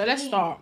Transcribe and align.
So 0.00 0.06
let's 0.06 0.24
start. 0.24 0.60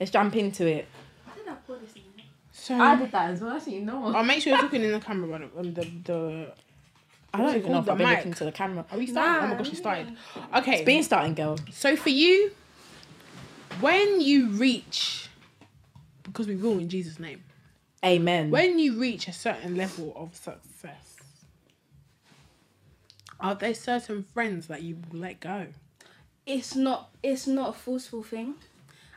Let's 0.00 0.10
jump 0.10 0.34
into 0.36 0.66
it. 0.66 0.88
Why 1.26 1.34
did 1.36 1.48
I 1.48 1.54
pour 1.66 1.76
this 1.76 1.92
in? 1.96 2.02
So 2.50 2.74
I 2.80 2.96
did 2.96 3.12
that 3.12 3.28
as 3.32 3.42
well. 3.42 3.54
Actually, 3.54 3.80
no. 3.80 4.16
I'll 4.16 4.24
make 4.24 4.40
sure 4.40 4.54
you're 4.54 4.62
talking 4.62 4.82
in 4.82 4.90
the 4.90 5.00
camera, 5.00 5.38
but 5.38 5.60
um, 5.60 5.74
the 5.74 5.82
the. 6.02 6.52
I 7.34 7.38
don't 7.38 7.56
even 7.56 7.72
know 7.72 7.80
if? 7.80 7.90
I've 7.90 7.98
The 7.98 8.04
been 8.04 8.14
looking 8.16 8.32
to 8.32 8.44
the 8.44 8.52
camera. 8.52 8.86
Are 8.90 8.96
we 8.96 9.06
starting? 9.06 9.44
oh 9.44 9.52
my 9.52 9.58
gosh, 9.58 9.68
you 9.68 9.76
started. 9.76 10.16
Okay. 10.56 10.76
It's 10.76 10.84
been 10.86 11.02
starting, 11.02 11.34
girl. 11.34 11.58
So 11.72 11.94
for 11.94 12.08
you, 12.08 12.52
when 13.80 14.22
you 14.22 14.48
reach, 14.48 15.28
because 16.22 16.46
we 16.46 16.56
will 16.56 16.78
in 16.78 16.88
Jesus' 16.88 17.20
name, 17.20 17.44
Amen. 18.02 18.50
when 18.50 18.78
you 18.78 18.98
reach 18.98 19.28
a 19.28 19.32
certain 19.34 19.76
level 19.76 20.14
of 20.16 20.34
success, 20.34 21.16
are 23.40 23.54
there 23.54 23.74
certain 23.74 24.22
friends 24.22 24.68
that 24.68 24.80
you 24.82 24.96
will 25.12 25.20
let 25.20 25.40
go? 25.40 25.66
It's 26.46 26.74
not. 26.74 27.10
It's 27.22 27.46
not 27.46 27.70
a 27.70 27.72
forceful 27.72 28.22
thing. 28.22 28.54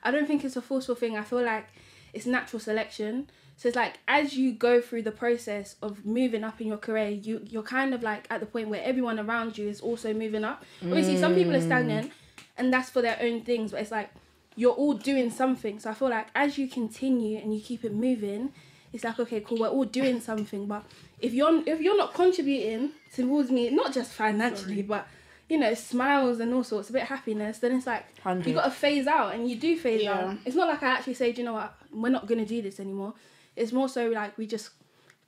I 0.04 0.12
don't 0.12 0.28
think 0.28 0.46
it's 0.46 0.56
a 0.56 0.62
forceful 0.62 0.96
thing. 0.96 1.18
I 1.18 1.24
feel 1.24 1.44
like 1.44 1.68
it's 2.14 2.26
natural 2.26 2.60
selection. 2.60 3.30
So 3.58 3.68
it's 3.68 3.76
like 3.76 4.00
as 4.08 4.38
you 4.38 4.54
go 4.54 4.82
through 4.82 5.02
the 5.02 5.12
process 5.12 5.76
of 5.82 6.06
moving 6.06 6.44
up 6.44 6.62
in 6.62 6.68
your 6.68 6.78
career, 6.78 7.10
you 7.10 7.42
you're 7.50 7.64
kind 7.64 7.94
of 7.94 8.04
like 8.04 8.28
at 8.30 8.40
the 8.40 8.46
point 8.46 8.70
where 8.70 8.84
everyone 8.84 9.20
around 9.20 9.58
you 9.58 9.68
is 9.68 9.82
also 9.82 10.14
moving 10.14 10.44
up. 10.44 10.64
Obviously, 10.84 11.18
some 11.18 11.34
people 11.34 11.56
are 11.56 11.60
mm. 11.60 11.66
stagnant, 11.66 12.12
and 12.56 12.72
that's 12.72 12.90
for 12.90 13.02
their 13.02 13.18
own 13.20 13.42
things. 13.42 13.72
But 13.72 13.82
it's 13.82 13.92
like 13.92 14.12
you're 14.56 14.74
all 14.74 14.94
doing 14.94 15.32
something. 15.32 15.80
So 15.80 15.90
I 15.90 15.94
feel 15.96 16.10
like 16.10 16.28
as 16.36 16.58
you 16.58 16.68
continue 16.68 17.40
and 17.40 17.54
you 17.54 17.60
keep 17.62 17.84
it 17.84 17.94
moving, 17.94 18.54
it's 18.94 19.04
like 19.04 19.20
okay, 19.20 19.42
cool, 19.42 19.60
we're 19.60 19.70
all 19.70 19.86
doing 19.86 20.22
something. 20.22 20.68
But 20.68 20.84
if 21.20 21.34
you're 21.34 21.64
if 21.68 21.82
you're 21.82 21.98
not 21.98 22.14
contributing 22.14 22.92
towards 23.14 23.50
me, 23.50 23.72
not 23.72 23.92
just 23.92 24.12
financially, 24.12 24.84
but 24.84 25.08
you 25.50 25.58
know, 25.58 25.74
smiles 25.74 26.40
and 26.40 26.54
all 26.54 26.64
sorts, 26.64 26.90
a 26.90 26.94
bit 26.94 27.04
of 27.04 27.08
happiness, 27.08 27.60
then 27.60 27.72
it's 27.74 27.88
like 27.88 28.06
you 28.50 28.54
got 28.56 28.66
to 28.66 28.72
phase 28.72 29.08
out, 29.08 29.34
and 29.34 29.50
you 29.50 29.56
do 29.56 29.78
phase 29.78 30.04
Yeah. 30.04 30.14
out. 30.26 30.38
It's 30.46 30.56
not 30.56 30.68
like 30.68 30.84
I 30.84 30.88
actually 30.88 31.14
say, 31.14 31.32
do 31.32 31.42
you 31.42 31.46
know 31.46 31.54
what, 31.54 31.74
we're 31.92 32.10
not 32.10 32.28
gonna 32.28 32.46
do 32.46 32.62
this 32.62 32.80
anymore. 32.80 33.14
It's 33.56 33.72
more 33.72 33.88
so 33.90 34.10
like 34.10 34.38
we 34.38 34.46
just 34.46 34.72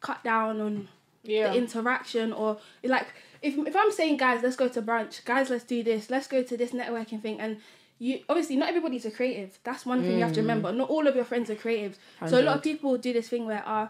cut 0.01 0.23
down 0.23 0.59
on 0.61 0.87
Yeah. 1.23 1.51
the 1.51 1.57
interaction, 1.57 2.33
or 2.33 2.59
like 2.83 3.07
if 3.41 3.57
if 3.57 3.75
I'm 3.75 3.91
saying, 3.91 4.17
guys, 4.17 4.43
let's 4.43 4.55
go 4.57 4.67
to 4.67 4.81
brunch, 4.81 5.23
guys, 5.25 5.49
let's 5.49 5.63
do 5.63 5.83
this, 5.83 6.09
let's 6.09 6.27
go 6.27 6.43
to 6.43 6.57
this 6.57 6.71
networking 6.71 7.21
thing, 7.21 7.39
and 7.39 7.57
you 7.97 8.19
obviously 8.29 8.55
not 8.55 8.69
everybody's 8.69 9.05
a 9.05 9.11
creative. 9.11 9.57
That's 9.63 9.85
one 9.85 10.03
thing 10.03 10.17
you 10.17 10.23
have 10.23 10.33
to 10.33 10.41
remember. 10.41 10.71
Not 10.71 10.89
all 10.89 11.05
of 11.07 11.15
your 11.15 11.25
friends 11.25 11.49
are 11.49 11.55
creatives. 11.55 11.95
So 12.27 12.39
a 12.39 12.43
lot 12.43 12.55
of 12.57 12.63
people 12.63 12.97
do 12.97 13.11
this 13.13 13.27
thing 13.29 13.45
where 13.45 13.63
uh 13.65 13.87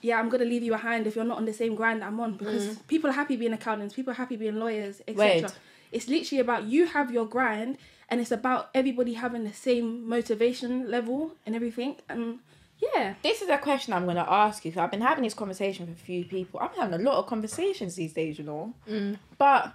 yeah, 0.00 0.18
I'm 0.18 0.28
gonna 0.28 0.44
leave 0.44 0.62
you 0.62 0.72
behind 0.72 1.06
if 1.06 1.16
you're 1.16 1.24
not 1.24 1.38
on 1.38 1.44
the 1.44 1.52
same 1.52 1.74
grind 1.74 2.02
that 2.02 2.06
I'm 2.06 2.20
on 2.20 2.36
because 2.36 2.68
mm. 2.68 2.86
people 2.86 3.10
are 3.10 3.14
happy 3.14 3.36
being 3.36 3.52
accountants, 3.52 3.94
people 3.94 4.12
are 4.12 4.16
happy 4.16 4.36
being 4.36 4.56
lawyers, 4.56 5.02
etc. 5.08 5.50
It's 5.90 6.08
literally 6.08 6.40
about 6.40 6.64
you 6.64 6.86
have 6.86 7.10
your 7.10 7.26
grind 7.26 7.78
and 8.08 8.20
it's 8.20 8.30
about 8.30 8.70
everybody 8.74 9.14
having 9.14 9.44
the 9.44 9.52
same 9.52 10.08
motivation 10.08 10.90
level 10.90 11.32
and 11.44 11.54
everything. 11.54 11.96
And 12.08 12.40
yeah. 12.78 13.14
This 13.22 13.42
is 13.42 13.48
a 13.48 13.58
question 13.58 13.92
I'm 13.92 14.04
going 14.04 14.16
to 14.16 14.30
ask 14.30 14.64
you. 14.64 14.72
'cause 14.72 14.78
I've 14.78 14.90
been 14.90 15.00
having 15.00 15.24
this 15.24 15.34
conversation 15.34 15.86
with 15.86 15.96
a 15.96 16.00
few 16.00 16.24
people. 16.24 16.60
I'm 16.60 16.70
having 16.76 17.00
a 17.00 17.02
lot 17.02 17.18
of 17.18 17.26
conversations 17.26 17.96
these 17.96 18.12
days, 18.12 18.38
you 18.38 18.44
know. 18.44 18.74
Mm. 18.88 19.18
But 19.36 19.74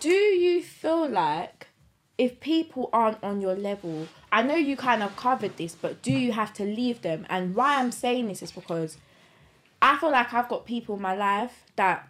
do 0.00 0.08
you 0.08 0.62
feel 0.62 1.08
like 1.08 1.66
if 2.16 2.40
people 2.40 2.88
aren't 2.92 3.22
on 3.22 3.40
your 3.40 3.54
level, 3.54 4.06
I 4.30 4.42
know 4.42 4.54
you 4.56 4.76
kind 4.76 5.02
of 5.02 5.16
covered 5.16 5.56
this, 5.56 5.74
but 5.74 6.02
do 6.02 6.12
you 6.12 6.32
have 6.32 6.52
to 6.54 6.64
leave 6.64 7.02
them? 7.02 7.26
And 7.30 7.54
why 7.54 7.78
I'm 7.78 7.92
saying 7.92 8.28
this 8.28 8.42
is 8.42 8.52
because 8.52 8.98
I 9.80 9.96
feel 9.98 10.10
like 10.10 10.32
I've 10.34 10.48
got 10.48 10.66
people 10.66 10.96
in 10.96 11.02
my 11.02 11.14
life 11.14 11.64
that 11.76 12.08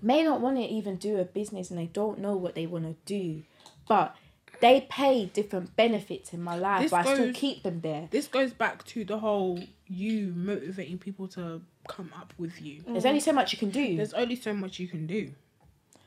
may 0.00 0.22
not 0.22 0.40
want 0.40 0.56
to 0.56 0.62
even 0.62 0.96
do 0.96 1.18
a 1.18 1.24
business 1.24 1.70
and 1.70 1.78
they 1.78 1.86
don't 1.86 2.18
know 2.18 2.36
what 2.36 2.54
they 2.54 2.66
want 2.66 2.84
to 2.84 2.96
do, 3.04 3.42
but 3.86 4.16
they 4.60 4.86
pay 4.88 5.26
different 5.26 5.74
benefits 5.76 6.32
in 6.32 6.40
my 6.40 6.56
life, 6.56 6.82
This 6.82 6.90
but 6.92 7.06
I 7.06 7.14
still 7.14 7.32
keep 7.32 7.62
them 7.64 7.80
there. 7.80 8.08
This 8.10 8.28
goes 8.28 8.52
back 8.52 8.84
to 8.86 9.04
the 9.04 9.18
whole 9.18 9.58
you 9.88 10.32
motivating 10.36 10.98
people 10.98 11.26
to 11.28 11.60
come 11.88 12.10
up 12.16 12.32
with 12.38 12.62
you. 12.62 12.82
There's 12.86 13.04
only 13.04 13.20
so 13.20 13.32
much 13.32 13.52
you 13.52 13.58
can 13.58 13.70
do. 13.70 13.96
There's 13.96 14.14
only 14.14 14.36
so 14.36 14.54
much 14.54 14.78
you 14.78 14.88
can 14.88 15.06
do. 15.06 15.32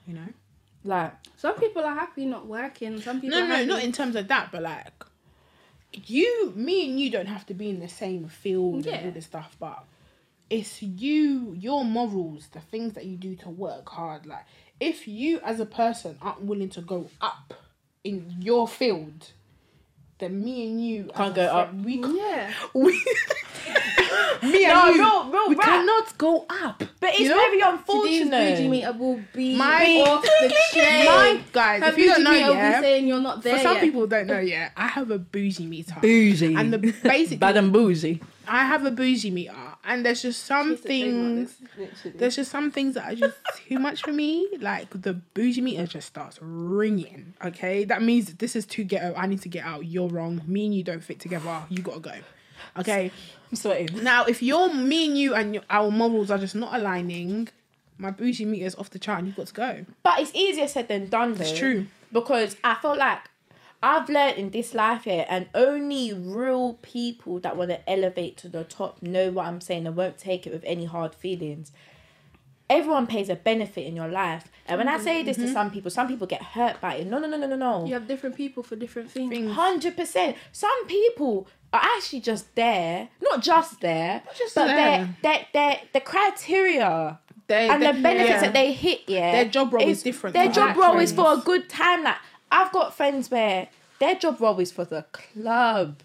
You 0.08 0.14
know? 0.14 0.28
like, 0.84 1.14
Some 1.38 1.56
people 1.56 1.84
are 1.84 1.94
happy 1.96 2.26
not 2.26 2.48
working. 2.48 3.02
Some 3.02 3.20
people 3.20 3.38
No, 3.38 3.46
are 3.46 3.48
no, 3.50 3.56
happy. 3.56 3.68
not 3.68 3.84
in 3.84 3.92
terms 3.92 4.16
of 4.16 4.28
that, 4.30 4.52
but 4.52 4.62
like 4.62 5.04
you, 6.10 6.54
me, 6.56 6.90
and 6.90 7.00
you 7.00 7.10
don't 7.10 7.28
have 7.28 7.46
to 7.48 7.54
be 7.54 7.70
in 7.70 7.80
the 7.80 7.88
same 7.88 8.28
field 8.28 8.86
Yeah. 8.86 8.96
and 8.96 9.06
all 9.08 9.12
this 9.12 9.26
stuff, 9.26 9.56
but 9.60 9.84
it's 10.50 10.82
you, 10.82 11.56
your 11.60 11.84
morals, 11.84 12.48
the 12.52 12.60
things 12.60 12.94
that 12.94 13.06
you 13.06 13.18
do 13.18 13.36
to 13.38 13.50
work 13.50 13.90
hard. 13.90 14.26
Like, 14.26 14.46
if 14.80 15.08
you 15.08 15.40
as 15.44 15.60
a 15.60 15.66
person 15.66 16.18
aren't 16.22 16.42
willing 16.42 16.70
to 16.70 16.82
go 16.82 17.10
up 17.22 17.54
in 18.04 18.36
your 18.40 18.68
field, 18.68 19.32
then 20.20 20.44
me 20.44 20.68
and 20.68 20.86
you 20.86 21.10
Can't 21.16 21.36
go 21.36 21.44
up. 21.46 21.74
We 21.74 21.98
can't. 22.00 22.16
Yeah. 22.16 22.52
We, 22.74 23.04
me 24.44 24.66
and 24.66 24.74
No, 24.74 24.90
you, 24.90 25.00
real- 25.00 25.30
real 25.32 25.50
we 25.50 25.56
rap. 25.56 25.66
cannot 25.68 26.18
go 26.18 26.46
up. 26.50 26.80
but 27.00 27.10
it's 27.12 27.20
You 27.20 27.30
know? 27.30 27.36
very 27.36 27.58
Today's 27.60 27.74
unfortunate. 27.80 28.56
bougie 28.58 28.68
meter 28.68 28.92
will 28.94 29.20
be 29.34 29.56
My- 29.58 30.04
off 30.08 30.22
the 30.42 30.54
chain. 30.74 31.06
My 31.06 31.40
guys, 31.52 31.82
Her 31.84 31.90
if 31.90 31.98
you 31.98 32.08
don't 32.08 32.24
know 32.24 32.32
meter 32.32 32.46
will 32.48 32.54
be 32.54 32.60
yet, 32.60 32.82
saying 32.82 33.08
you're 33.08 33.22
not 33.22 33.44
there 33.44 33.58
for 33.58 33.64
some 33.64 33.76
yet. 33.76 33.82
people 33.84 34.08
don't 34.08 34.28
know 34.28 34.40
yet, 34.40 34.72
I 34.78 34.88
have 34.88 35.12
a 35.12 35.18
bougie 35.20 35.66
meter. 35.66 35.96
bougie. 36.02 36.56
And 36.56 36.72
the 36.74 36.78
basic 37.04 37.40
bad 37.40 37.58
and 37.58 37.72
bougie. 37.74 38.22
I 38.48 38.64
have 38.66 38.86
a 38.86 38.92
bougie 38.92 39.32
meter, 39.32 39.56
and 39.84 40.06
there's 40.06 40.22
just 40.22 40.44
some 40.46 40.78
things. 40.78 41.58
There's 42.14 42.36
just 42.36 42.52
some 42.52 42.70
things 42.70 42.94
that 42.94 43.12
are 43.12 43.16
just 43.16 43.36
too 43.68 43.80
much 43.80 44.02
for 44.04 44.12
me. 44.14 44.48
Like 44.60 44.90
the 45.02 45.14
bougie 45.14 45.62
meter 45.62 45.88
just 45.88 46.06
starts 46.08 46.38
ringing. 46.42 47.34
Okay, 47.44 47.86
that 47.86 48.04
means 48.04 48.36
this 48.36 48.56
is 48.56 48.68
too 48.68 48.84
ghetto. 48.84 49.16
I 49.18 49.26
need 49.26 49.42
to 49.42 49.50
get 49.50 49.66
out. 49.66 49.88
You're 49.88 50.10
wrong. 50.10 50.42
Me 50.46 50.66
and 50.66 50.76
you 50.76 50.84
don't 50.84 51.04
fit 51.04 51.20
together. 51.20 51.64
You 51.70 51.80
gotta 51.82 52.00
go. 52.02 52.12
Okay. 52.78 53.12
I'm 53.56 53.62
sweating. 53.62 54.04
Now, 54.04 54.26
if 54.26 54.44
you're 54.44 54.74
me 54.74 55.08
and 55.08 55.18
you 55.18 55.34
and 55.34 55.54
your, 55.54 55.64
our 55.70 55.90
morals 55.90 56.30
are 56.30 56.38
just 56.38 56.56
not 56.56 56.76
aligning, 56.76 57.48
my 57.98 58.12
bougie 58.12 58.44
meter's 58.44 58.76
off 58.76 58.90
the 58.90 59.00
chart, 59.00 59.20
and 59.20 59.28
you've 59.28 59.38
got 59.38 59.48
to 59.48 59.54
go. 59.54 59.86
But 60.04 60.20
it's 60.20 60.36
easier 60.36 60.68
said 60.68 60.90
than 60.90 61.08
done, 61.08 61.36
though. 61.36 61.44
It's 61.44 61.58
true. 61.58 61.88
Because 62.12 62.58
I 62.66 62.76
felt 62.76 62.98
like 62.98 63.20
I've 63.82 64.10
learned 64.10 64.38
in 64.38 64.50
this 64.50 64.74
life 64.74 65.06
here, 65.06 65.26
and 65.30 65.48
only 65.56 66.12
real 66.12 66.74
people 66.82 67.40
that 67.40 67.56
want 67.56 67.70
to 67.70 67.90
elevate 67.90 68.36
to 68.38 68.50
the 68.50 68.66
top 68.66 69.02
know 69.02 69.32
what 69.32 69.46
I'm 69.46 69.62
saying 69.62 69.88
and 69.88 69.96
won't 69.96 70.18
take 70.18 70.46
it 70.46 70.52
with 70.52 70.64
any 70.66 70.84
hard 70.84 71.16
feelings. 71.16 71.72
Everyone 72.70 73.06
pays 73.06 73.30
a 73.30 73.36
benefit 73.36 73.86
in 73.86 73.96
your 73.96 74.08
life. 74.08 74.48
And 74.68 74.80
when 74.80 74.88
I 74.88 74.98
say 74.98 75.22
this 75.22 75.38
Mm-hmm. 75.38 75.46
to 75.48 75.54
some 75.54 75.70
people, 75.72 75.92
some 75.92 76.08
people 76.08 76.26
get 76.26 76.42
hurt 76.42 76.82
by 76.82 76.96
it. 76.96 77.08
No, 77.08 77.20
no, 77.20 77.28
no, 77.28 77.38
no, 77.38 77.46
no, 77.48 77.56
no. 77.56 77.86
You 77.86 77.94
have 77.94 78.08
different 78.08 78.36
people 78.36 78.64
for 78.64 78.76
different 78.76 79.12
things. 79.12 79.52
Hundred 79.54 79.96
percent. 79.96 80.36
Some 80.52 80.88
people 80.88 81.48
are 81.72 81.82
actually 81.84 82.22
just 82.22 82.56
there, 82.56 83.10
not 83.22 83.42
just 83.42 83.82
there, 83.82 84.24
just 84.36 84.56
but 84.56 84.66
there. 84.68 85.16
they're, 85.22 85.46
they're, 85.54 85.80
the 85.94 86.00
criteria 86.00 87.20
They, 87.48 87.70
and 87.70 87.82
they- 87.84 87.92
the 87.92 88.02
benefits 88.02 88.30
yeah. 88.30 88.42
that 88.42 88.54
they 88.54 88.72
hit. 88.74 89.02
Yeah, 89.08 89.32
Their 89.34 89.46
job 89.46 89.74
role 89.74 89.88
is 89.88 90.02
different 90.02 90.34
Their 90.34 90.52
job 90.52 90.76
role 90.78 90.98
is 91.00 91.12
for 91.12 91.34
a 91.34 91.38
good 91.38 91.70
time. 91.70 92.04
Like 92.04 92.18
I've 92.52 92.72
got 92.72 92.96
friends 92.96 93.30
where 93.30 93.68
their 94.00 94.16
job 94.16 94.40
role 94.42 94.60
is 94.60 94.72
for 94.72 94.86
the 94.86 95.06
club. 95.12 95.98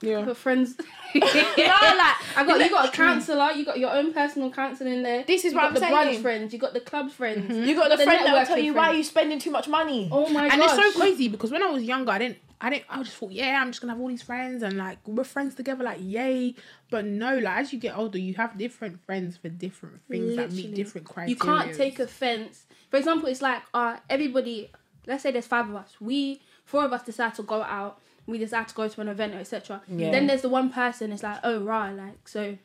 Yeah. 0.00 0.24
For 0.24 0.34
friends. 0.34 0.76
You 1.14 1.20
know, 1.22 1.26
like 1.26 2.16
I 2.36 2.44
got 2.46 2.60
you 2.60 2.68
got 2.68 2.88
a 2.90 2.92
counselor, 2.92 3.50
you 3.52 3.64
got 3.64 3.78
your 3.78 3.90
own 3.90 4.12
personal 4.12 4.50
counselling 4.50 5.02
there. 5.02 5.24
This 5.24 5.46
is 5.46 5.52
you 5.52 5.58
what 5.58 5.62
got 5.62 5.68
I'm 5.68 5.74
the 5.74 5.96
brunch 5.96 6.04
saying. 6.12 6.22
friends, 6.22 6.52
you 6.52 6.58
got 6.58 6.74
the 6.74 6.80
club 6.80 7.10
friends. 7.10 7.66
you 7.66 7.74
got 7.74 7.88
the, 7.88 7.96
the 7.96 8.04
friend 8.04 8.26
that 8.26 8.32
will 8.34 8.40
networking 8.40 8.46
tell 8.46 8.58
you 8.58 8.74
why 8.74 8.88
friends. 8.88 8.98
you 8.98 9.04
spending 9.04 9.38
too 9.38 9.50
much 9.50 9.68
money. 9.68 10.10
Oh 10.12 10.28
my 10.28 10.42
god! 10.42 10.52
and 10.52 10.60
gosh. 10.60 10.78
it's 10.78 10.94
so 10.94 11.00
crazy 11.00 11.28
because 11.28 11.50
when 11.50 11.62
I 11.62 11.70
was 11.70 11.82
younger, 11.82 12.12
I 12.12 12.18
didn't, 12.18 12.38
I 12.60 12.68
didn't, 12.68 12.84
I 12.90 13.02
just 13.02 13.16
thought, 13.16 13.32
yeah, 13.32 13.58
I'm 13.58 13.68
just 13.70 13.80
gonna 13.80 13.94
have 13.94 14.00
all 14.02 14.08
these 14.08 14.20
friends 14.22 14.62
and 14.62 14.76
like 14.76 14.98
we're 15.06 15.24
friends 15.24 15.54
together, 15.54 15.82
like 15.82 15.98
yay. 16.02 16.54
But 16.90 17.06
no, 17.06 17.38
like 17.38 17.56
as 17.60 17.72
you 17.72 17.78
get 17.78 17.96
older, 17.96 18.18
you 18.18 18.34
have 18.34 18.58
different 18.58 19.02
friends 19.06 19.38
for 19.38 19.48
different 19.48 20.02
things 20.10 20.36
that 20.36 20.52
meet 20.52 20.74
different 20.74 21.06
criteria. 21.06 21.30
You 21.30 21.36
can't 21.36 21.74
take 21.74 21.98
offense. 22.00 22.66
For 22.90 22.98
example, 22.98 23.30
it's 23.30 23.40
like 23.40 23.62
uh 23.72 23.96
everybody. 24.10 24.70
Let's 25.06 25.22
say 25.22 25.30
there's 25.30 25.46
five 25.46 25.70
of 25.70 25.74
us. 25.74 25.96
We 26.00 26.42
four 26.66 26.84
of 26.84 26.92
us 26.92 27.02
decide 27.02 27.34
to 27.36 27.42
go 27.42 27.62
out. 27.62 27.98
We 28.28 28.38
decide 28.38 28.68
to 28.68 28.74
go 28.74 28.86
to 28.86 29.00
an 29.00 29.08
event, 29.08 29.34
etc. 29.34 29.80
Yeah. 29.88 30.10
Then 30.12 30.26
there's 30.28 30.42
the 30.42 30.48
one 30.50 30.70
person. 30.70 31.10
It's 31.12 31.22
like, 31.24 31.38
oh 31.42 31.60
right, 31.62 31.90
like 31.92 32.28
so, 32.28 32.56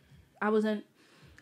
I 0.41 0.49
wasn't 0.49 0.83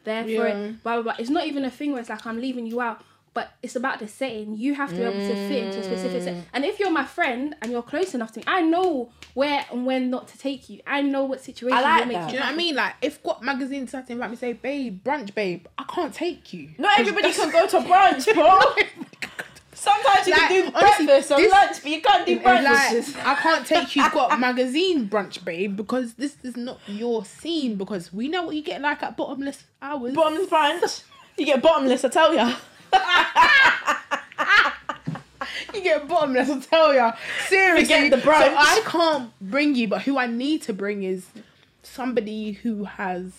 there 0.04 0.24
for 0.24 0.30
Yeah. 0.30 0.44
it. 0.46 0.84
Blah 0.84 0.94
blah 0.96 1.02
blah. 1.04 1.16
It's 1.20 1.30
not 1.30 1.46
even 1.48 1.66
a 1.66 1.72
thing 1.72 1.92
where 1.92 2.00
it's 2.02 2.10
like 2.10 2.26
I'm 2.26 2.40
leaving 2.40 2.66
you 2.68 2.80
out. 2.82 3.02
But 3.34 3.54
it's 3.64 3.78
about 3.78 4.00
the 4.00 4.10
setting. 4.10 4.58
You 4.58 4.74
have 4.76 4.90
to 4.90 4.96
be 4.98 5.04
able 5.04 5.14
to 5.14 5.36
fit 5.48 5.64
into 5.64 5.80
a 5.80 5.84
specific 5.86 6.22
Mm. 6.22 6.24
set. 6.26 6.36
And 6.54 6.66
if 6.66 6.82
you're 6.82 6.92
my 6.92 7.06
friend 7.06 7.56
and 7.62 7.72
you're 7.72 7.82
close 7.82 8.14
enough 8.14 8.34
to 8.34 8.40
me, 8.40 8.44
I 8.46 8.60
know 8.62 9.10
where 9.36 9.66
and 9.72 9.86
when 9.86 10.10
not 10.10 10.28
to 10.28 10.38
take 10.38 10.70
you. 10.70 10.82
I 10.86 11.02
know 11.02 11.24
what 11.24 11.40
situation 11.40 11.78
I 11.78 11.82
like 11.82 11.98
you'll 12.00 12.08
make 12.10 12.18
that. 12.18 12.28
Do 12.28 12.34
you 12.34 12.40
know 12.42 12.46
what 12.48 12.54
I 12.54 12.58
mean? 12.58 12.76
Like 12.76 12.94
if 13.02 13.20
what 13.24 13.42
magazine 13.42 13.88
sat 13.88 14.10
in 14.10 14.20
like 14.20 14.32
me 14.32 14.36
say, 14.36 14.52
babe, 14.52 15.02
brunch, 15.02 15.34
babe, 15.34 15.66
I 15.78 15.84
can't 15.86 16.14
take 16.14 16.52
you. 16.52 16.72
Not 16.78 17.00
everybody 17.00 17.32
can 17.32 17.50
go 17.52 17.66
to 17.68 17.80
brunch, 17.80 18.34
bro. 18.36 18.60
Sometimes 19.82 20.28
you 20.28 20.34
Like, 20.34 20.42
can 20.42 20.52
do 20.52 20.72
honestly, 20.76 21.06
breakfast 21.08 21.32
or 21.32 21.38
this- 21.38 21.52
lunch, 21.52 21.82
but 21.82 21.92
you 21.92 22.02
can't 22.02 22.26
do 22.28 22.40
brunch. 22.40 23.16
Like, 23.16 23.26
I 23.26 23.36
can't 23.42 23.66
take 23.66 23.96
you 23.96 24.08
got 24.12 24.40
magazine 24.48 25.10
brunch, 25.10 25.44
babe, 25.44 25.76
because 25.76 26.14
this 26.14 26.36
is 26.44 26.56
not 26.56 26.80
your 26.86 27.26
scene. 27.26 27.78
Because 27.78 28.14
we 28.14 28.28
know 28.28 28.44
what 28.44 28.56
you 28.56 28.62
get 28.62 28.80
like 28.80 29.02
at 29.02 29.18
bottomless 29.18 29.64
hours. 29.82 30.14
bottomless 30.14 30.48
brunch. 30.48 31.02
You 31.36 31.48
get 31.48 31.64
bottomless, 31.64 32.06
I 32.06 32.10
tell 32.10 32.36
ya. 32.36 32.54
you 35.74 35.82
get 35.82 36.08
bottomless. 36.08 36.48
I 36.50 36.60
tell 36.60 36.94
ya, 36.94 37.14
seriously. 37.48 37.86
Forget 37.96 38.12
the 38.12 38.18
brunch. 38.18 38.50
So 38.50 38.56
I 38.58 38.82
can't 38.86 39.32
bring 39.42 39.74
you, 39.76 39.88
but 39.88 40.04
who 40.04 40.18
I 40.20 40.28
need 40.28 40.62
to 40.64 40.74
bring 40.74 41.02
is 41.04 41.26
somebody 41.82 42.52
who 42.52 42.84
has, 42.84 43.32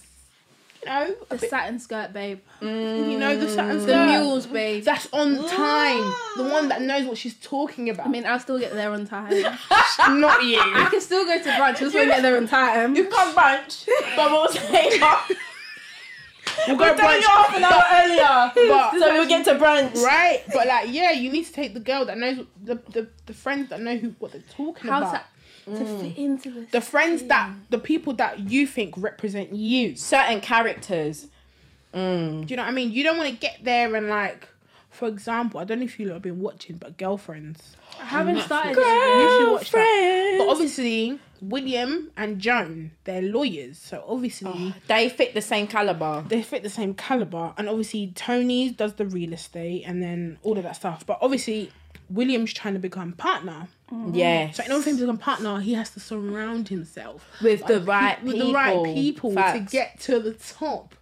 you 0.83 0.89
know, 0.89 1.15
The 1.29 1.37
bit, 1.37 1.51
satin 1.51 1.79
skirt, 1.79 2.13
babe. 2.13 2.41
you 2.61 3.19
know, 3.19 3.37
the 3.37 3.49
satin 3.49 3.81
skirt. 3.81 3.93
The 3.93 4.07
mules, 4.07 4.47
babe. 4.47 4.85
That's 4.85 5.09
on 5.13 5.39
ah. 5.39 5.49
time. 5.49 6.45
The 6.45 6.51
one 6.53 6.69
that 6.69 6.83
knows 6.83 7.07
what 7.07 7.19
she's 7.19 7.35
talking 7.35 7.89
about. 7.89 8.07
I 8.07 8.11
mean, 8.11 8.27
I'll 8.27 8.41
still 8.41 8.59
get 8.59 8.73
there 8.73 8.91
on 8.91 9.07
time. 9.07 9.31
not 10.21 10.45
you. 10.45 10.59
I 10.59 10.89
can 10.91 11.01
still 11.01 11.25
go 11.25 11.41
to 11.41 11.49
brunch. 11.51 11.79
Just 11.79 11.95
won't 11.95 12.09
get 12.09 12.23
there 12.23 12.37
on 12.37 12.49
time. 12.49 12.97
You 12.97 13.09
can't 13.09 13.37
brunch, 13.37 13.87
but 14.17 14.31
we'll 14.31 14.49
say 14.49 14.99
We'll 16.69 16.77
go 16.77 16.95
brunch, 16.95 17.23
half 17.23 17.57
an 17.57 17.65
hour 17.65 17.83
earlier, 17.93 18.53
but 18.69 18.99
so 18.99 19.13
we'll 19.13 19.29
get 19.29 19.45
to 19.47 19.55
brunch. 19.55 19.97
right, 20.03 20.43
but 20.53 20.67
like, 20.67 20.93
yeah, 20.93 21.13
you 21.13 21.31
need 21.31 21.47
to 21.47 21.53
take 21.53 21.75
the 21.75 21.81
girl 21.81 22.05
that 22.05 22.19
knows 22.19 22.45
the 22.63 22.75
the, 22.91 23.09
the 23.27 23.35
friends 23.35 23.71
that 23.71 23.81
know 23.81 23.97
who 23.97 24.15
what 24.19 24.33
they're 24.33 24.43
talking 24.51 24.91
How 24.91 24.99
about. 24.99 25.15
to, 25.15 25.21
to 25.65 25.99
fit 25.99 26.17
into 26.19 26.51
this. 26.51 26.71
the 26.71 26.81
friends 26.81 27.23
that 27.25 27.51
the 27.71 27.79
people 27.79 28.13
that 28.15 28.39
you 28.51 28.67
think 28.67 28.95
represent 28.97 29.55
you. 29.55 29.97
Certain 29.97 30.41
characters. 30.41 31.27
Mm. 31.95 32.47
Do 32.47 32.51
you 32.51 32.57
know 32.57 32.63
what 32.63 32.69
I 32.69 32.73
mean? 32.73 32.91
You 32.93 33.05
don't 33.05 33.19
want 33.19 33.31
to 33.31 33.37
get 33.37 33.59
there 33.63 33.95
and 33.95 34.09
like, 34.09 34.49
for 34.91 35.09
example, 35.09 35.61
I 35.61 35.65
don't 35.65 35.79
know 35.81 35.85
if 35.85 35.99
you 35.99 36.07
lot 36.07 36.15
have 36.15 36.23
been 36.23 36.41
watching, 36.41 36.77
but 36.77 36.97
girlfriends. 36.97 37.77
I 38.01 38.05
haven't 38.05 38.41
started. 38.41 38.77
You 38.77 38.83
yet. 38.83 39.39
should 39.39 39.53
watch 39.53 39.71
that. 39.71 39.79
Girlfriends. 39.79 40.39
But 40.39 40.49
obviously, 40.51 41.19
William 41.41 42.11
and 42.17 42.39
Joan, 42.39 42.93
they're 43.05 43.23
lawyers, 43.23 43.79
so 43.79 44.05
obviously 44.07 44.75
They 44.87 45.09
fit 45.09 45.35
the 45.35 45.43
same 45.43 45.67
caliber. 45.67 46.25
they 46.29 46.43
fit 46.43 46.63
the 46.63 46.71
same 46.71 46.95
caliber. 46.95 47.53
And 47.59 47.69
obviously, 47.69 48.13
Toni 48.15 48.71
does 48.71 48.95
the 48.95 49.07
real 49.07 49.33
estate 49.33 49.85
and 49.87 50.03
then 50.03 50.39
all 50.43 50.57
of 50.57 50.63
that 50.65 50.77
stuff. 50.77 51.05
But 51.07 51.19
obviously, 51.21 51.71
William's 52.09 52.53
trying 52.53 52.75
to 52.75 52.81
become 52.81 53.13
partner. 53.13 53.69
Yes. 54.13 54.57
So 54.57 54.65
in 54.65 54.71
order 54.73 54.83
for 54.83 54.91
him 54.91 54.97
to 54.97 55.03
become 55.03 55.19
partner, 55.19 55.61
he 55.61 55.75
has 55.75 55.91
to 55.91 56.01
surround 56.01 56.69
himself 56.69 57.27
with 57.43 57.67
the 57.67 57.81
right 57.81 58.23
with 58.23 58.35
people. 58.35 58.49
the 58.49 58.55
right 58.55 58.85
people 58.95 59.33
Facts. 59.33 59.59
to 59.71 59.77
get 59.77 60.01
to 60.01 60.19
the 60.19 60.33
top. 60.33 60.95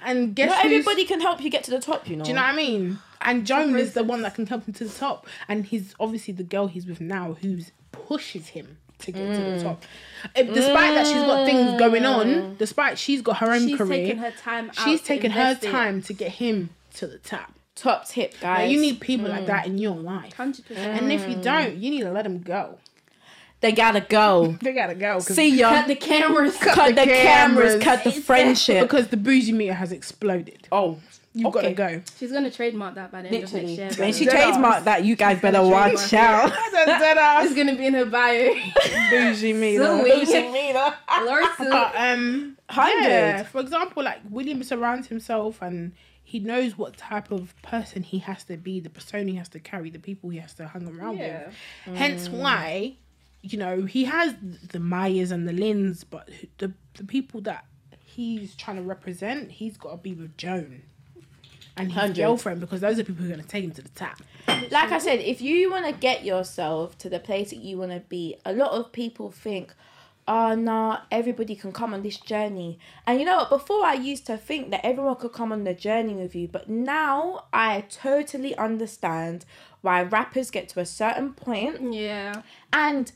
And 0.00 0.34
guess 0.34 0.50
Not 0.50 0.64
everybody 0.64 1.04
can 1.04 1.20
help 1.20 1.40
you 1.42 1.50
get 1.50 1.64
to 1.64 1.70
the 1.72 1.80
top, 1.80 2.08
you 2.08 2.16
know. 2.16 2.24
Do 2.24 2.30
you 2.30 2.36
know 2.36 2.42
what 2.42 2.52
I 2.52 2.56
mean? 2.56 2.98
And 3.20 3.44
Joan 3.44 3.76
is 3.76 3.94
the 3.94 4.04
one 4.04 4.22
that 4.22 4.34
can 4.36 4.46
help 4.46 4.64
him 4.66 4.72
to 4.74 4.84
the 4.84 4.96
top. 4.96 5.26
And 5.48 5.66
he's 5.66 5.94
obviously 5.98 6.32
the 6.34 6.44
girl 6.44 6.68
he's 6.68 6.86
with 6.86 7.00
now 7.00 7.36
who's 7.40 7.72
pushes 7.90 8.48
him 8.48 8.78
to 9.00 9.12
get 9.12 9.34
to 9.34 9.40
Mm. 9.40 9.58
the 9.58 9.64
top. 9.64 9.82
Uh, 10.36 10.42
Despite 10.44 10.94
that 10.94 11.06
she's 11.06 11.16
got 11.16 11.46
things 11.46 11.78
going 11.78 12.04
on, 12.04 12.54
despite 12.58 12.96
she's 12.98 13.22
got 13.22 13.38
her 13.38 13.50
own 13.52 13.66
She's 13.66 13.76
career, 13.76 13.96
she's 13.98 14.06
taking 14.08 14.18
her 14.18 14.30
time. 14.30 14.70
She's 14.84 15.02
taking 15.02 15.30
her 15.32 15.54
time 15.56 16.02
to 16.02 16.12
get 16.12 16.32
him 16.32 16.70
to 16.94 17.06
the 17.08 17.18
top. 17.18 17.52
Top 17.80 18.06
tip, 18.08 18.34
guys. 18.40 18.60
Like, 18.64 18.70
you 18.70 18.80
need 18.80 19.00
people 19.00 19.26
Mm. 19.26 19.30
like 19.30 19.46
that 19.46 19.66
in 19.66 19.78
your 19.78 19.94
life. 19.96 20.32
Hundred 20.34 20.66
percent. 20.66 21.00
And 21.02 21.12
if 21.12 21.28
you 21.28 21.36
don't, 21.36 21.76
you 21.76 21.90
need 21.90 22.02
to 22.02 22.10
let 22.10 22.24
them 22.24 22.40
go. 22.40 22.78
They 23.60 23.72
gotta 23.72 24.00
go. 24.00 24.56
They 24.62 24.72
gotta 24.72 24.94
go. 24.94 25.18
See 25.20 25.48
ya. 25.56 25.70
Cut 25.70 25.88
the 25.88 25.96
cameras. 25.96 26.56
cut 26.58 26.88
the, 26.88 26.92
the 26.94 27.06
cameras, 27.06 27.72
cameras. 27.72 27.82
cut 27.82 28.04
the 28.04 28.12
friendship. 28.12 28.82
because 28.82 29.08
the 29.08 29.16
bougie 29.16 29.52
meter 29.52 29.74
has 29.74 29.92
exploded. 29.92 30.68
oh, 30.72 30.98
You've 31.34 31.48
Okay. 31.54 31.74
got 31.74 31.90
to 31.90 31.98
go. 31.98 32.02
She's 32.18 32.32
gonna 32.32 32.50
trademark 32.50 32.94
that 32.96 33.12
by 33.12 33.22
the 33.22 33.28
end 33.28 33.40
literally. 33.42 33.72
of 33.74 33.78
next 33.78 33.98
When 33.98 34.08
year. 34.08 34.16
she 34.18 34.24
Dead 34.24 34.54
trademarked 34.54 34.76
ass. 34.78 34.84
that, 34.84 35.04
you 35.04 35.14
guys 35.14 35.40
better 35.40 35.62
watch 35.62 36.12
out. 36.14 36.52
It's 37.44 37.54
gonna 37.54 37.76
be 37.76 37.86
in 37.86 37.94
her 37.94 38.06
bio. 38.06 38.54
bougie 39.10 39.52
meter. 39.52 39.98
Sweet. 40.00 40.74
Laura 40.74 41.46
Sue. 41.56 41.70
But 41.70 41.92
um, 41.96 42.56
Hundred. 42.68 43.02
yeah. 43.08 43.42
For 43.44 43.60
example, 43.60 44.02
like 44.02 44.18
William 44.30 44.62
surrounds 44.64 45.08
himself 45.08 45.60
and 45.62 45.92
he 46.28 46.40
knows 46.40 46.76
what 46.76 46.94
type 46.98 47.30
of 47.30 47.54
person 47.62 48.02
he 48.02 48.18
has 48.18 48.44
to 48.44 48.58
be, 48.58 48.80
the 48.80 48.90
persona 48.90 49.30
he 49.30 49.36
has 49.38 49.48
to 49.48 49.58
carry, 49.58 49.88
the 49.88 49.98
people 49.98 50.28
he 50.28 50.36
has 50.36 50.52
to 50.52 50.68
hang 50.68 50.86
around 50.86 51.16
Yeah. 51.16 51.46
with. 51.86 51.96
Hence 51.96 52.28
mm. 52.28 52.34
why, 52.34 52.96
you 53.40 53.56
know, 53.56 53.84
he 53.86 54.04
has 54.04 54.34
the 54.70 54.78
Mayas 54.78 55.30
and 55.30 55.48
the 55.48 55.54
Lynns, 55.54 56.04
but 56.08 56.28
the 56.58 56.74
the 56.96 57.04
people 57.04 57.40
that 57.42 57.64
he's 58.04 58.54
trying 58.54 58.76
to 58.76 58.82
represent, 58.82 59.52
he's 59.52 59.78
got 59.78 59.92
to 59.92 59.96
be 59.96 60.12
with 60.12 60.36
Joan 60.36 60.82
and 61.78 61.88
his 61.90 61.98
Hundred. 61.98 62.16
girlfriend 62.16 62.60
because 62.60 62.82
those 62.82 62.98
are 62.98 63.04
people 63.04 63.24
who 63.24 63.30
are 63.30 63.34
going 63.34 63.40
to 63.42 63.48
take 63.48 63.64
him 63.64 63.70
to 63.70 63.80
the 63.80 63.88
top. 63.90 64.18
like 64.46 64.92
I 64.92 64.98
said, 64.98 65.20
if 65.20 65.40
you 65.40 65.70
want 65.70 65.86
to 65.86 65.92
get 65.92 66.26
yourself 66.26 66.98
to 66.98 67.08
the 67.08 67.20
place 67.20 67.48
that 67.50 67.60
you 67.60 67.78
want 67.78 67.92
to 67.92 68.00
be, 68.00 68.36
a 68.44 68.52
lot 68.52 68.72
of 68.72 68.92
people 68.92 69.30
think, 69.30 69.72
oh, 70.28 70.54
no, 70.54 70.98
everybody 71.10 71.56
can 71.56 71.72
come 71.72 71.92
on 71.94 72.02
this 72.02 72.18
journey. 72.18 72.78
And 73.06 73.18
you 73.18 73.24
know 73.26 73.36
what? 73.38 73.48
Before 73.48 73.84
I 73.84 73.94
used 73.94 74.26
to 74.26 74.36
think 74.36 74.70
that 74.70 74.84
everyone 74.86 75.16
could 75.16 75.32
come 75.32 75.50
on 75.52 75.64
the 75.64 75.74
journey 75.74 76.14
with 76.14 76.34
you, 76.36 76.46
but 76.46 76.68
now 76.68 77.46
I 77.52 77.80
totally 77.90 78.54
understand 78.56 79.44
why 79.80 80.02
rappers 80.02 80.50
get 80.50 80.68
to 80.70 80.80
a 80.80 80.86
certain 80.86 81.32
point 81.32 81.92
Yeah. 81.94 82.42
and 82.72 83.10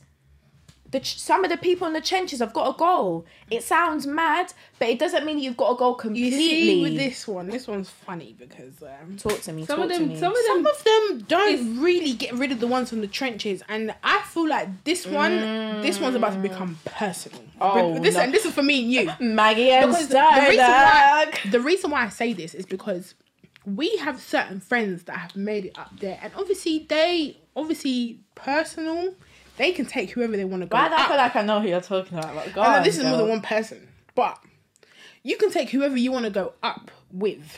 the 0.93 0.99
ch- 1.01 1.19
some 1.19 1.43
of 1.43 1.49
the 1.49 1.57
people 1.57 1.85
in 1.87 1.93
the 1.93 1.99
trenches 2.01 2.39
have 2.39 2.53
got 2.53 2.73
a 2.73 2.77
goal. 2.77 3.25
It 3.51 3.63
sounds 3.63 4.07
mad, 4.07 4.53
but 4.79 4.87
it 4.87 4.99
doesn't 4.99 5.25
mean 5.25 5.39
you've 5.39 5.57
got 5.57 5.69
to 5.69 5.75
go 5.75 5.89
You 5.89 5.95
completely. 5.95 6.37
see, 6.39 6.81
with 6.81 6.95
this 6.95 7.27
one, 7.27 7.47
this 7.49 7.67
one's 7.67 7.89
funny 7.89 8.35
because 8.39 8.81
um, 8.83 9.17
Talk 9.17 9.41
to 9.41 9.51
me. 9.53 9.65
Some 9.65 9.77
talk 9.77 9.85
of 9.87 9.91
to 9.91 9.97
them. 9.99 10.07
me. 10.09 10.19
Some 10.19 10.31
of 10.31 10.37
them, 10.45 10.63
some 10.63 10.65
of 10.67 10.83
them 10.83 11.25
don't 11.27 11.81
really 11.81 12.13
get 12.13 12.33
rid 12.33 12.51
of 12.51 12.59
the 12.59 12.67
ones 12.67 12.89
from 12.89 13.01
the 13.01 13.07
trenches, 13.07 13.61
and 13.67 13.93
I 14.03 14.21
feel 14.21 14.47
like 14.47 14.83
this 14.85 15.05
one, 15.05 15.81
this 15.81 15.99
one's 15.99 16.15
about 16.15 16.33
to 16.33 16.39
become 16.39 16.77
personal. 16.85 17.41
Oh, 17.59 17.99
this 17.99 18.15
no. 18.15 18.21
and 18.21 18.33
this 18.33 18.45
is 18.45 18.53
for 18.53 18.63
me 18.63 18.83
and 18.83 18.91
you. 18.91 19.11
Maggie 19.35 19.71
and 19.71 19.89
Because 19.91 20.07
the, 20.07 20.13
the 20.13 20.47
reason 20.49 20.57
why 20.67 21.31
the 21.51 21.59
reason 21.59 21.91
why 21.91 22.05
I 22.05 22.09
say 22.09 22.33
this 22.33 22.53
is 22.53 22.65
because 22.65 23.15
we 23.65 23.95
have 23.97 24.21
certain 24.21 24.59
friends 24.59 25.03
that 25.03 25.17
have 25.17 25.35
made 25.35 25.65
it 25.65 25.77
up 25.77 25.99
there, 25.99 26.19
and 26.21 26.31
obviously 26.35 26.85
they 26.87 27.37
obviously 27.55 28.19
personal. 28.35 29.15
They 29.57 29.71
can 29.71 29.85
take 29.85 30.09
whoever 30.11 30.35
they 30.35 30.45
want 30.45 30.63
to 30.63 30.67
go. 30.67 30.77
Why 30.77 30.89
do 30.89 30.95
I 30.95 31.07
feel 31.07 31.17
like 31.17 31.35
I 31.35 31.41
know 31.43 31.61
who 31.61 31.67
you're 31.67 31.81
talking 31.81 32.17
about? 32.17 32.35
Like, 32.35 32.53
go 32.53 32.61
I 32.61 32.77
on, 32.77 32.83
this 32.83 32.97
is 32.97 33.03
more 33.03 33.17
than 33.17 33.29
one 33.29 33.41
person, 33.41 33.87
but 34.15 34.39
you 35.21 35.37
can 35.37 35.51
take 35.51 35.69
whoever 35.69 35.95
you 35.97 36.11
want 36.11 36.25
to 36.25 36.31
go 36.31 36.53
up 36.63 36.91
with. 37.11 37.57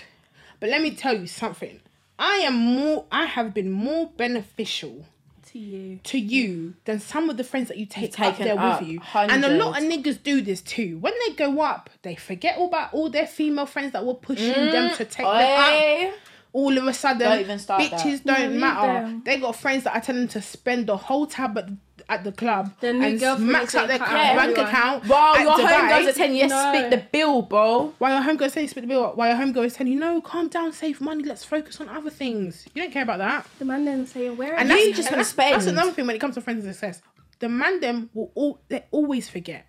But 0.59 0.69
let 0.69 0.81
me 0.81 0.91
tell 0.91 1.17
you 1.17 1.27
something. 1.27 1.79
I 2.17 2.37
am 2.37 2.55
more. 2.55 3.05
I 3.11 3.25
have 3.25 3.53
been 3.53 3.71
more 3.71 4.09
beneficial 4.15 5.05
To 5.51 5.59
you. 5.59 5.99
to 6.03 6.17
you 6.17 6.75
than 6.85 6.99
some 6.99 7.29
of 7.29 7.37
the 7.37 7.43
friends 7.43 7.67
that 7.67 7.77
you 7.77 7.85
take 7.85 8.17
up 8.19 8.37
there 8.37 8.57
up, 8.57 8.81
with 8.81 8.89
you. 8.89 9.01
And 9.13 9.43
a 9.43 9.49
lot 9.49 9.77
of 9.77 9.83
niggas 9.83 10.21
do 10.23 10.41
this 10.41 10.61
too. 10.61 10.97
When 10.99 11.13
they 11.25 11.33
go 11.33 11.61
up, 11.61 11.89
they 12.03 12.15
forget 12.15 12.57
all 12.57 12.67
about 12.67 12.93
all 12.93 13.09
their 13.09 13.27
female 13.27 13.65
friends 13.65 13.93
that 13.93 14.05
were 14.05 14.13
pushing 14.13 14.53
them 14.53 14.91
mm. 14.91 14.97
to 14.97 15.05
take 15.05 15.25
them 15.25 16.09
up. 16.09 16.13
Oi. 16.55 16.59
All 16.61 16.77
of 16.77 16.87
a 16.87 16.93
sudden, 16.93 17.19
Don't 17.19 17.39
even 17.41 17.59
start 17.59 17.81
bitches 17.81 18.23
that. 18.23 18.25
don't 18.25 18.51
leave 18.51 18.59
matter. 18.61 18.93
them. 19.05 19.21
They 19.25 19.39
got 19.39 19.55
friends 19.57 19.83
that 19.83 19.93
are 19.95 20.01
telling 20.01 20.21
them 20.21 20.29
to 20.29 20.41
spend 20.41 20.87
the 20.87 20.95
whole 20.95 21.27
tab 21.27 21.57
at, 21.57 21.69
at 22.07 22.23
the 22.23 22.31
club 22.31 22.71
The 22.79 22.93
new 22.93 23.03
and 23.03 23.47
max 23.47 23.75
out 23.75 23.87
their 23.87 23.97
saying, 23.97 23.99
ca- 23.99 24.05
"Cut 24.05 24.35
bank 24.37 24.39
everyone." 24.57 24.69
account. 24.69 25.03
Bro, 25.05 25.17
at 25.35 25.41
your 25.41 25.51
Dubai. 25.53 25.67
homegirls 25.67 26.07
are 26.09 26.13
telling 26.13 26.35
you 26.35 26.41
to 26.43 26.47
No. 26.47 26.73
split 26.73 26.91
the 26.91 27.03
bill, 27.11 27.41
bro. 27.41 27.93
While 27.97 28.13
your 28.23 28.23
homegirl 28.35 28.51
saying 28.51 28.67
split 28.69 28.83
the 28.83 28.87
bill, 28.87 29.11
while 29.15 29.29
your 29.35 29.37
homegirl 29.45 29.65
is 29.65 29.73
telling 29.73 29.91
you, 29.93 29.99
no, 29.99 30.21
calm 30.21 30.47
down, 30.47 30.71
save 30.71 31.01
money, 31.01 31.23
let's 31.25 31.43
focus 31.43 31.81
on 31.81 31.89
other 31.89 32.09
things. 32.09 32.65
You 32.73 32.83
don't 32.83 32.91
care 32.91 33.03
about 33.03 33.17
that. 33.19 33.47
The 33.59 33.65
man 33.65 33.83
then 33.85 34.07
saying, 34.07 34.37
"Where 34.37 34.53
are 34.53 34.59
And 34.59 34.69
you?" 34.69 34.75
You 34.77 34.93
just 34.93 35.07
and 35.09 35.17
wanna 35.17 35.23
that's, 35.23 35.33
that's 35.33 35.65
another 35.67 35.91
thing 35.91 36.07
when 36.07 36.15
it 36.15 36.19
comes 36.19 36.35
to 36.35 36.41
friends 36.41 36.63
and 36.63 36.73
success. 36.73 37.01
The 37.39 37.49
man 37.49 37.81
them 37.81 38.09
will 38.13 38.31
all 38.33 38.61
they 38.69 38.85
always 38.91 39.27
forget 39.29 39.65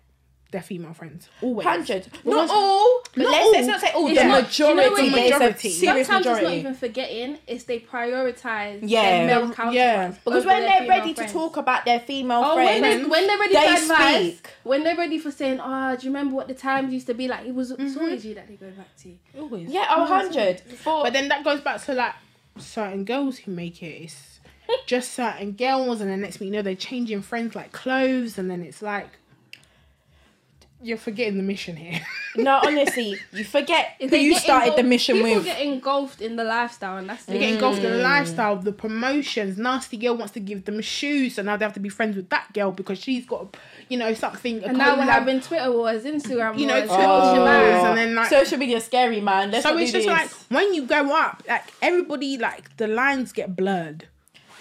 their 0.51 0.61
female 0.61 0.93
friends. 0.93 1.27
Always. 1.41 1.67
Hundred. 1.67 2.07
Not 2.23 2.49
all. 2.49 3.01
Not 3.17 3.31
let's, 3.31 3.45
all. 3.45 3.51
let's 3.51 3.67
not 3.67 3.81
say 3.81 3.91
all. 3.93 4.07
It's 4.07 4.17
The 4.19 4.25
not- 4.25 4.41
majority. 4.43 4.63
you 4.63 4.75
know 4.75 4.91
what 4.91 5.03
it 5.31 5.39
There's 5.39 5.65
is? 5.65 5.79
serious 5.79 6.07
Sometimes 6.07 6.25
it's 6.37 6.43
not 6.43 6.53
even 6.53 6.73
forgetting; 6.75 7.37
it's 7.47 7.63
they 7.65 7.79
prioritize 7.79 8.79
Yeah. 8.83 9.25
their 9.27 9.45
male 9.45 9.73
Yeah. 9.73 10.13
because 10.23 10.45
when 10.45 10.61
they're 10.61 10.87
ready 10.87 11.13
friends. 11.13 11.31
to 11.31 11.37
talk 11.37 11.57
about 11.57 11.85
their 11.85 11.99
female 11.99 12.41
Oh, 12.45 12.55
when, 12.55 12.79
friends, 12.79 13.03
they, 13.03 13.09
when 13.09 13.27
they're 13.27 13.37
ready 13.37 13.53
they 13.53 13.67
to 13.75 13.81
advise, 13.81 14.27
speak. 14.37 14.49
when 14.63 14.83
they're 14.83 14.95
ready 14.95 15.17
for 15.19 15.31
saying, 15.31 15.59
"Ah, 15.59 15.95
do 15.95 16.05
you 16.05 16.11
remember 16.13 16.35
what 16.35 16.47
the 16.47 16.53
times 16.53 16.93
used 16.93 17.07
to 17.07 17.13
be 17.13 17.27
like?" 17.27 17.45
It 17.45 17.53
was 17.53 17.71
it's 17.71 17.97
always 17.97 18.25
you 18.25 18.33
that 18.35 18.47
they 18.47 18.55
go 18.55 18.69
back 18.71 18.95
to. 19.03 19.13
Always. 19.39 19.69
yeah, 19.69 19.85
oh, 19.89 20.05
hundred. 20.05 20.61
But 20.85 21.11
then 21.13 21.27
that 21.29 21.43
goes 21.43 21.61
back 21.61 21.83
to 21.85 21.93
like 21.93 22.13
certain 22.57 23.03
girls 23.03 23.39
who 23.39 23.51
make 23.51 23.83
it. 23.83 24.03
It's 24.03 24.39
just 24.85 25.13
certain 25.13 25.51
girls, 25.53 26.01
and 26.01 26.09
then 26.09 26.21
next 26.21 26.37
thing 26.37 26.47
you 26.47 26.53
know, 26.53 26.61
they're 26.61 26.75
changing 26.75 27.21
friends 27.21 27.55
like 27.55 27.71
clothes, 27.71 28.37
and 28.37 28.49
then 28.49 28.61
it's 28.61 28.81
like 28.81 29.07
you're 30.81 30.97
forgetting 30.97 31.37
the 31.37 31.43
mission 31.43 31.75
here. 31.75 31.99
no, 32.35 32.59
honestly, 32.63 33.15
you 33.31 33.43
forget 33.43 33.95
who 33.99 34.15
you 34.15 34.33
get 34.33 34.41
started 34.43 34.73
the 34.73 34.79
engulfed- 34.79 34.89
mission 34.89 35.15
people 35.17 35.33
with. 35.35 35.45
get 35.45 35.61
engulfed 35.61 36.21
in 36.21 36.35
the 36.35 36.43
lifestyle, 36.43 36.97
and 36.97 37.09
that's 37.09 37.25
the 37.25 37.33
They 37.33 37.39
get 37.39 37.53
engulfed 37.55 37.79
in 37.83 37.91
the 37.91 37.97
Mm. 37.97 38.03
lifestyle, 38.03 38.55
the 38.57 38.71
promotions. 38.71 39.57
Nasty 39.57 39.97
girl 39.97 40.15
wants 40.17 40.33
to 40.33 40.39
give 40.39 40.65
them 40.65 40.79
shoes, 40.81 41.35
so 41.35 41.41
now 41.41 41.57
they 41.57 41.65
have 41.65 41.73
to 41.73 41.79
be 41.79 41.89
friends 41.89 42.15
with 42.15 42.29
that 42.29 42.53
girl 42.53 42.71
because 42.71 42.99
she's 42.99 43.25
got, 43.25 43.57
you 43.89 43.97
know, 43.97 44.13
something. 44.13 44.63
And 44.63 44.77
now 44.77 44.95
we're 44.95 45.03
collab. 45.03 45.09
having 45.09 45.41
Twitter 45.41 45.71
wars, 45.71 46.03
Instagram 46.03 46.57
You 46.59 46.67
know, 46.67 46.75
wars, 46.77 46.89
Twitter 46.89 47.01
social 47.03 47.37
wars, 47.37 47.57
media. 47.57 47.89
and 47.89 47.97
then 47.97 48.15
like 48.15 48.29
social 48.29 48.57
media 48.59 48.81
scary, 48.81 49.19
man. 49.21 49.49
Let's 49.51 49.63
so 49.63 49.73
not 49.73 49.81
it's 49.81 49.91
do 49.91 50.03
just 50.03 50.07
this. 50.07 50.49
like 50.51 50.51
when 50.51 50.73
you 50.75 50.85
go 50.85 51.15
up, 51.17 51.41
like 51.49 51.63
everybody, 51.81 52.37
like 52.37 52.77
the 52.77 52.87
lines 52.87 53.31
get 53.31 53.55
blurred. 53.55 54.07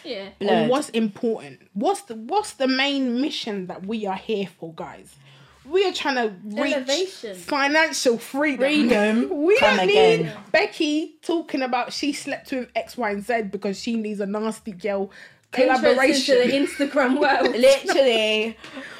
Yeah. 0.04 0.28
on 0.40 0.68
what's 0.68 0.88
important. 0.90 1.60
What's 1.74 2.02
the 2.02 2.14
what's 2.14 2.52
the 2.52 2.68
main 2.68 3.20
mission 3.20 3.66
that 3.66 3.84
we 3.86 4.06
are 4.06 4.14
here 4.16 4.46
for, 4.46 4.72
guys? 4.72 5.16
We 5.70 5.84
are 5.86 5.92
trying 5.92 6.16
to 6.16 6.34
reach 6.62 6.74
Elevation. 6.74 7.34
financial 7.36 8.18
freedom. 8.18 8.58
Freedom. 8.60 9.28
we 9.44 9.58
Come 9.58 9.76
don't 9.78 9.86
need. 9.86 10.32
Becky 10.52 11.16
talking 11.22 11.62
about 11.62 11.92
she 11.92 12.12
slept 12.12 12.52
with 12.52 12.68
X, 12.74 12.96
Y, 12.96 13.10
and 13.10 13.24
Z 13.24 13.42
because 13.50 13.80
she 13.80 13.96
needs 13.96 14.20
a 14.20 14.26
nasty 14.26 14.72
girl 14.72 15.10
Collaboration 15.52 16.36
collaboration. 16.36 16.76
to 16.76 16.86
the 16.86 16.86
Instagram 16.86 17.20
world. 17.20 17.56
Literally, 17.56 18.56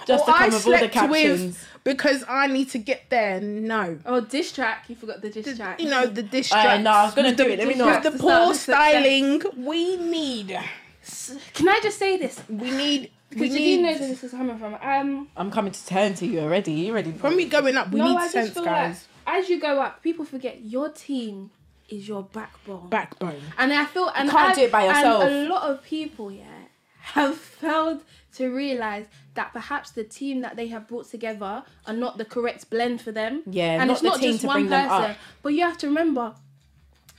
just 0.07 0.23
Or 0.25 0.27
to 0.27 0.33
come 0.33 0.43
I 0.43 0.47
with 0.47 0.55
all 0.55 0.73
the 0.73 0.79
slept 0.79 0.93
captions. 0.95 1.41
with 1.43 1.69
because 1.85 2.25
I 2.29 2.47
need 2.47 2.71
to 2.71 2.79
get 2.79 3.11
there. 3.11 3.41
No. 3.41 3.99
Oh, 4.07 4.21
diss 4.21 4.53
track. 4.53 4.85
You 4.89 4.97
forgot 4.97 5.21
the 5.23 5.31
diss 5.31 5.57
track. 5.57 5.81
You 5.81 5.89
know 5.91 6.07
the 6.07 6.23
diss 6.23 6.51
Uh, 6.53 6.63
tracks. 6.63 6.83
no, 6.85 6.91
I 6.91 7.05
was 7.05 7.15
gonna 7.15 7.29
with 7.29 7.37
do 7.37 7.45
the, 7.45 7.53
it. 7.53 7.59
Let 7.59 7.69
me 7.69 7.75
know. 7.75 7.87
With 7.87 8.03
the 8.05 8.11
to 8.13 8.19
poor 8.19 8.55
styling 8.55 9.43
we 9.57 9.97
need. 9.97 10.59
Can 11.55 11.69
I 11.69 11.81
just 11.83 11.99
say 11.99 12.17
this? 12.17 12.41
We 12.49 12.71
need. 12.71 13.11
We 13.37 13.43
Because 13.43 13.55
you 13.59 13.65
need. 13.65 13.77
do 13.77 13.83
know 13.83 13.89
where 14.01 14.09
this 14.09 14.25
is 14.25 14.31
coming 14.33 14.59
from. 14.59 14.75
Um, 14.81 15.29
I'm 15.37 15.51
coming 15.51 15.73
to 15.73 15.87
turn 15.87 16.15
to 16.15 16.27
you 16.27 16.41
already. 16.41 16.73
You 16.73 16.95
ready? 16.95 17.13
From 17.13 17.37
me 17.37 17.45
going 17.47 17.77
up, 17.77 17.91
we 17.91 18.01
no, 18.01 18.09
need 18.09 18.17
I 18.17 18.21
just 18.23 18.33
sense, 18.33 18.51
feel 18.51 18.65
guys. 18.65 19.07
like 19.27 19.37
as 19.43 19.49
you 19.49 19.61
go 19.61 19.81
up, 19.81 20.03
people 20.03 20.25
forget 20.25 20.63
your 20.65 20.89
team 20.89 21.51
is 21.89 22.09
your 22.09 22.23
backbone. 22.25 22.89
Backbone. 22.89 23.41
And 23.59 23.73
I 23.73 23.85
feel 23.85 24.11
and 24.17 24.27
you 24.27 24.33
can't 24.33 24.51
I- 24.53 24.55
do 24.55 24.61
it 24.63 24.73
by 24.73 24.87
yourself. 24.87 25.23
And 25.25 25.47
a 25.47 25.49
lot 25.53 25.71
of 25.71 25.83
people, 25.85 26.33
yeah, 26.33 26.45
have 27.01 27.37
failed 27.61 28.03
to 28.37 28.49
realize 28.49 29.07
that 29.35 29.53
perhaps 29.53 29.91
the 29.93 30.05
team 30.05 30.41
that 30.43 30.57
they 30.57 30.67
have 30.69 30.89
brought 30.89 31.09
together 31.11 31.63
are 31.87 31.95
not 31.95 32.19
the 32.19 32.25
correct 32.25 32.69
blend 32.71 33.01
for 33.01 33.13
them. 33.13 33.43
Yeah, 33.47 33.81
and 33.81 33.89
not 33.89 33.93
it's 33.95 34.01
the 34.03 34.09
not 34.09 34.19
team 34.21 34.31
just 34.33 34.41
to 34.43 34.47
one 34.47 34.67
bring 34.67 34.89
person. 34.89 35.17
But 35.43 35.51
you 35.55 35.63
have 35.65 35.79
to 35.79 35.87
remember, 35.89 36.35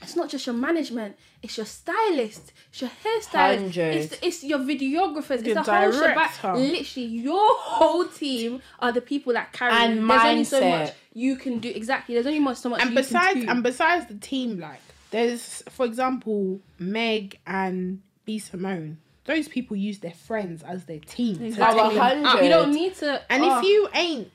it's 0.01 0.15
not 0.15 0.29
just 0.29 0.45
your 0.45 0.55
management. 0.55 1.17
It's 1.41 1.57
your 1.57 1.65
stylist. 1.65 2.53
It's 2.69 2.81
your 2.81 2.91
hairstylist. 3.03 3.77
It's, 3.77 4.17
it's 4.21 4.43
your 4.43 4.59
videographers. 4.59 5.45
Your 5.45 5.57
it's 5.57 5.67
the 5.67 5.73
whole 5.73 5.91
director. 5.91 6.33
shebang. 6.41 6.71
Literally, 6.71 7.07
your 7.07 7.55
whole 7.57 8.05
team 8.05 8.61
are 8.79 8.91
the 8.91 9.01
people 9.01 9.33
that 9.33 9.53
carry. 9.53 9.71
And 9.71 10.01
you. 10.01 10.07
There's 10.07 10.23
only 10.23 10.43
so 10.43 10.61
mindset. 10.61 10.79
much 10.79 10.93
you 11.17 11.35
can 11.35 11.57
do. 11.57 11.69
Exactly. 11.69 12.13
There's 12.13 12.27
only 12.27 12.39
much 12.39 12.57
so 12.57 12.69
much. 12.69 12.81
and 12.81 12.91
you 12.91 12.95
besides 12.95 13.33
can 13.33 13.41
do. 13.41 13.49
and 13.49 13.63
besides 13.63 14.05
the 14.05 14.13
team 14.15 14.59
like 14.59 14.79
there's 15.09 15.63
for 15.69 15.85
example 15.85 16.59
meg 16.77 17.39
and 17.47 18.01
b 18.25 18.37
simone 18.37 18.97
those 19.25 19.47
people 19.47 19.75
use 19.75 19.99
their 19.99 20.13
friends 20.13 20.61
as 20.63 20.85
their 20.85 20.99
team 20.99 21.41
Exactly. 21.41 21.81
take 21.81 21.93
them 21.93 22.01
up. 22.01 22.23
100. 22.23 22.43
you 22.43 22.49
don't 22.49 22.71
need 22.71 22.95
to. 22.95 23.21
and 23.31 23.43
oh. 23.43 23.47
if 23.47 23.51
ah. 23.51 23.61
you 23.61 23.89
ain't 23.95 24.31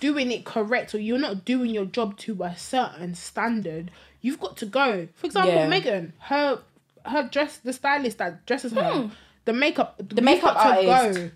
doing 0.00 0.30
it 0.30 0.44
correct 0.44 0.94
or 0.94 0.98
you're 0.98 1.18
not 1.18 1.44
doing 1.44 1.70
your 1.70 1.84
job 1.86 2.16
to 2.18 2.42
a 2.42 2.56
certain 2.56 3.14
standard 3.14 3.90
you've 4.26 4.40
got 4.46 4.54
to 4.62 4.66
go 4.80 4.88
for 5.18 5.26
example 5.26 5.52
Yeah. 5.54 5.68
megan 5.74 6.12
her 6.30 6.60
her 7.12 7.22
dress 7.34 7.52
the 7.68 7.72
stylist 7.72 8.18
that 8.18 8.32
dresses 8.48 8.72
her 8.72 9.10
the 9.44 9.52
makeup 9.52 9.90
the, 10.16 10.22
makeup 10.30 10.56
artist. 10.56 11.18
go 11.18 11.30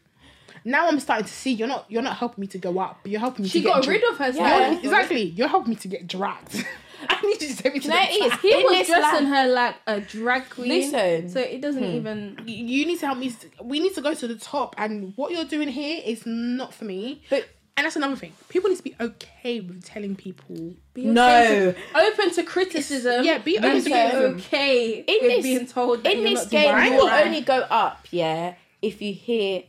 now 0.65 0.83
i'm 0.89 0.99
starting 1.01 1.27
to 1.27 1.33
see 1.43 1.53
you're 1.53 1.69
not 1.75 1.85
you're 1.93 2.03
not 2.11 2.17
helping 2.23 2.41
me 2.43 2.47
to 2.49 2.59
go 2.59 2.73
up 2.87 2.99
but 3.03 3.11
you're 3.13 3.21
helping 3.29 3.43
me 3.45 3.49
She 3.49 3.61
to 3.61 3.65
get 3.69 3.75
got 3.75 3.83
dra- 3.85 3.95
rid 3.95 4.05
of 4.11 4.17
her 4.19 4.31
You're- 4.31 4.77
exactly 4.85 5.23
you're 5.37 5.49
helping 5.57 5.71
me 5.71 5.77
to 5.77 5.89
get 5.89 6.07
dragged 6.07 6.55
i 7.09 7.19
need 7.23 7.41
you 7.41 7.49
to 7.49 7.57
take 7.63 7.73
me 7.75 7.81
to 7.81 7.89
No, 7.89 7.95
the 7.97 8.03
it 8.03 8.25
is. 8.25 8.31
back. 8.31 8.41
He 8.43 8.53
In 8.53 8.63
was 8.65 8.87
dressing 8.87 9.31
life- 9.31 9.35
her 9.35 9.45
like 9.61 9.77
a 9.87 10.01
drag 10.03 10.51
queen. 10.51 10.69
Listen. 10.69 11.31
So 11.31 11.41
it 11.41 11.61
doesn't 11.63 11.83
Hmm. 11.83 11.97
even. 11.99 12.19
you 12.47 12.57
you 12.77 12.87
need 12.89 12.99
to 13.01 13.07
help 13.07 13.19
me. 13.19 13.33
We 13.73 13.81
need 13.81 13.95
to 13.95 14.03
go 14.03 14.13
to 14.13 14.27
the 14.29 14.35
top, 14.53 14.75
and 14.77 15.15
what 15.17 15.33
you're 15.33 15.47
doing 15.57 15.69
here 15.69 16.03
is 16.13 16.27
not 16.27 16.75
for 16.75 16.85
me. 16.85 17.23
But 17.31 17.43
And 17.77 17.85
that's 17.87 17.97
another 17.97 18.17
thing. 18.17 18.33
People 18.51 18.69
need 18.69 18.77
to 18.77 18.83
be 18.83 18.95
okay 19.01 19.61
with 19.61 19.85
telling 19.85 20.15
people. 20.15 20.75
Be 20.93 21.05
No. 21.07 21.27
okay 21.27 21.73
to- 21.73 21.99
open 22.13 22.35
to 22.35 22.43
criticism. 22.43 23.25
Yeah, 23.25 23.39
be 23.39 23.57
open 23.59 23.83
to 23.83 23.91
criticism. 23.91 24.35
okay 24.37 25.05
In 25.07 25.19
with 25.23 25.23
this- 25.37 25.43
being 25.43 25.67
told 25.67 26.05
that 26.05 26.13
in 26.13 26.19
you're 26.21 26.29
this 26.31 26.43
not 26.45 26.51
game, 26.51 26.75
right. 26.75 26.91
you 26.93 26.99
will 26.99 27.09
only 27.09 27.41
go 27.41 27.59
up, 27.71 28.07
yeah, 28.11 28.55
if 28.83 29.01
you 29.01 29.15
hear 29.15 29.63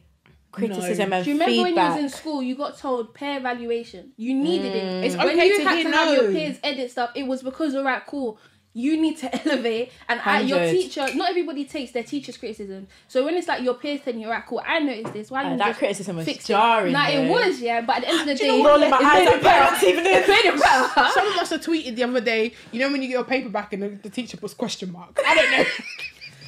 criticism 0.51 1.13
and 1.13 1.23
feedback. 1.23 1.23
Do 1.23 1.29
you 1.29 1.35
remember 1.39 1.61
when 1.63 1.75
you 1.75 1.91
was 2.03 2.03
in 2.03 2.09
school, 2.19 2.43
you 2.43 2.55
got 2.55 2.77
told 2.77 3.13
peer 3.13 3.37
evaluation? 3.37 4.11
You 4.17 4.33
needed 4.33 4.75
it. 4.75 4.83
Mm. 4.83 5.03
It's 5.05 5.15
when 5.15 5.27
okay 5.29 5.47
you 5.47 5.57
to 5.59 5.63
had 5.63 5.77
hear 5.77 5.91
to 5.91 5.97
have 5.97 6.13
your 6.13 6.31
peers 6.31 6.57
edit 6.63 6.91
stuff, 6.91 7.11
it 7.15 7.23
was 7.23 7.41
because 7.41 7.73
all 7.75 7.83
right, 7.85 8.05
cool. 8.05 8.37
You 8.73 8.99
need 9.01 9.17
to 9.17 9.27
elevate, 9.49 9.91
and 10.07 10.21
I, 10.23 10.39
your 10.41 10.59
teacher. 10.59 11.05
Not 11.13 11.29
everybody 11.29 11.65
takes 11.65 11.91
their 11.91 12.03
teacher's 12.03 12.37
criticism. 12.37 12.87
So 13.09 13.25
when 13.25 13.35
it's 13.35 13.47
like 13.47 13.63
your 13.63 13.73
peers 13.73 13.99
telling 14.01 14.21
you, 14.21 14.27
all 14.27 14.33
right, 14.33 14.45
cool. 14.47 14.61
I 14.65 14.79
noticed 14.79 15.13
this. 15.13 15.29
Why 15.29 15.43
Uh, 15.43 15.57
that 15.57 15.75
criticism 15.77 16.15
was 16.15 16.25
fix 16.25 16.47
jarring. 16.47 16.95
it? 16.95 17.09
It 17.15 17.29
was 17.29 17.59
yeah. 17.59 17.81
But 17.81 17.97
at 17.97 18.01
the 18.03 18.09
end 18.09 18.19
of 18.21 18.27
the 18.27 18.35
day? 18.43 18.63
Rolling 18.63 18.89
my 18.89 18.97
eyes 18.97 19.27
at 19.27 19.41
parents 19.41 19.83
even 19.83 20.05
It 20.05 20.27
made 20.27 20.45
it 20.45 20.59
better. 20.61 21.09
Some 21.13 21.27
of 21.27 21.35
us 21.37 21.49
have 21.49 21.61
tweeted 21.61 21.95
the 21.97 22.03
other 22.05 22.21
day. 22.21 22.53
You 22.71 22.79
know 22.79 22.89
when 22.91 23.01
you 23.01 23.07
get 23.09 23.13
your 23.15 23.25
paper 23.25 23.49
back 23.49 23.73
and 23.73 23.83
the, 23.83 23.89
the 23.89 24.09
teacher 24.09 24.37
puts 24.37 24.53
question 24.53 24.91
mark. 24.93 25.19
I 25.27 25.35
don't 25.35 25.51
know. 25.51 25.65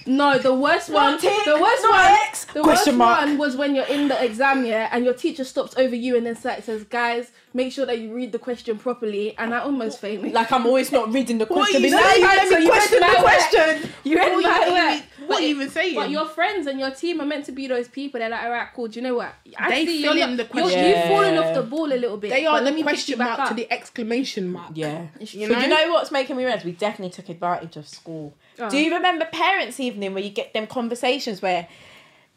No, 0.05 0.37
the 0.37 0.53
worst 0.53 0.89
one. 0.89 1.17
tick, 1.17 1.45
the 1.45 1.57
worst 1.61 1.89
one. 1.89 2.11
X, 2.27 2.43
The 2.53 2.61
worst 2.61 2.91
mark. 2.91 3.19
one 3.21 3.37
was 3.37 3.55
when 3.55 3.73
you're 3.73 3.85
in 3.85 4.09
the 4.09 4.21
exam, 4.21 4.65
yeah, 4.65 4.89
and 4.91 5.05
your 5.05 5.13
teacher 5.13 5.45
stops 5.45 5.75
over 5.77 5.95
you 5.95 6.17
and 6.17 6.25
then 6.25 6.35
says, 6.35 6.83
"Guys, 6.89 7.31
make 7.53 7.71
sure 7.71 7.85
that 7.85 7.99
you 7.99 8.13
read 8.13 8.31
the 8.31 8.39
question 8.39 8.77
properly." 8.77 9.37
And 9.37 9.53
I 9.53 9.59
almost 9.59 9.99
fainted. 9.99 10.33
Like 10.39 10.51
I'm 10.51 10.65
always 10.65 10.91
not 10.91 11.13
reading 11.13 11.37
the 11.37 11.45
What 11.45 11.57
question. 11.71 11.83
you 11.83 11.91
but 11.91 12.01
saying? 12.03 12.21
you 12.21 12.27
let 12.27 12.59
me 12.59 12.67
question 12.67 12.99
read 13.01 13.09
the 13.09 13.13
my 13.13 13.21
question. 13.21 13.89
you 14.03 14.17
read 14.17 14.31
my 14.31 14.39
you 14.39 14.73
work. 14.73 14.93
even- 14.93 15.03
what 15.27 15.41
you 15.41 15.47
even 15.49 15.69
saying? 15.69 15.95
But 15.95 16.09
your 16.09 16.25
friends 16.27 16.67
and 16.67 16.79
your 16.79 16.91
team 16.91 17.21
are 17.21 17.25
meant 17.25 17.45
to 17.45 17.51
be 17.53 17.67
those 17.67 17.87
people. 17.87 18.19
They're 18.19 18.29
like, 18.29 18.43
all 18.43 18.49
right, 18.51 18.67
cool. 18.75 18.87
Do 18.89 18.99
you 18.99 19.03
know 19.07 19.15
what? 19.15 19.33
I 19.57 19.69
They 19.69 19.85
see 19.85 20.01
fill 20.01 20.15
you're 20.17 20.27
in 20.27 20.35
not- 20.35 20.49
the 20.49 20.53
you're- 20.57 20.69
question. 20.69 20.85
You've 20.89 21.07
fallen 21.07 21.37
off 21.37 21.55
the 21.55 21.61
ball 21.63 21.85
a 21.85 21.95
little 21.95 22.17
bit. 22.17 22.29
they 22.31 22.45
are 22.45 22.59
let 22.61 22.73
me 22.73 22.81
pick 22.81 22.87
question 22.89 23.11
you 23.13 23.17
back 23.17 23.37
mark 23.37 23.39
up. 23.39 23.47
to 23.49 23.53
the 23.53 23.71
exclamation 23.71 24.51
mark. 24.51 24.71
Yeah. 24.73 25.07
It's 25.19 25.33
You 25.33 25.47
true. 25.47 25.55
But 25.55 25.63
you 25.63 25.69
know 25.69 25.91
what's 25.93 26.11
making 26.11 26.35
me 26.35 26.43
realize 26.43 26.65
we 26.65 26.73
definitely 26.73 27.13
took 27.13 27.29
advantage 27.29 27.77
of 27.77 27.87
school. 27.87 28.33
Oh. 28.59 28.69
Do 28.69 28.77
you 28.77 28.93
remember 28.93 29.25
parents' 29.31 29.79
evening 29.79 30.13
where 30.13 30.21
you 30.23 30.29
get 30.29 30.53
them 30.53 30.67
conversations 30.67 31.41
where 31.41 31.67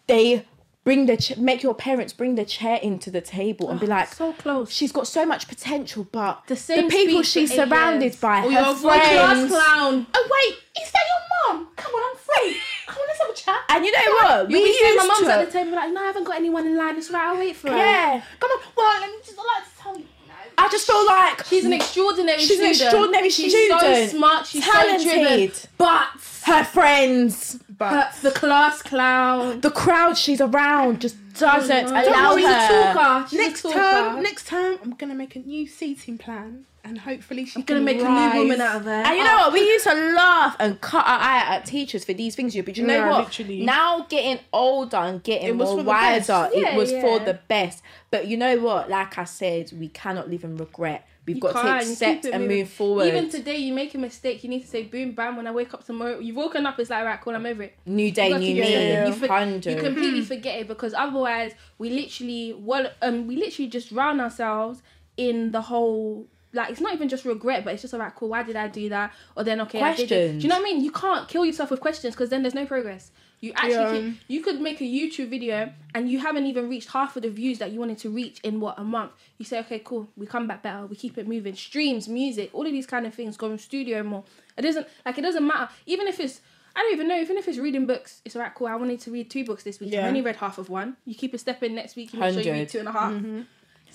they 0.06 0.46
bring 0.86 1.06
the 1.06 1.16
ch- 1.16 1.36
make 1.36 1.62
your 1.64 1.74
parents 1.74 2.12
bring 2.12 2.36
the 2.36 2.44
chair 2.44 2.78
into 2.80 3.10
the 3.10 3.20
table 3.20 3.68
and 3.70 3.80
be 3.80 3.86
ah, 3.86 3.96
like, 3.96 4.14
so 4.14 4.32
close. 4.34 4.70
she's 4.72 4.92
got 4.92 5.06
so 5.08 5.26
much 5.26 5.48
potential, 5.48 6.06
but 6.12 6.42
The 6.46 6.54
same 6.56 6.88
people 6.88 7.22
she's 7.24 7.52
surrounded 7.52 8.12
years. 8.14 8.20
by, 8.20 8.40
oh, 8.42 8.46
Or 8.46 8.52
her 8.52 8.62
One 8.72 8.78
class 9.00 9.36
friends. 9.36 9.50
clown. 9.52 10.06
Oh 10.14 10.28
wait, 10.36 10.54
is 10.82 10.90
that 10.92 11.02
your 11.12 11.54
mum? 11.58 11.68
Come 11.76 11.92
on, 11.92 12.02
I'm 12.10 12.16
free. 12.16 12.56
Come 12.86 12.98
on, 13.02 13.06
let's 13.08 13.20
have 13.20 13.30
a 13.30 13.34
chat. 13.34 13.60
And 13.68 13.84
you 13.84 13.92
know 13.92 14.12
what? 14.22 14.50
You'll 14.50 14.62
we 14.62 14.72
saying 14.72 14.94
used 14.94 14.96
my 14.98 15.06
mum's 15.06 15.26
to. 15.26 15.32
at 15.34 15.44
the 15.46 15.52
table 15.52 15.72
like, 15.72 15.92
no, 15.92 16.02
I 16.02 16.06
haven't 16.06 16.24
got 16.24 16.36
anyone 16.36 16.66
in 16.66 16.76
line. 16.76 16.96
It's 16.96 17.10
right. 17.10 17.26
I'll 17.30 17.38
wait 17.38 17.56
for 17.56 17.68
her. 17.70 17.76
yeah. 17.76 18.22
Come 18.40 18.50
on. 18.52 18.58
Well, 18.76 19.00
let 19.00 19.10
me 19.10 19.16
just. 19.24 19.36
Like 19.36 19.64
to 19.64 19.82
tell 19.82 19.96
you. 19.98 20.04
No. 20.28 20.34
I 20.58 20.68
just 20.70 20.86
feel 20.86 21.04
like 21.06 21.44
She's 21.46 21.64
an 21.64 21.72
extraordinary 21.72 22.38
She's 22.40 22.50
an 22.58 22.72
student. 22.74 22.80
extraordinary 22.82 23.30
she's 23.30 23.52
student. 23.52 23.80
so 23.80 24.06
smart. 24.16 24.46
She's 24.46 24.64
so 24.64 24.72
talented, 24.72 25.12
driven. 25.12 25.52
But 25.78 26.06
her 26.44 26.64
friends, 26.64 27.58
But 27.76 27.90
her, 27.90 28.12
the 28.22 28.30
class 28.30 28.82
clown. 28.82 29.60
the 29.60 29.70
crowd 29.70 30.16
she's 30.16 30.40
around 30.40 31.00
just 31.00 31.16
doesn't 31.38 31.86
allow 31.88 32.30
worry, 32.32 32.42
she's 32.42 32.50
a 32.50 32.54
her. 32.66 32.94
talker. 32.94 33.28
She's 33.28 33.38
next 33.38 33.60
a 33.60 33.68
talker. 33.68 33.78
term, 33.78 34.22
next 34.22 34.46
term, 34.46 34.78
I'm 34.82 34.90
gonna 34.92 35.14
make 35.14 35.36
a 35.36 35.40
new 35.40 35.66
seating 35.66 36.16
plan, 36.16 36.64
and 36.88 36.98
hopefully 36.98 37.44
she 37.46 37.60
I'm 37.60 37.64
can 37.64 37.76
gonna 37.76 37.84
make 37.84 38.00
rise. 38.02 38.32
a 38.32 38.34
new 38.34 38.42
woman 38.42 38.60
out 38.60 38.76
of 38.76 38.84
her. 38.84 38.90
And 38.90 39.16
you 39.16 39.24
know 39.24 39.36
what? 39.36 39.52
We 39.52 39.60
used 39.60 39.86
to 39.86 39.94
laugh 39.94 40.56
and 40.58 40.80
cut 40.80 41.06
our 41.06 41.18
eye 41.18 41.44
at 41.56 41.64
teachers 41.66 42.04
for 42.04 42.12
these 42.14 42.34
things. 42.34 42.54
You 42.54 42.62
but 42.62 42.76
you 42.76 42.86
know 42.86 42.94
Yeah, 42.94 43.10
what? 43.10 43.24
literally. 43.26 43.64
Now 43.64 44.06
getting 44.08 44.38
older 44.52 44.96
and 44.96 45.22
getting 45.22 45.48
It 45.48 45.56
was 45.56 45.68
more 45.68 45.78
for 45.78 45.82
the 45.84 45.90
best. 45.90 46.28
wiser, 46.28 46.50
Yeah, 46.54 46.74
it 46.74 46.76
was 46.76 46.90
for 46.92 47.18
the 47.18 47.38
best. 47.48 47.82
But 48.10 48.26
you 48.28 48.36
know 48.36 48.58
what? 48.58 48.88
Like 48.88 49.18
I 49.18 49.24
said, 49.24 49.72
we 49.78 49.88
cannot 49.88 50.30
live 50.30 50.44
in 50.44 50.56
regret. 50.56 51.06
We've 51.26 51.36
You 51.38 51.42
got 51.42 51.54
to 51.54 51.60
can't, 51.62 51.80
take 51.80 51.88
you 51.88 51.94
steps 51.96 52.14
keep 52.22 52.24
it 52.26 52.34
and 52.34 52.42
moving. 52.44 52.58
move 52.58 52.68
forward. 52.70 53.06
Even 53.08 53.28
today, 53.28 53.56
you 53.56 53.72
make 53.74 53.92
a 53.96 53.98
mistake. 53.98 54.44
You 54.44 54.48
need 54.50 54.60
to 54.60 54.68
say 54.68 54.84
boom, 54.84 55.10
bam. 55.10 55.36
When 55.36 55.48
I 55.48 55.50
wake 55.50 55.74
up 55.74 55.84
tomorrow, 55.84 56.20
you've 56.20 56.36
woken 56.36 56.64
up. 56.66 56.78
It's 56.78 56.88
like 56.88 57.04
right, 57.04 57.20
cool. 57.20 57.34
I'm 57.34 57.44
over 57.44 57.64
it. 57.64 57.76
new 57.84 58.12
day, 58.12 58.28
You 58.28 58.38
new 58.38 58.46
me. 58.46 58.54
get 58.54 58.70
it. 58.70 59.08
You, 59.08 59.12
for- 59.14 59.70
you 59.70 59.76
completely 59.82 60.22
forget 60.22 60.60
it 60.60 60.68
because 60.68 60.94
otherwise, 60.94 61.52
we 61.78 61.90
literally 61.90 62.54
well, 62.56 62.88
um, 63.02 63.26
we 63.26 63.34
literally 63.34 63.68
just 63.68 63.88
drown 63.88 64.20
ourselves 64.20 64.82
in 65.16 65.50
the 65.50 65.62
whole. 65.62 66.28
Like 66.56 66.70
it's 66.70 66.80
not 66.80 66.92
even 66.94 67.08
just 67.08 67.24
regret, 67.24 67.64
but 67.64 67.72
it's 67.74 67.82
just 67.82 67.94
alright, 67.94 68.14
cool. 68.14 68.28
Why 68.30 68.42
did 68.42 68.56
I 68.56 68.68
do 68.68 68.88
that? 68.88 69.12
Or 69.36 69.44
then 69.44 69.60
okay, 69.62 69.80
I 69.80 69.94
did 69.94 70.10
it. 70.10 70.32
Do 70.38 70.42
you 70.42 70.48
know 70.48 70.56
what 70.56 70.62
I 70.62 70.64
mean? 70.64 70.82
You 70.82 70.90
can't 70.90 71.28
kill 71.28 71.44
yourself 71.44 71.70
with 71.70 71.80
questions 71.80 72.14
because 72.14 72.30
then 72.30 72.42
there's 72.42 72.54
no 72.54 72.66
progress. 72.66 73.10
You 73.40 73.52
actually 73.54 73.72
Yeah. 73.74 73.90
can, 73.92 74.18
you 74.28 74.42
could 74.42 74.60
make 74.62 74.80
a 74.80 74.84
YouTube 74.84 75.28
video 75.28 75.70
and 75.94 76.10
you 76.10 76.18
haven't 76.20 76.46
even 76.46 76.70
reached 76.70 76.90
half 76.90 77.16
of 77.16 77.22
the 77.22 77.28
views 77.30 77.58
that 77.58 77.70
you 77.70 77.78
wanted 77.78 77.98
to 77.98 78.08
reach 78.10 78.40
in 78.40 78.60
what 78.60 78.78
a 78.78 78.82
month. 78.84 79.12
You 79.36 79.44
say, 79.44 79.58
okay, 79.60 79.78
cool, 79.84 80.08
we 80.16 80.26
come 80.26 80.46
back 80.46 80.62
better, 80.62 80.86
we 80.86 80.96
keep 80.96 81.18
it 81.18 81.28
moving. 81.28 81.54
Streams, 81.54 82.08
music, 82.08 82.48
all 82.54 82.64
of 82.64 82.72
these 82.72 82.86
kind 82.86 83.06
of 83.06 83.12
things, 83.14 83.36
go 83.36 83.50
in 83.50 83.58
studio 83.58 84.02
more. 84.02 84.24
It 84.56 84.62
doesn't 84.62 84.86
like 85.04 85.18
it 85.18 85.22
doesn't 85.22 85.46
matter. 85.46 85.68
Even 85.84 86.06
if 86.08 86.18
it's 86.18 86.40
I 86.74 86.80
don't 86.80 86.92
even 86.92 87.08
know, 87.08 87.18
even 87.18 87.36
if 87.38 87.46
it's 87.48 87.56
reading 87.58 87.86
books, 87.86 88.20
it's 88.24 88.36
alright, 88.36 88.54
cool. 88.54 88.66
I 88.66 88.76
wanted 88.76 89.00
to 89.00 89.10
read 89.10 89.30
two 89.30 89.44
books 89.44 89.62
this 89.64 89.80
week. 89.80 89.92
I 89.94 89.96
Yeah. 89.98 90.08
only 90.08 90.20
read 90.22 90.36
half 90.36 90.56
of 90.58 90.68
one. 90.70 90.96
You 91.06 91.14
keep 91.14 91.32
a 91.34 91.38
step 91.38 91.62
in 91.62 91.74
next 91.74 91.96
week, 91.96 92.12
you 92.14 92.20
make 92.20 92.32
sure 92.34 92.42
you 92.42 92.50
read 92.52 92.68
100. 92.68 92.68
two 92.70 92.78
and 92.80 92.88
a 92.88 92.92
half. 92.92 93.12
Mm-hmm. 93.12 93.40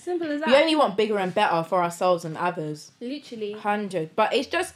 Simple 0.02 0.32
as 0.32 0.40
that. 0.40 0.48
we 0.48 0.56
only 0.56 0.74
want 0.74 0.96
bigger 0.96 1.16
and 1.18 1.32
better 1.32 1.62
for 1.62 1.82
ourselves 1.82 2.24
and 2.24 2.36
others. 2.36 2.90
Literally. 3.00 3.52
Hundred. 3.52 4.16
But 4.16 4.34
it's 4.34 4.48
just 4.48 4.74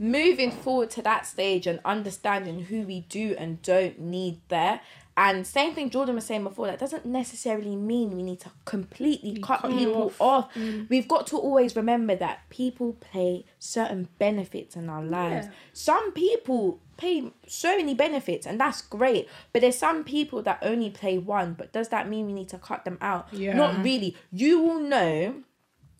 moving 0.00 0.50
forward 0.50 0.90
to 0.90 1.02
that 1.02 1.26
stage 1.26 1.68
and 1.68 1.78
understanding 1.84 2.64
who 2.64 2.82
we 2.82 3.00
do 3.02 3.36
and 3.38 3.62
don't 3.62 4.00
need 4.00 4.40
there. 4.48 4.80
And 5.16 5.46
same 5.46 5.74
thing 5.74 5.90
Jordan 5.90 6.16
was 6.16 6.24
saying 6.24 6.42
before, 6.42 6.66
that 6.66 6.78
doesn't 6.78 7.06
necessarily 7.06 7.76
mean 7.76 8.16
we 8.16 8.22
need 8.22 8.40
to 8.40 8.50
completely 8.64 9.38
cut, 9.40 9.60
cut 9.60 9.70
people 9.70 10.06
off. 10.06 10.20
off. 10.20 10.54
Mm. 10.54 10.88
We've 10.88 11.06
got 11.06 11.26
to 11.28 11.36
always 11.36 11.76
remember 11.76 12.16
that 12.16 12.48
people 12.50 12.94
play 12.94 13.44
certain 13.58 14.08
benefits 14.18 14.74
in 14.74 14.90
our 14.90 15.04
lives. 15.04 15.46
Yeah. 15.46 15.52
Some 15.72 16.12
people 16.12 16.80
pay 16.96 17.32
so 17.46 17.76
many 17.76 17.94
benefits 17.94 18.46
and 18.46 18.60
that's 18.60 18.82
great. 18.82 19.28
But 19.52 19.62
there's 19.62 19.78
some 19.78 20.02
people 20.02 20.42
that 20.42 20.58
only 20.62 20.90
play 20.90 21.18
one. 21.18 21.54
But 21.54 21.72
does 21.72 21.90
that 21.90 22.08
mean 22.08 22.26
we 22.26 22.32
need 22.32 22.48
to 22.48 22.58
cut 22.58 22.84
them 22.84 22.98
out? 23.00 23.28
Yeah. 23.32 23.54
Not 23.54 23.84
really. 23.84 24.16
You 24.32 24.60
will 24.62 24.80
know 24.80 25.42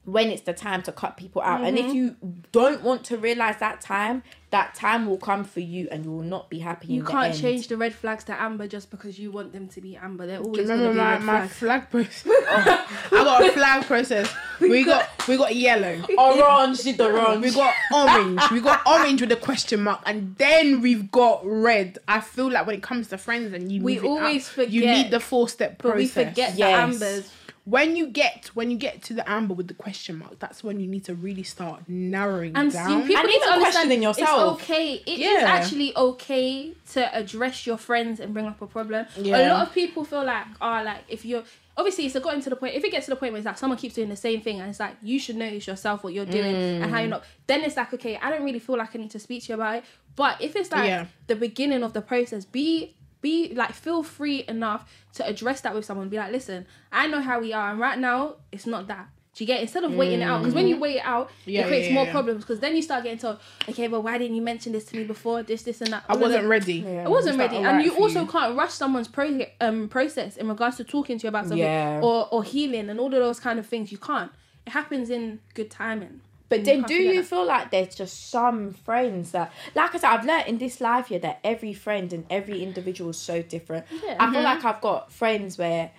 when 0.04 0.28
it's 0.28 0.42
the 0.42 0.52
time 0.52 0.82
to 0.82 0.92
cut 0.92 1.16
people 1.16 1.40
out. 1.42 1.62
And 1.62 1.76
Mm-hmm. 1.78 1.88
if 1.88 1.94
you 1.94 2.16
don't 2.52 2.82
want 2.82 3.04
to 3.04 3.16
realize 3.16 3.56
that 3.58 3.80
time, 3.80 4.23
that 4.50 4.75
time 4.75 5.06
will 5.06 5.16
come 5.18 5.42
for 5.44 5.61
you 5.61 5.88
and 5.90 6.04
you 6.04 6.12
will 6.12 6.23
not 6.23 6.49
be 6.49 6.61
happy. 6.61 6.88
You 6.88 7.00
in 7.00 7.06
can't 7.06 7.32
end. 7.32 7.40
change 7.40 7.68
the 7.68 7.76
red 7.76 7.92
flags 7.94 8.23
to 8.25 8.40
amber 8.40 8.68
just 8.68 8.90
because 8.90 9.18
you 9.18 9.32
want 9.32 9.52
them 9.52 9.66
to 9.68 9.80
be 9.80 9.96
amber. 9.96 10.26
They're 10.26 10.38
always 10.40 10.68
Remember 10.68 10.90
be 10.92 10.99
my, 10.99 11.12
red 11.14 11.23
my 11.23 11.49
flags. 11.49 11.88
flag 11.88 11.90
process? 11.90 12.26
I 12.49 12.87
got 13.11 13.44
a 13.44 13.52
flag 13.52 13.84
process. 13.87 14.32
We 14.61 14.84
got 14.84 15.08
we 15.26 15.37
got 15.37 15.56
yellow. 15.56 16.00
Orange, 16.16 16.82
the 16.82 17.04
orange. 17.04 17.42
We 17.42 17.50
got 17.50 17.75
orange. 17.92 18.42
We 18.52 18.61
got 18.61 18.87
orange 18.87 19.20
with 19.23 19.32
a 19.32 19.37
question 19.37 19.82
mark, 19.82 20.00
and 20.06 20.37
then 20.37 20.80
we've 20.80 21.11
got 21.11 21.40
red. 21.44 21.99
I 22.06 22.20
feel 22.20 22.50
like 22.50 22.66
when 22.66 22.76
it 22.76 22.82
comes 22.82 23.08
to 23.08 23.18
friends 23.18 23.52
and 23.54 23.73
you, 23.73 23.82
We 23.82 23.96
move 23.96 24.04
it 24.04 24.08
always 24.08 24.58
up, 24.58 24.70
You 24.70 24.87
need 24.87 25.11
the 25.11 25.20
four 25.20 25.49
step 25.49 25.78
process. 25.78 26.14
But 26.14 26.14
process. 26.14 26.16
we 26.16 26.25
forget 26.25 26.54
Yes. 26.56 26.56
the 26.56 26.64
ambers. 26.64 27.32
When 27.64 27.97
you 27.97 28.06
get 28.09 28.50
when 28.54 28.71
you 28.71 28.76
get 28.76 29.02
to 29.04 29.14
the 29.14 29.28
amber 29.28 29.54
with 29.54 29.68
the 29.68 29.75
question 29.75 30.18
mark. 30.18 30.38
That's 30.38 30.62
when 30.62 30.80
you 30.80 30.87
need 30.87 31.04
to 31.06 31.14
really 31.14 31.42
start 31.42 31.88
narrowing 31.88 32.52
And 32.54 32.71
down. 32.71 32.87
see, 33.02 33.09
people 33.09 33.16
And 33.23 33.26
need 33.28 33.33
to 33.33 33.38
even 33.38 33.49
understand 33.49 33.73
questioning 33.73 34.02
yourself. 34.02 34.61
It's 34.61 34.62
okay. 34.71 34.92
It 35.06 35.18
is 35.18 35.18
Yeah. 35.42 35.49
actually 35.49 35.97
okay 35.97 36.75
to 36.92 37.16
address 37.16 37.66
your 37.66 37.78
friends 37.78 38.21
and 38.21 38.35
bring 38.35 38.47
up 38.47 38.61
a 38.61 38.66
problem. 38.66 39.06
A 39.16 39.49
lot 39.49 39.66
of 39.66 39.73
people 39.73 40.04
feel 40.04 40.25
like, 40.25 40.47
oh, 40.61 40.83
like 40.85 41.04
if 41.09 41.25
you're 41.25 41.42
obviously 41.76 42.04
it's 42.06 42.16
gotten 42.18 42.40
to 42.42 42.50
the 42.50 42.56
point. 42.56 42.75
If 42.75 42.85
it 42.85 42.90
gets 42.92 43.06
to 43.06 43.11
the 43.12 43.16
point 43.16 43.33
where 43.33 43.38
it's 43.38 43.47
like 43.47 43.59
someone 43.59 43.78
keeps 43.78 43.94
doing 43.94 44.09
the 44.11 44.16
same 44.16 44.40
thing 44.42 44.61
and 44.61 44.68
it's 44.71 44.78
like 44.78 44.97
you 45.02 45.18
should 45.18 45.37
notice 45.37 45.66
yourself 45.66 46.04
what 46.04 46.12
you're 46.12 46.26
doing 46.26 46.54
and 46.54 46.90
how 46.90 47.00
you're 47.00 47.09
not. 47.09 47.25
Then 47.47 47.62
it's 47.62 47.76
like 47.76 47.92
okay, 47.94 48.18
I 48.23 48.30
don't 48.30 48.44
really 48.44 48.59
feel 48.59 48.76
like 48.76 48.94
I 48.94 48.99
need 48.99 49.11
to 49.12 49.18
speak 49.18 49.44
to 49.44 49.49
you 49.49 49.54
about 49.54 49.76
it. 49.76 49.85
But 50.16 50.40
if 50.40 50.54
it's 50.54 50.71
like 50.71 50.87
Yeah. 50.87 51.06
the 51.26 51.35
beginning 51.37 51.83
of 51.83 51.92
the 51.94 52.02
process, 52.02 52.44
be 52.44 52.94
be 53.25 53.52
like 53.54 53.73
feel 53.73 54.02
free 54.02 54.45
enough 54.47 54.83
to 55.14 55.26
address 55.26 55.59
that 55.62 55.75
with 55.75 55.85
someone. 55.85 56.09
Be 56.09 56.19
like, 56.19 56.31
listen, 56.33 56.66
I 56.93 57.07
know 57.09 57.21
how 57.28 57.40
we 57.40 57.52
are, 57.52 57.71
and 57.73 57.81
right 57.81 57.99
now 57.99 58.37
it's 58.52 58.66
not 58.66 58.87
that. 58.88 59.07
Do 59.35 59.43
you 59.43 59.49
get 59.49 59.61
instead 59.61 59.83
of 59.83 59.93
waiting 60.00 60.21
it 60.21 60.28
out? 60.31 60.38
Because 60.43 60.54
when 60.54 60.69
you 60.69 60.76
wait 60.78 60.97
it 60.99 61.02
out, 61.04 61.28
Yeah, 61.45 61.62
it 61.62 61.66
creates 61.66 61.88
yeah, 61.88 61.95
more 61.95 62.04
yeah. 62.04 62.12
problems. 62.12 62.45
Because 62.45 62.61
then 62.61 62.76
you 62.76 62.83
start 62.83 63.02
getting 63.02 63.19
told, 63.19 63.38
okay, 63.69 63.88
well 63.88 64.00
why 64.00 64.16
didn't 64.16 64.37
you 64.37 64.43
mention 64.43 64.71
this 64.71 64.85
to 64.87 64.97
me 64.97 65.02
before? 65.02 65.43
This, 65.43 65.62
this, 65.64 65.81
and 65.81 65.93
that. 65.93 66.04
I 66.09 66.14
wasn't 66.14 66.43
them- 66.43 66.50
ready. 66.57 66.75
Yeah. 66.75 67.04
I 67.07 67.09
wasn't 67.09 67.35
It's 67.35 67.38
ready, 67.40 67.57
alright 67.57 67.75
and 67.75 67.85
you 67.85 67.97
also 68.00 68.21
you. 68.21 68.26
can't 68.35 68.57
rush 68.57 68.75
someone's 68.75 69.09
pro- 69.09 69.45
um, 69.61 69.88
process 69.88 70.37
in 70.37 70.49
regards 70.49 70.76
to 70.76 70.85
talking 70.85 71.19
to 71.19 71.23
you 71.25 71.28
about 71.31 71.45
something 71.49 71.59
Yeah. 71.59 72.00
or 72.00 72.28
or 72.31 72.45
healing 72.45 72.88
and 72.90 73.00
all 73.00 73.07
of 73.12 73.21
those 73.26 73.40
kind 73.40 73.59
of 73.59 73.66
things. 73.66 73.90
You 73.90 73.99
can't. 73.99 74.31
It 74.69 74.71
happens 74.71 75.11
in 75.11 75.40
good 75.54 75.69
timing. 75.69 76.21
But 76.56 76.64
then, 76.64 76.82
do 76.82 76.94
you 76.94 77.23
that. 77.23 77.28
feel 77.28 77.46
like 77.46 77.70
there's 77.70 77.94
just 77.94 78.30
some 78.30 78.73
friends 78.73 79.32
that, 79.32 79.52
like 79.75 79.94
I 79.94 79.99
said, 79.99 80.11
I've 80.11 80.25
learned 80.25 80.49
in 80.49 80.58
this 80.58 80.80
life 80.80 81.06
here 81.08 81.18
that 81.20 81.40
every 81.44 81.73
friend 81.75 82.12
and 82.12 82.25
every 82.30 82.62
individual 82.62 83.11
is 83.11 83.18
so 83.18 83.42
different. 83.42 83.87
Yeah. 84.04 84.16
I 84.20 84.32
feel 84.32 84.42
like 84.42 84.64
I've 84.64 84.80
got 84.80 85.12
friends 85.12 85.58
where 85.58 85.90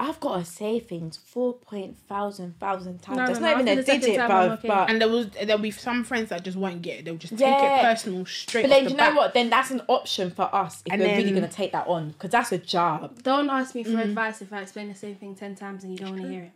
I've 0.00 0.18
got 0.18 0.38
to 0.38 0.44
say 0.44 0.80
things 0.80 1.16
four 1.16 1.54
point 1.54 1.96
thousand 1.96 2.58
thousand 2.58 3.00
times. 3.00 3.16
No, 3.16 3.26
That's 3.28 3.38
no, 3.38 3.46
not 3.46 3.64
no, 3.64 3.72
even 3.72 3.78
a 3.78 3.82
digit, 3.84 4.16
bro. 4.26 4.40
Okay. 4.54 4.66
But 4.68 4.90
and 4.90 5.00
there 5.00 5.08
was 5.08 5.28
there'll 5.30 5.62
be 5.62 5.70
some 5.70 6.02
friends 6.02 6.30
that 6.30 6.42
just 6.42 6.56
won't 6.56 6.82
get 6.82 6.98
it. 6.98 7.04
They'll 7.04 7.14
just 7.16 7.38
take 7.38 7.46
it 7.62 7.80
personal 7.80 8.26
straight. 8.26 8.62
but 8.62 8.72
off 8.72 8.76
then 8.76 8.84
the 8.86 8.90
you 8.90 8.96
know 8.96 9.04
bat. 9.10 9.14
what? 9.14 9.34
Then 9.34 9.50
that's 9.50 9.70
an 9.70 9.82
option 9.86 10.30
for 10.32 10.52
us 10.52 10.82
if 10.84 10.92
And 10.92 11.00
we're 11.00 11.16
really 11.16 11.30
gonna 11.30 11.46
take 11.48 11.70
that 11.72 11.86
on 11.86 12.08
because 12.10 12.30
that's 12.30 12.50
a 12.50 12.58
job. 12.58 13.22
Don't 13.22 13.48
ask 13.48 13.74
me 13.76 13.84
for 13.84 13.90
Mm-hmm. 13.90 13.98
advice 14.00 14.42
if 14.42 14.52
I 14.52 14.62
explain 14.62 14.88
the 14.88 14.96
same 14.96 15.14
thing 15.14 15.36
ten 15.36 15.54
times 15.54 15.84
and 15.84 15.92
you 15.92 15.98
don't 15.98 16.10
want 16.10 16.22
to 16.22 16.28
hear 16.28 16.42
it. 16.44 16.52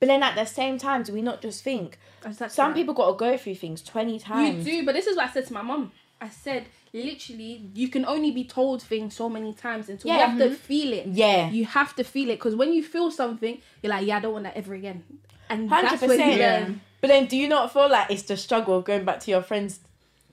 But 0.00 0.06
then 0.06 0.22
at 0.22 0.36
the 0.36 0.44
same 0.44 0.78
time, 0.78 1.02
do 1.02 1.12
we 1.12 1.22
not 1.22 1.42
just 1.42 1.64
think 1.64 1.98
That's- 2.20 2.38
that's 2.38 2.54
some 2.54 2.68
right. 2.68 2.76
people 2.76 2.94
got 2.94 3.10
to 3.10 3.16
go 3.16 3.36
through 3.36 3.56
things 3.56 3.82
twenty 3.82 4.18
times? 4.18 4.66
You 4.66 4.80
do, 4.80 4.86
but 4.86 4.94
this 4.94 5.06
is 5.06 5.16
what 5.16 5.28
I 5.28 5.32
said 5.32 5.46
to 5.46 5.52
my 5.52 5.62
mum. 5.62 5.92
I 6.20 6.28
said, 6.28 6.66
literally, 6.92 7.70
you 7.74 7.88
can 7.88 8.04
only 8.04 8.30
be 8.30 8.44
told 8.44 8.82
things 8.82 9.14
so 9.14 9.28
many 9.28 9.52
times 9.54 9.88
until 9.88 10.08
Yeah. 10.10 10.14
you 10.14 10.20
have 10.30 10.38
to 10.38 10.44
mm-hmm. 10.46 10.54
feel 10.54 10.92
it. 10.92 11.06
Yeah. 11.06 11.50
You 11.50 11.64
have 11.64 11.94
to 11.96 12.04
feel 12.04 12.28
it 12.30 12.36
because 12.36 12.56
when 12.56 12.72
you 12.72 12.82
feel 12.82 13.10
something, 13.10 13.60
you're 13.82 13.90
like, 13.90 14.06
yeah, 14.06 14.16
I 14.16 14.20
don't 14.20 14.32
want 14.32 14.44
that 14.44 14.56
ever 14.56 14.74
again. 14.74 15.04
And 15.48 15.68
Hundred 15.68 15.90
that's 15.90 16.02
when 16.02 16.10
you 16.10 16.16
percent. 16.16 16.40
learn. 16.40 16.80
But 17.00 17.08
then, 17.08 17.26
do 17.26 17.36
you 17.36 17.48
not 17.48 17.72
feel 17.72 17.88
like 17.88 18.10
it's 18.10 18.22
the 18.22 18.36
struggle 18.36 18.78
of 18.78 18.84
going 18.84 19.04
back 19.04 19.20
to 19.20 19.30
your 19.30 19.42
friends 19.42 19.80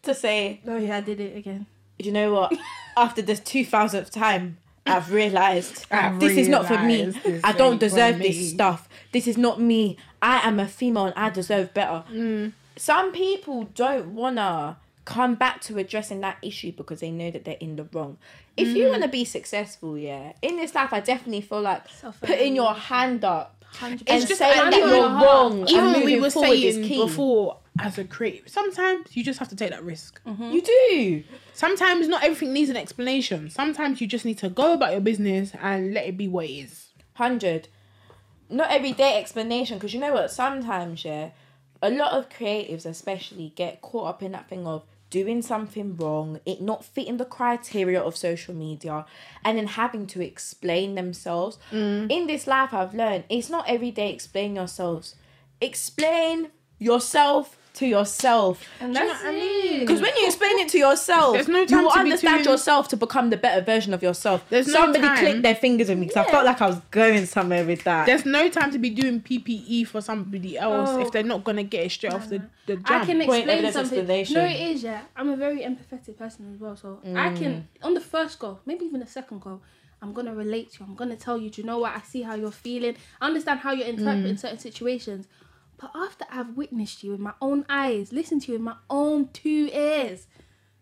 to 0.03 0.13
say, 0.15 0.62
Oh 0.67 0.77
yeah, 0.77 0.98
I 0.98 1.01
did 1.01 1.19
it 1.19 1.38
again. 1.38 1.67
Do 2.00 2.05
you 2.05 2.12
know 2.12 2.34
what? 2.34 2.53
After 2.98 3.22
this 3.22 3.39
two 3.39 3.65
thousandth 3.65 4.12
time, 4.12 4.57
I've 4.85 5.11
realised 5.11 5.85
I've 5.89 6.19
this 6.19 6.37
is 6.37 6.47
not 6.47 6.67
for 6.67 6.77
me. 6.79 7.13
I 7.43 7.51
don't 7.53 7.79
deserve 7.79 8.19
this 8.19 8.51
stuff. 8.51 8.87
This 9.11 9.27
is 9.27 9.37
not 9.37 9.59
me. 9.59 9.97
I 10.21 10.47
am 10.47 10.59
a 10.59 10.67
female 10.67 11.05
and 11.05 11.15
I 11.15 11.29
deserve 11.29 11.73
better. 11.73 12.03
Mm. 12.11 12.53
Some 12.77 13.11
people 13.11 13.63
don't 13.74 14.07
wanna 14.15 14.77
come 15.05 15.35
back 15.35 15.61
to 15.61 15.77
addressing 15.77 16.21
that 16.21 16.37
issue 16.41 16.71
because 16.71 17.00
they 17.00 17.11
know 17.11 17.31
that 17.31 17.45
they're 17.45 17.57
in 17.59 17.75
the 17.77 17.83
wrong. 17.93 18.17
If 18.57 18.67
Mm. 18.69 18.75
you 18.75 18.89
wanna 18.89 19.07
be 19.07 19.24
successful, 19.25 19.98
yeah, 19.98 20.33
in 20.41 20.57
this 20.57 20.74
life, 20.75 20.91
I 20.93 21.00
definitely 21.00 21.41
feel 21.41 21.61
like 21.61 21.83
putting 22.21 22.55
your 22.55 22.74
hand 22.74 23.24
up 23.25 23.51
Hundred 23.79 24.07
and 24.07 24.17
It's 24.21 24.27
just- 24.29 24.39
saying 24.39 24.69
that 24.69 24.79
you're 24.79 25.09
wrong. 25.09 25.67
even 25.67 26.05
we 26.05 26.17
were 26.19 26.29
saying 26.29 26.83
key. 26.87 26.95
before 26.98 27.57
as 27.79 27.98
a 27.98 28.03
creative, 28.05 28.48
sometimes 28.48 29.16
you 29.18 29.24
just 29.24 29.40
have 29.40 29.50
to 29.50 29.55
take 29.55 29.72
that 29.72 29.83
risk. 29.83 30.22
Mm-hmm. 30.25 30.51
You 30.51 30.61
do. 30.61 31.24
Sometimes 31.53 32.07
not 32.07 32.24
everything 32.24 32.53
needs 32.53 32.70
an 32.70 32.77
explanation. 32.77 33.50
Sometimes 33.50 34.00
you 34.00 34.07
just 34.07 34.25
need 34.25 34.38
to 34.40 34.50
go 34.50 34.74
about 34.74 34.92
your 34.92 35.01
business 35.01 35.51
and 35.61 35.94
let 35.94 36.05
it 36.05 36.18
be 36.18 36.27
what 36.27 36.46
it 36.46 36.51
is. 36.51 36.88
hundred. 37.14 37.68
Not 38.50 38.72
everyday 38.72 39.20
explanation, 39.20 39.77
because 39.77 39.94
you 39.94 40.00
know 40.00 40.14
what? 40.14 40.31
Sometimes, 40.31 41.03
yeah, 41.03 41.31
a 41.81 41.90
lot 41.90 42.14
of 42.14 42.29
creatives, 42.29 42.85
especially, 42.85 43.51
get 43.55 43.81
caught 43.81 44.07
up 44.07 44.24
in 44.24 44.33
that 44.33 44.48
thing 44.48 44.68
of 44.68 44.83
doing 45.09 45.42
something 45.42 45.96
wrong, 45.96 46.40
it 46.46 46.61
not 46.61 46.83
fitting 46.83 47.18
the 47.18 47.25
criteria 47.25 48.01
of 48.01 48.16
social 48.16 48.53
media, 48.53 49.05
and 49.44 49.57
then 49.57 49.68
having 49.68 50.05
to 50.07 50.22
explain 50.22 50.96
themselves. 50.96 51.57
Mm. 51.72 52.11
In 52.11 52.27
this 52.27 52.48
life, 52.48 52.74
I've 52.74 52.94
learned 52.94 53.24
it's 53.29 53.50
not 53.50 53.68
everyday 53.68 54.11
explain 54.14 54.55
yourselves. 54.55 55.16
Explain 55.61 56.50
yourself 56.77 57.57
to 57.75 57.85
yourself. 57.85 58.64
And 58.79 58.94
Do 58.94 59.00
you 59.00 59.05
know 59.05 59.14
that's 59.14 59.25
I 59.25 59.31
mean? 59.31 59.79
Because 59.81 60.01
when 60.01 60.16
you 60.18 60.25
explain 60.25 60.59
it 60.59 60.70
to 60.70 60.77
yourself, 60.77 61.48
no 61.48 61.59
you 61.61 61.83
will 61.83 61.92
to 61.92 62.00
understand 62.00 62.44
too- 62.44 62.51
yourself 62.51 62.88
to 62.90 62.98
become 62.98 63.29
the 63.29 63.38
better 63.38 63.61
version 63.61 63.94
of 63.94 64.01
yourself. 64.01 64.46
There's 64.50 64.68
no 64.68 64.74
Somebody 64.74 65.05
time. 65.05 65.18
clicked 65.18 65.42
their 65.44 65.55
fingers 65.55 65.90
at 65.90 65.98
me 65.98 66.07
because 66.07 66.25
I 66.25 66.31
felt 66.31 66.46
like 66.46 66.61
I 66.61 66.68
was 66.68 66.79
going 66.92 67.25
somewhere 67.25 67.66
with 67.66 67.83
that. 67.83 68.05
There's 68.05 68.25
no 68.25 68.50
time 68.50 68.72
to 68.72 68.79
be 68.79 68.90
doing 68.90 69.22
PPE 69.22 69.88
for 69.88 70.01
somebody 70.01 70.57
else 70.57 70.90
Oh. 70.92 71.01
if 71.01 71.11
they're 71.11 71.24
not 71.24 71.44
gonna 71.44 71.64
get 71.64 71.85
it 71.85 71.92
straight 71.92 72.14
off 72.14 72.29
the, 72.29 72.42
the 72.66 72.75
jump. 72.75 72.92
I 72.92 73.05
can 73.05 73.22
explain 73.22 73.50
evidence 73.50 73.75
something. 73.75 74.07
No, 74.07 74.46
it 74.46 74.59
is, 74.59 74.83
yeah. 74.83 75.01
I'm 75.16 75.29
a 75.29 75.35
very 75.35 75.61
empathetic 75.61 76.18
person 76.18 76.51
as 76.53 76.59
well. 76.59 76.75
So 76.75 77.00
I 77.05 77.33
can, 77.33 77.53
mm. 77.53 77.85
on 77.85 77.94
the 77.94 78.01
first 78.01 78.40
go, 78.40 78.59
maybe 78.66 78.85
even 78.85 79.00
the 79.00 79.07
second 79.07 79.42
go, 79.42 79.61
I'm 80.01 80.14
going 80.14 80.27
to 80.27 80.33
relate 80.33 80.72
to 80.74 80.81
you. 80.81 80.85
I'm 80.88 80.96
going 80.96 81.09
to 81.09 81.16
tell 81.16 81.38
you, 81.38 81.50
do 81.50 81.61
you 81.61 81.66
know 81.66 81.79
what? 81.79 81.96
I 81.96 82.01
see 82.01 82.22
how 82.22 82.35
you're 82.35 82.51
feeling. 82.51 82.96
I 83.20 83.27
understand 83.27 83.61
how 83.61 83.72
you're 83.72 83.88
interpreting 83.88 84.35
mm. 84.35 84.40
certain 84.40 84.59
situations. 84.59 85.27
But 85.77 85.92
after 85.96 86.25
I've 86.31 86.55
witnessed 86.55 87.03
you 87.03 87.11
with 87.11 87.20
my 87.20 87.33
own 87.42 87.66
eyes, 87.70 88.14
listened 88.14 88.44
to 88.44 88.48
you 88.51 88.53
with 88.53 88.61
my 88.61 88.75
own 88.90 89.29
two 89.29 89.70
ears, 89.74 90.27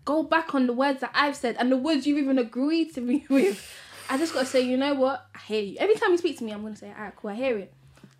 go 0.05 0.23
back 0.23 0.53
on 0.53 0.67
the 0.67 0.73
words 0.73 1.01
that 1.01 1.11
I've 1.13 1.35
said 1.35 1.55
and 1.59 1.71
the 1.71 1.77
words 1.77 2.05
you've 2.05 2.17
even 2.19 2.37
agreed 2.37 2.93
to 2.95 3.01
me 3.01 3.25
with. 3.29 3.79
I 4.09 4.17
just 4.17 4.33
got 4.33 4.41
to 4.41 4.45
say, 4.45 4.61
you 4.61 4.77
know 4.77 4.93
what? 4.93 5.25
I 5.33 5.39
hear 5.39 5.61
you. 5.61 5.77
Every 5.79 5.95
time 5.95 6.11
you 6.11 6.17
speak 6.17 6.37
to 6.39 6.43
me, 6.43 6.51
I'm 6.51 6.61
going 6.61 6.73
to 6.73 6.79
say, 6.79 6.89
all 6.95 7.03
right, 7.03 7.15
cool, 7.15 7.31
I 7.31 7.35
hear 7.35 7.57
it. 7.57 7.73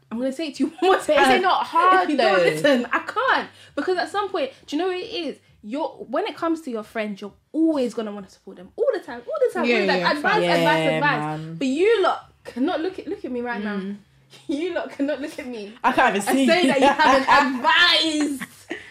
I'm 0.09 0.19
going 0.19 0.31
to 0.31 0.35
say 0.35 0.47
it 0.49 0.55
to 0.55 0.65
you 0.65 0.69
one 0.79 0.91
more 0.93 0.99
time. 0.99 1.23
Is 1.23 1.39
it 1.39 1.41
not 1.41 1.65
hard 1.65 2.07
don't 2.17 2.39
listen, 2.39 2.85
I 2.91 2.99
can't 2.99 3.49
because 3.75 3.97
at 3.97 4.09
some 4.09 4.29
point, 4.29 4.51
do 4.67 4.75
you 4.75 4.81
know 4.81 4.87
what 4.89 4.97
it 4.97 5.11
is? 5.11 5.37
You're 5.65 5.87
when 5.87 6.25
it 6.27 6.35
comes 6.35 6.61
to 6.61 6.71
your 6.71 6.83
friends, 6.83 7.21
you're 7.21 7.33
always 7.53 7.93
gonna 7.93 8.11
want 8.11 8.27
to 8.27 8.33
support 8.33 8.57
them 8.57 8.69
all 8.75 8.87
the 8.93 8.99
time, 8.99 9.21
all 9.25 9.33
the 9.47 9.53
time. 9.53 9.65
Yeah, 9.65 9.75
all 9.75 9.81
the 9.81 9.87
time. 9.87 9.99
yeah, 9.99 10.11
advice, 10.11 10.21
fine. 10.33 10.43
advice, 10.43 10.63
Yeah, 10.65 11.35
advice. 11.35 11.57
But 11.57 11.67
you 11.67 12.03
lot 12.03 12.33
cannot 12.43 12.81
look 12.81 12.99
at 12.99 13.07
look 13.07 13.23
at 13.23 13.31
me 13.31 13.39
right 13.41 13.63
now. 13.63 13.77
Mm. 13.77 13.97
You 14.47 14.73
lot 14.73 14.91
cannot 14.91 15.21
look 15.21 15.37
at 15.39 15.47
me. 15.47 15.73
I 15.83 15.91
can't 15.93 16.15
even 16.15 16.27
see. 16.27 16.43
I 16.43 16.61
say 16.61 16.67
that 16.67 16.79
you 16.79 16.87
haven't 16.87 17.29
advised. 17.57 18.41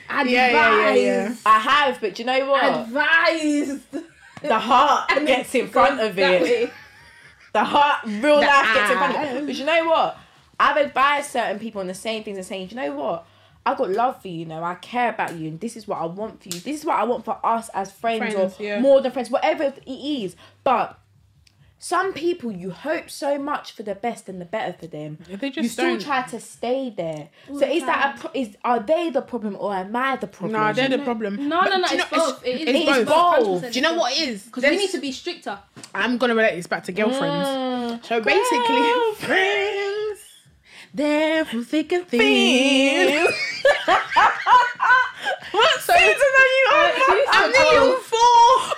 Advised. 0.08 0.30
Yeah, 0.30 0.50
yeah, 0.50 0.94
yeah, 0.94 0.94
yeah. 0.94 1.34
I 1.44 1.58
have, 1.58 2.00
but 2.00 2.14
do 2.14 2.22
you 2.22 2.26
know 2.26 2.50
what? 2.50 2.86
Advised. 2.86 3.80
the 4.42 4.58
heart 4.58 5.10
And 5.16 5.26
gets 5.26 5.54
in 5.54 5.68
front 5.68 6.00
of 6.00 6.18
it. 6.18 6.70
The 7.52 7.64
heart, 7.64 8.04
real 8.06 8.40
The 8.40 8.46
life 8.46 8.74
gets 8.74 8.90
in 8.90 8.96
front 8.98 9.16
of 9.16 9.36
it. 9.36 9.46
But 9.46 9.54
you 9.56 9.64
know 9.64 9.84
what? 9.86 10.18
I've 10.58 10.76
advised 10.76 11.30
certain 11.30 11.58
people 11.58 11.80
on 11.80 11.86
the 11.86 11.94
same 11.94 12.24
things 12.24 12.38
and 12.38 12.46
saying, 12.46 12.70
you 12.70 12.76
know 12.76 12.92
what? 12.92 13.26
I've 13.64 13.78
got 13.78 13.90
love 13.90 14.20
for 14.20 14.28
you, 14.28 14.40
you 14.40 14.46
know, 14.46 14.62
I 14.64 14.74
care 14.74 15.10
about 15.10 15.36
you, 15.36 15.48
and 15.48 15.60
this 15.60 15.76
is 15.76 15.86
what 15.86 15.98
I 15.98 16.06
want 16.06 16.42
for 16.42 16.48
you. 16.48 16.60
This 16.60 16.80
is 16.80 16.84
what 16.84 16.98
I 16.98 17.04
want 17.04 17.24
for 17.24 17.38
us 17.44 17.68
as 17.74 17.92
friends, 17.92 18.34
Friends, 18.34 18.56
or 18.58 18.62
yeah. 18.62 18.80
more 18.80 19.00
than 19.00 19.12
friends, 19.12 19.30
whatever 19.30 19.64
it 19.64 19.88
is. 19.88 20.34
But 20.64 20.98
some 21.84 22.12
people, 22.12 22.52
you 22.52 22.70
hope 22.70 23.10
so 23.10 23.36
much 23.38 23.72
for 23.72 23.82
the 23.82 23.96
best 23.96 24.28
and 24.28 24.40
the 24.40 24.44
better 24.44 24.72
for 24.72 24.86
them. 24.86 25.18
They 25.28 25.50
just 25.50 25.64
you 25.64 25.68
still 25.68 25.86
don't. 25.86 26.00
try 26.00 26.22
to 26.22 26.38
stay 26.38 26.90
there. 26.96 27.28
All 27.50 27.58
so 27.58 27.66
the 27.66 27.72
is 27.72 27.82
that 27.86 28.14
a 28.16 28.20
pro- 28.20 28.30
is 28.34 28.56
are 28.62 28.78
they 28.78 29.10
the 29.10 29.20
problem 29.20 29.56
or 29.58 29.74
am 29.74 29.96
I 29.96 30.14
the 30.14 30.28
problem? 30.28 30.52
Nah, 30.60 30.72
they're 30.72 30.88
the 30.88 31.00
problem. 31.00 31.48
No, 31.48 31.60
But 31.62 31.70
no, 31.70 31.76
no. 31.78 31.88
It's 31.90 31.94
know- 32.12 32.18
both. 32.18 32.46
It 32.46 32.54
is, 32.54 32.60
it's 32.60 32.70
It 32.70 32.76
is 32.76 33.04
both. 33.08 33.62
both. 33.62 33.72
Do 33.72 33.76
you 33.80 33.82
know 33.82 33.94
what 33.94 34.12
it 34.12 34.28
is? 34.28 34.44
Because 34.44 34.62
we 34.62 34.76
need 34.76 34.90
to 34.90 35.00
be 35.00 35.10
stricter. 35.10 35.58
I'm 35.92 36.18
gonna 36.18 36.36
relate 36.36 36.54
this 36.54 36.68
back 36.68 36.84
to 36.84 36.92
girlfriends. 36.92 37.48
Mm. 37.48 38.04
So 38.04 38.20
basically, 38.20 39.26
friends, 39.26 40.20
they're 40.94 41.44
for 41.44 41.62
thick 41.64 41.90
and 41.92 42.06
thin. 42.06 43.26
what 45.50 45.80
season 45.80 46.30
are 46.42 46.52
you 46.56 46.66
on? 46.74 46.92
I'm 47.32 47.50
the 47.50 47.58
young 47.74 48.00
four. 48.02 48.76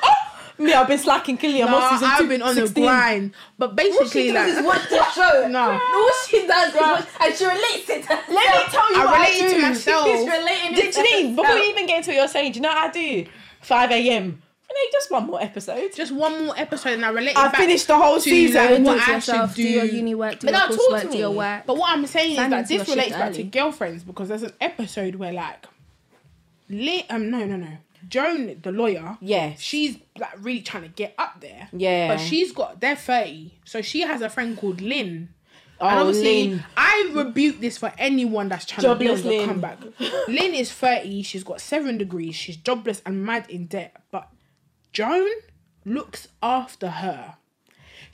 Me, 0.56 0.72
I've 0.72 0.86
been 0.86 0.98
slacking. 0.98 1.36
Clearly, 1.36 1.62
I'm 1.64 1.70
No, 1.70 1.78
on 1.78 1.92
season 1.94 2.08
I've 2.08 2.18
two, 2.20 2.28
been 2.28 2.42
on 2.42 2.54
16. 2.54 2.74
the 2.74 2.80
grind. 2.88 3.34
But 3.58 3.74
basically, 3.74 4.30
like, 4.32 4.64
watch 4.64 4.88
the 4.88 5.04
show. 5.14 5.48
No. 5.48 5.72
All 5.72 6.10
she 6.28 6.46
does 6.46 6.72
is 6.74 6.80
watch, 6.80 7.06
and 7.20 7.34
she 7.34 7.44
relates 7.44 7.90
it 7.90 8.02
to 8.04 8.08
Let 8.08 8.28
me 8.30 8.72
tell 8.72 8.92
you 8.94 9.00
I 9.00 9.04
what 9.04 9.14
relate 9.18 9.42
I 9.42 9.48
to 9.48 9.54
do. 9.56 9.62
myself. 9.62 10.06
She's 10.06 10.26
relating 10.28 10.74
Did 10.74 10.84
it 10.84 10.96
you 10.96 11.28
to 11.30 11.36
before 11.42 11.56
you 11.56 11.70
even 11.70 11.86
get 11.86 11.96
into 11.98 12.10
what 12.10 12.16
you're 12.16 12.28
saying, 12.28 12.52
do 12.52 12.56
you 12.58 12.62
know 12.62 12.68
what 12.68 12.78
I 12.78 12.90
do? 12.92 13.26
5 13.62 13.90
a.m. 13.90 14.22
Renee, 14.22 14.90
just 14.92 15.10
one 15.10 15.26
more 15.26 15.42
episode. 15.42 15.92
just 15.94 16.12
one 16.12 16.46
more 16.46 16.54
episode 16.56 16.92
and 16.94 17.04
I 17.04 17.10
relate. 17.10 17.36
I 17.36 17.46
it 17.46 17.52
back 17.52 17.60
finished 17.60 17.86
the 17.88 17.96
whole 17.96 18.14
to, 18.16 18.20
season. 18.20 18.64
like, 18.64 18.76
Do 18.76 18.82
what 18.84 19.08
I 19.08 19.14
yourself, 19.14 19.50
should 19.50 19.56
do 19.56 19.62
do. 19.64 19.68
your 19.70 19.84
uni 19.86 20.14
work, 20.14 20.38
do 20.38 20.46
But 20.46 20.52
your 20.52 20.60
now 20.60 20.66
talk 20.68 20.78
coursework, 20.78 21.00
to 21.02 21.08
do 21.10 21.18
your 21.18 21.30
work. 21.32 21.62
But 21.66 21.76
what 21.78 21.90
I'm 21.90 22.06
saying 22.06 22.34
Stand 22.34 22.54
is 22.54 22.68
that 22.68 22.78
this 22.78 22.88
relates 22.88 23.12
back 23.12 23.32
to 23.34 23.42
girlfriends 23.42 24.04
because 24.04 24.28
there's 24.28 24.42
an 24.44 24.52
episode 24.60 25.16
where 25.16 25.32
like, 25.32 25.66
Lit, 26.70 27.06
um, 27.10 27.30
no, 27.30 27.44
no, 27.44 27.56
no, 27.56 27.68
Joan, 28.14 28.60
the 28.62 28.70
lawyer, 28.70 29.18
Yes. 29.20 29.60
she's 29.60 29.98
like 30.16 30.34
really 30.38 30.62
trying 30.62 30.84
to 30.84 30.88
get 30.88 31.16
up 31.18 31.40
there. 31.40 31.68
Yeah. 31.72 32.06
But 32.14 32.18
she's 32.20 32.52
got 32.52 32.80
they're 32.80 32.94
thirty, 32.94 33.58
so 33.64 33.82
she 33.82 34.02
has 34.02 34.20
a 34.22 34.30
friend 34.30 34.56
called 34.56 34.80
Lynn. 34.80 35.30
Oh, 35.80 35.88
and 35.88 35.98
obviously, 35.98 36.50
Lynn. 36.50 36.64
I 36.76 37.10
rebuke 37.12 37.58
this 37.60 37.76
for 37.76 37.92
anyone 37.98 38.48
that's 38.48 38.66
trying 38.66 38.82
Jobless 38.82 39.22
to 39.22 39.28
build 39.28 39.42
a 39.42 39.46
comeback. 39.46 39.78
Lynn 40.28 40.54
is 40.54 40.70
30, 40.70 41.22
she's 41.24 41.42
got 41.42 41.60
seven 41.60 41.98
degrees, 41.98 42.36
she's 42.36 42.56
jobless 42.56 43.02
and 43.04 43.26
mad 43.26 43.50
in 43.50 43.66
debt. 43.66 43.96
But 44.12 44.28
Joan 44.92 45.28
looks 45.84 46.28
after 46.40 46.88
her. 46.88 47.34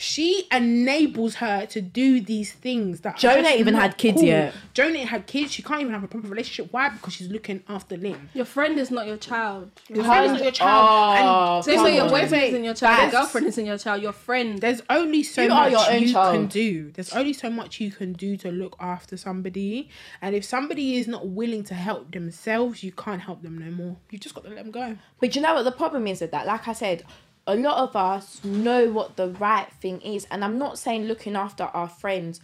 She 0.03 0.47
enables 0.51 1.35
her 1.37 1.67
to 1.67 1.83
do 1.83 2.23
these 2.23 2.53
things 2.55 3.01
that 3.01 3.17
are 3.17 3.19
Joan 3.19 3.45
just 3.45 3.57
even 3.59 3.75
had 3.75 3.99
kids 3.99 4.23
yet. 4.23 4.55
Joan 4.73 4.95
had 4.95 5.27
kids. 5.27 5.53
She 5.53 5.63
can't 5.63 5.83
even 5.83 5.93
have 5.93 6.03
a 6.03 6.09
proper 6.09 6.27
relationship. 6.27 6.73
Why? 6.73 6.89
Because 6.89 7.13
she's 7.13 7.29
looking 7.29 7.63
after 7.69 7.99
Lynn. 7.99 8.31
Your 8.33 8.47
friend 8.47 8.79
is 8.79 8.91
not 8.91 9.07
your 9.07 9.19
child. 9.19 9.71
Your 9.91 10.03
friend 10.03 10.25
is 10.25 10.33
not 10.33 10.43
your 10.43 10.53
child. 10.53 10.89
Oh, 11.23 11.57
and 11.57 11.65
Same 11.67 11.75
come 11.75 11.85
way 11.85 11.95
your 11.97 12.05
on. 12.05 12.11
boyfriend 12.11 12.45
isn't 12.45 12.65
your 12.65 12.73
child, 12.73 13.03
your 13.03 13.21
girlfriend 13.21 13.47
isn't 13.49 13.67
your 13.67 13.77
child, 13.77 14.03
your 14.03 14.13
friend. 14.13 14.59
There's 14.59 14.81
only 14.89 15.23
so 15.23 15.43
You 15.43 15.49
much 15.51 15.73
your 15.73 15.93
you 15.99 16.13
child. 16.15 16.35
can 16.35 16.47
do. 16.47 16.91
There's 16.93 17.13
only 17.13 17.35
so 17.35 17.51
much 17.51 17.79
you 17.79 17.91
can 17.91 18.15
do 18.15 18.39
to 18.39 18.51
look 18.51 18.77
after 18.81 19.19
somebody. 19.19 19.91
And 20.23 20.35
if 20.35 20.47
somebody 20.47 20.97
is 20.97 21.09
not 21.09 21.29
willing 21.29 21.63
to 21.65 21.75
help 21.75 22.13
themselves, 22.13 22.83
you 22.83 22.93
can't 22.93 23.21
help 23.21 23.43
them 23.43 23.59
no 23.59 23.71
more. 23.71 23.97
You 24.11 24.19
just 24.19 24.35
got 24.35 24.45
to 24.45 24.49
let 24.49 24.57
them 24.57 24.71
go. 24.71 24.97
But 25.21 25.37
you 25.37 25.43
know 25.43 25.53
what 25.53 25.65
the 25.65 25.73
problem 25.73 26.07
is 26.07 26.23
with 26.23 26.31
that? 26.31 26.47
Like 26.47 26.67
I 26.69 26.73
said, 26.73 27.05
a 27.47 27.55
lot 27.57 27.79
of 27.79 27.97
us 27.97 28.43
know 28.45 28.91
what 28.91 29.17
the 29.17 29.29
right 29.29 29.71
thing 29.81 30.01
is, 30.03 30.27
and 30.31 30.45
I'm 30.45 30.59
not 30.59 30.79
saying 30.79 31.05
looking 31.05 31.37
after 31.37 31.65
our 31.65 31.89
friends 31.89 32.41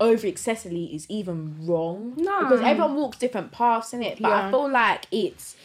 over 0.00 0.26
excessively 0.26 0.86
is 0.94 1.06
even 1.08 1.66
wrong. 1.66 2.14
No. 2.16 2.42
because 2.42 2.60
everyone 2.60 2.96
walks 2.96 3.18
different 3.18 3.52
paths 3.52 3.92
in 3.92 4.02
it. 4.02 4.20
But 4.20 4.28
Yeah. 4.28 4.48
I 4.48 4.50
feel 4.50 4.70
like 4.70 5.06
it's 5.12 5.56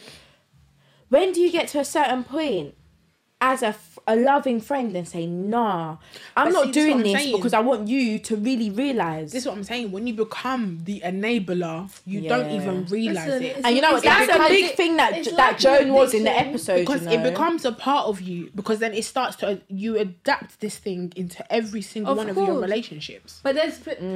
when 1.08 1.32
do 1.32 1.40
you 1.40 1.50
get 1.50 1.68
to 1.68 1.80
a 1.80 1.84
certain 1.84 2.22
point 2.24 2.74
as 3.40 3.62
a, 3.62 3.72
a 4.08 4.16
loving 4.16 4.60
friend 4.60 4.96
and 4.96 5.06
say, 5.06 5.26
"Nah, 5.26 5.96
I'm 6.36 6.46
But 6.48 6.52
not 6.54 6.64
see, 6.64 6.72
this 6.72 6.74
doing 6.84 6.96
what 6.96 7.06
I'm 7.06 7.12
this 7.12 7.22
saying. 7.22 7.36
because 7.36 7.52
I 7.54 7.60
want 7.60 7.86
you 7.88 8.18
to 8.18 8.36
really 8.36 8.70
realize." 8.70 9.32
This 9.32 9.42
is 9.42 9.48
what 9.48 9.56
I'm 9.56 9.64
saying. 9.64 9.92
When 9.92 10.06
you 10.08 10.14
become 10.14 10.80
the 10.84 11.00
enabler, 11.04 11.88
you 12.06 12.22
don't 12.28 12.50
Yeah. 12.50 12.56
even 12.60 12.84
realize 12.86 13.26
Listen, 13.26 13.42
it. 13.42 13.46
it's- 13.46 13.64
and 13.64 13.76
you 13.76 13.82
know 13.82 13.92
what? 13.92 14.04
It's 14.04 14.06
That's 14.06 14.28
like 14.30 14.40
a 14.40 14.42
an 14.42 14.48
big 14.48 14.64
addic- 14.72 14.76
thing 14.76 14.96
that 14.96 15.16
it's 15.18 15.30
that 15.30 15.36
like 15.36 15.58
Joan 15.58 15.92
was 15.92 16.14
in 16.14 16.24
the 16.24 16.30
addiction. 16.30 16.48
episode. 16.50 16.80
because 16.80 17.02
you 17.04 17.10
it 17.18 17.22
becomes 17.22 17.64
a 17.64 17.72
part 17.72 18.06
of 18.06 18.20
you 18.20 18.50
because 18.54 18.78
then 18.80 18.94
it 18.94 19.04
starts 19.04 19.36
to 19.36 19.60
you 19.68 19.96
adapt 19.98 20.60
this 20.60 20.78
thing 20.78 21.12
into 21.16 21.40
every 21.52 21.82
single 21.82 22.12
Of 22.12 22.18
one 22.18 22.28
of 22.30 22.36
your 22.36 22.46
course. 22.46 22.62
relationships 22.62 23.40
But 23.42 23.54
there's, 23.56 23.78
but, 23.78 24.00
you 24.02 24.06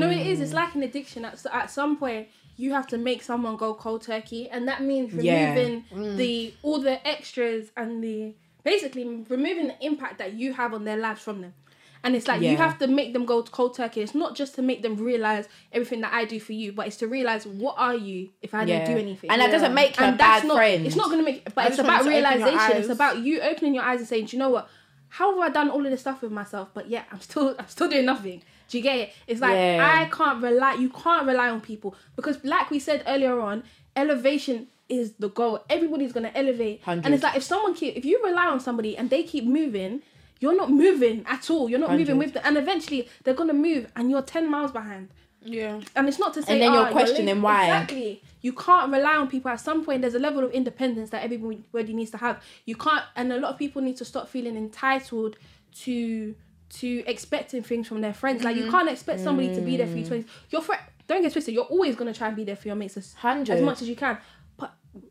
know 0.00 0.08
what 0.08 0.16
it 0.16 0.26
is? 0.26 0.40
It's 0.40 0.52
mm. 0.52 0.62
like 0.62 0.74
an 0.74 0.82
addiction. 0.82 1.24
At, 1.24 1.44
at 1.52 1.70
some 1.70 1.96
point, 1.96 2.28
you 2.56 2.72
have 2.72 2.86
to 2.88 2.98
make 2.98 3.22
someone 3.22 3.56
go 3.56 3.72
cold 3.74 4.02
turkey, 4.02 4.48
and 4.50 4.68
that 4.68 4.82
means 4.82 5.12
Yeah. 5.14 5.54
removing 5.54 5.84
mm. 5.94 6.16
the 6.16 6.52
all 6.62 6.78
the 6.78 6.96
extras 7.06 7.70
and 7.76 8.02
the 8.04 8.34
basically 8.64 9.04
removing 9.28 9.68
the 9.68 9.76
impact 9.84 10.18
that 10.18 10.34
you 10.34 10.52
have 10.54 10.74
on 10.74 10.84
their 10.84 10.96
lives 10.96 11.20
from 11.20 11.40
them. 11.40 11.54
And 12.02 12.16
it's 12.16 12.26
like 12.26 12.40
you 12.40 12.56
have 12.56 12.78
to 12.78 12.86
make 12.86 13.12
them 13.12 13.26
go 13.26 13.42
to 13.42 13.50
cold 13.50 13.74
turkey. 13.76 14.00
It's 14.00 14.14
not 14.14 14.34
just 14.34 14.54
to 14.54 14.62
make 14.62 14.80
them 14.80 14.96
realize 14.96 15.46
everything 15.70 16.00
that 16.00 16.14
I 16.14 16.24
do 16.24 16.40
for 16.40 16.54
you, 16.54 16.72
but 16.72 16.86
it's 16.86 16.96
to 16.98 17.06
realize 17.06 17.46
what 17.46 17.74
are 17.76 17.94
you 17.94 18.30
if 18.40 18.54
I 18.54 18.64
Yeah. 18.64 18.78
don't 18.78 18.94
do 18.94 18.98
anything. 18.98 19.30
And 19.30 19.38
that 19.42 19.50
doesn't 19.50 19.74
make 19.74 19.98
you 20.00 20.06
a 20.06 20.08
that's 20.12 20.18
bad 20.18 20.44
not, 20.46 20.56
friend. 20.56 20.86
It's 20.86 20.96
not 20.96 21.06
going 21.10 21.18
to 21.18 21.24
make. 21.24 21.44
But 21.54 21.64
I 21.64 21.68
it's 21.68 21.78
about 21.78 22.04
want 22.04 22.14
you 22.14 22.22
to 22.22 22.26
open 22.26 22.38
your 22.40 22.48
realization. 22.48 22.76
It's 22.80 22.88
about 22.88 23.18
you 23.18 23.40
opening 23.42 23.74
your 23.74 23.84
eyes 23.84 23.98
and 24.00 24.08
saying, 24.08 24.26
"Do 24.26 24.36
you 24.36 24.38
know 24.38 24.48
what? 24.48 24.68
How 25.08 25.30
have 25.38 25.50
I 25.50 25.52
done 25.52 25.68
all 25.68 25.84
of 25.84 25.90
this 25.90 26.00
stuff 26.00 26.22
with 26.22 26.32
myself? 26.32 26.70
But 26.72 26.88
yeah, 26.88 27.02
I'm 27.12 27.20
still, 27.20 27.54
I'm 27.58 27.68
still 27.68 27.88
doing 27.88 28.06
nothing." 28.06 28.42
Do 28.70 28.78
you 28.78 28.82
get 28.84 28.96
it? 28.98 29.12
It's 29.26 29.40
like 29.42 29.52
Yeah. 29.52 29.98
I 30.00 30.04
can't 30.06 30.42
rely. 30.42 30.74
You 30.74 30.88
can't 30.88 31.26
rely 31.26 31.50
on 31.50 31.60
people 31.60 31.94
because, 32.16 32.42
like 32.44 32.70
we 32.70 32.78
said 32.78 33.02
earlier 33.06 33.38
on, 33.40 33.62
elevation 33.94 34.68
is 34.90 35.12
the 35.18 35.28
goal. 35.30 35.64
Everybody's 35.70 36.12
gonna 36.12 36.32
elevate, 36.34 36.82
and 36.86 37.14
it's 37.14 37.22
like 37.22 37.36
if 37.36 37.42
someone 37.42 37.74
keep, 37.74 37.96
if 37.96 38.04
you 38.04 38.22
rely 38.24 38.46
on 38.46 38.60
somebody 38.60 38.96
and 38.98 39.08
they 39.10 39.22
keep 39.22 39.44
moving. 39.44 40.02
You're 40.42 40.56
not 40.56 40.70
moving 40.70 41.22
at 41.28 41.50
all. 41.50 41.68
You're 41.68 41.78
not 41.78 41.90
moving 41.92 42.16
with 42.16 42.32
them, 42.32 42.42
and 42.46 42.56
eventually 42.56 43.06
they're 43.24 43.34
gonna 43.34 43.52
move, 43.52 43.92
and 43.94 44.10
you're 44.10 44.22
ten 44.22 44.50
miles 44.50 44.72
behind. 44.72 45.08
yeah 45.44 45.78
And 45.94 46.08
it's 46.08 46.18
not 46.18 46.32
to 46.32 46.42
say, 46.42 46.52
And 46.54 46.62
then 46.62 46.72
you're 46.72 46.86
"Ah, 46.86 46.92
questioning 46.92 47.34
late." 47.34 47.42
why. 47.42 47.64
Exactly. 47.66 48.22
You 48.40 48.54
can't 48.54 48.90
rely 48.90 49.16
on 49.16 49.28
people. 49.28 49.50
At 49.50 49.60
some 49.60 49.84
point, 49.84 50.00
there's 50.00 50.14
a 50.14 50.18
level 50.18 50.42
of 50.42 50.50
independence 50.52 51.10
that 51.10 51.22
everybody 51.22 51.92
needs 51.92 52.10
to 52.12 52.16
have. 52.16 52.42
You 52.64 52.74
can't, 52.74 53.04
and 53.16 53.30
a 53.34 53.36
lot 53.38 53.50
of 53.52 53.58
people 53.58 53.82
need 53.82 53.98
to 53.98 54.04
stop 54.06 54.30
feeling 54.30 54.56
entitled 54.56 55.36
to 55.84 56.34
to 56.80 57.02
expecting 57.06 57.62
things 57.62 57.86
from 57.88 58.00
their 58.00 58.14
friends. 58.14 58.42
Like 58.42 58.56
Mm-hmm. 58.56 58.64
you 58.64 58.70
can't 58.70 58.88
expect 58.88 59.20
somebody 59.20 59.54
to 59.54 59.60
be 59.60 59.76
there 59.76 59.86
for 59.88 59.98
you. 59.98 60.06
20, 60.06 60.24
your 60.50 60.62
friend, 60.62 60.80
don't 61.08 61.20
get 61.22 61.32
twisted. 61.32 61.52
You're 61.52 61.64
always 61.64 61.96
gonna 61.96 62.14
try 62.14 62.28
and 62.28 62.36
be 62.36 62.44
there 62.44 62.56
for 62.56 62.68
your 62.68 62.76
mates 62.76 62.96
as, 62.96 63.14
as 63.22 63.60
much 63.60 63.82
as 63.82 63.88
you 63.90 63.96
can. 63.96 64.16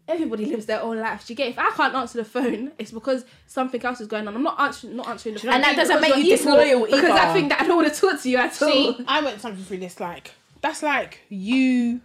Everybody 0.07 0.45
lives 0.45 0.65
their 0.65 0.81
own 0.81 0.99
life. 0.99 1.25
Do 1.25 1.33
you 1.33 1.37
get? 1.37 1.49
If 1.49 1.59
I 1.59 1.71
can't 1.71 1.95
answer 1.95 2.17
the 2.17 2.25
phone, 2.25 2.71
it's 2.77 2.91
because 2.91 3.25
something 3.47 3.83
else 3.83 4.01
is 4.01 4.07
going 4.07 4.27
on. 4.27 4.35
I'm 4.35 4.43
not 4.43 4.59
answering, 4.59 4.95
not 4.95 5.07
answering 5.07 5.35
the 5.35 5.41
phone. 5.41 5.53
And 5.53 5.63
that 5.63 5.75
doesn't 5.75 6.01
make 6.01 6.15
you 6.17 6.25
disloyal 6.25 6.85
Because 6.85 7.03
I 7.03 7.33
think 7.33 7.49
that 7.49 7.61
I 7.61 7.67
don't 7.67 7.77
want 7.77 7.93
to 7.93 7.99
talk 7.99 8.21
to 8.21 8.29
you 8.29 8.37
at 8.37 8.61
all. 8.61 8.69
See, 8.69 9.05
I 9.07 9.21
went 9.21 9.39
something 9.39 9.63
through 9.63 9.77
this 9.77 9.99
like 9.99 10.33
that's 10.61 10.83
like 10.83 11.21
you 11.29 12.01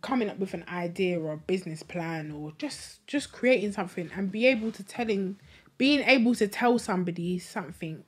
coming 0.00 0.28
up 0.28 0.38
with 0.38 0.52
an 0.54 0.64
idea 0.68 1.18
or 1.18 1.32
a 1.32 1.36
business 1.36 1.82
plan 1.82 2.30
or 2.32 2.52
just 2.58 3.06
just 3.06 3.32
creating 3.32 3.72
something 3.72 4.10
and 4.16 4.32
be 4.32 4.46
able 4.46 4.72
to 4.72 4.82
telling 4.82 5.36
being 5.78 6.00
able 6.00 6.34
to 6.34 6.46
tell 6.46 6.78
somebody 6.78 7.38
something 7.38 8.04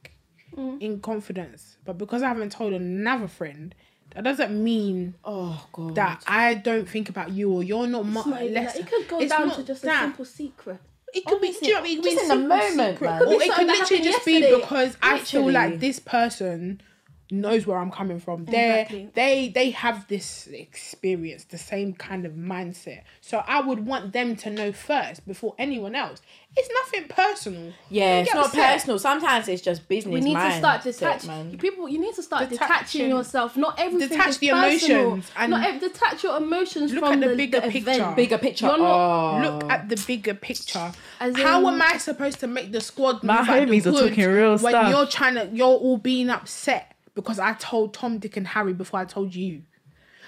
mm. 0.54 0.80
in 0.80 1.00
confidence. 1.00 1.76
But 1.84 1.98
because 1.98 2.22
I 2.22 2.28
haven't 2.28 2.52
told 2.52 2.72
another 2.72 3.28
friend, 3.28 3.74
that 4.14 4.24
doesn't 4.24 4.62
mean 4.62 5.14
Oh 5.24 5.66
god. 5.72 5.94
that 5.96 6.24
I 6.26 6.54
don't 6.54 6.88
think 6.88 7.08
about 7.08 7.30
you 7.32 7.52
or 7.52 7.62
you're 7.62 7.86
not 7.86 8.04
It's 8.06 8.14
much 8.14 8.26
not 8.26 8.42
less. 8.50 8.72
that. 8.74 8.80
It 8.82 8.86
could 8.90 9.08
go 9.08 9.20
it's 9.20 9.30
down 9.30 9.50
to 9.50 9.62
just 9.62 9.84
a 9.84 9.88
simple 9.88 10.24
secret. 10.24 10.78
It 11.12 11.24
could 11.26 11.40
be, 11.40 11.52
do 11.52 11.66
you 11.66 11.74
know 11.74 11.80
what 11.80 11.86
I 11.86 11.88
mean? 11.94 11.98
It 11.98 12.02
could 12.02 12.04
be 12.04 12.10
Just 12.16 12.22
in 12.22 12.28
the 12.28 12.48
moment, 12.48 12.94
secret. 12.94 13.02
man. 13.02 13.22
Or 13.22 13.26
Could 13.26 13.38
be 13.38 13.44
it 13.44 13.54
could 13.54 13.66
literally 13.68 13.78
happened 13.78 14.04
just 14.04 14.24
be 14.26 14.32
yesterday. 14.32 14.60
because 14.60 14.96
I 15.02 15.18
feel 15.20 15.50
like 15.52 15.78
this 15.80 15.98
person 16.00 16.80
knows 17.30 17.66
where 17.66 17.78
I'm 17.78 17.90
coming 17.90 18.20
from. 18.20 18.44
They 18.44 18.80
Exactly. 18.82 19.10
they 19.14 19.48
they 19.48 19.70
have 19.70 20.06
this 20.08 20.46
experience, 20.48 21.44
the 21.44 21.58
same 21.58 21.94
kind 21.94 22.26
of 22.26 22.32
mindset. 22.32 23.02
So 23.20 23.42
I 23.46 23.60
would 23.60 23.86
want 23.86 24.12
them 24.12 24.36
to 24.36 24.50
know 24.50 24.72
first 24.72 25.26
before 25.26 25.54
anyone 25.58 25.94
else. 25.94 26.20
It's 26.56 26.68
nothing 26.82 27.08
personal. 27.08 27.72
yeah, 27.90 28.20
it's 28.20 28.32
not 28.32 28.46
upset. 28.46 28.74
personal. 28.74 28.98
Sometimes 29.00 29.48
it's 29.48 29.60
just 29.62 29.88
business. 29.88 30.12
We 30.14 30.20
need 30.20 30.34
to 30.34 30.52
start 30.58 30.82
mindset, 30.82 31.20
detach 31.22 31.58
people. 31.58 31.88
You 31.88 31.98
need 31.98 32.14
to 32.14 32.22
start 32.22 32.48
Detaching- 32.48 32.68
detaching 32.68 33.08
yourself. 33.08 33.56
Not 33.56 33.80
everything 33.80 34.08
Detach 34.10 34.28
is 34.28 34.38
the 34.38 34.50
personal. 34.50 35.00
emotions 35.00 35.30
and 35.36 35.50
not 35.50 35.66
ev- 35.66 35.80
detach 35.80 36.22
your 36.22 36.36
emotions 36.36 36.92
look 36.92 37.04
from 37.04 37.14
at 37.14 37.20
the 37.20 37.28
the, 37.30 37.36
bigger 37.36 37.60
the 37.60 37.70
picture. 37.70 37.90
Event. 37.90 38.16
Bigger 38.16 38.38
picture. 38.38 38.66
You're 38.66 38.78
not- 38.78 39.34
oh. 39.44 39.50
Look 39.58 39.70
at 39.72 39.88
the 39.88 39.96
bigger 40.06 40.34
picture. 40.34 40.92
As 41.18 41.34
How 41.36 41.66
am 41.66 41.82
I 41.82 41.96
supposed 41.98 42.38
to 42.40 42.46
make 42.46 42.70
the 42.70 42.80
squad 42.80 43.24
My 43.24 43.40
move 43.40 43.48
out 43.48 43.66
the 43.68 43.72
homies 43.80 43.86
are 43.86 44.08
talking 44.08 44.28
real 44.28 44.50
when 44.58 44.58
stuff. 44.72 44.90
you're 44.90 45.06
trying 45.06 45.34
to 45.34 45.48
you're 45.52 45.66
all 45.66 45.96
being 45.98 46.30
upset 46.30 46.93
because 47.14 47.38
I 47.38 47.52
told 47.54 47.94
Tom, 47.94 48.18
Dick, 48.18 48.36
and 48.36 48.46
Harry 48.46 48.72
before 48.72 49.00
I 49.00 49.04
told 49.04 49.34
you? 49.34 49.62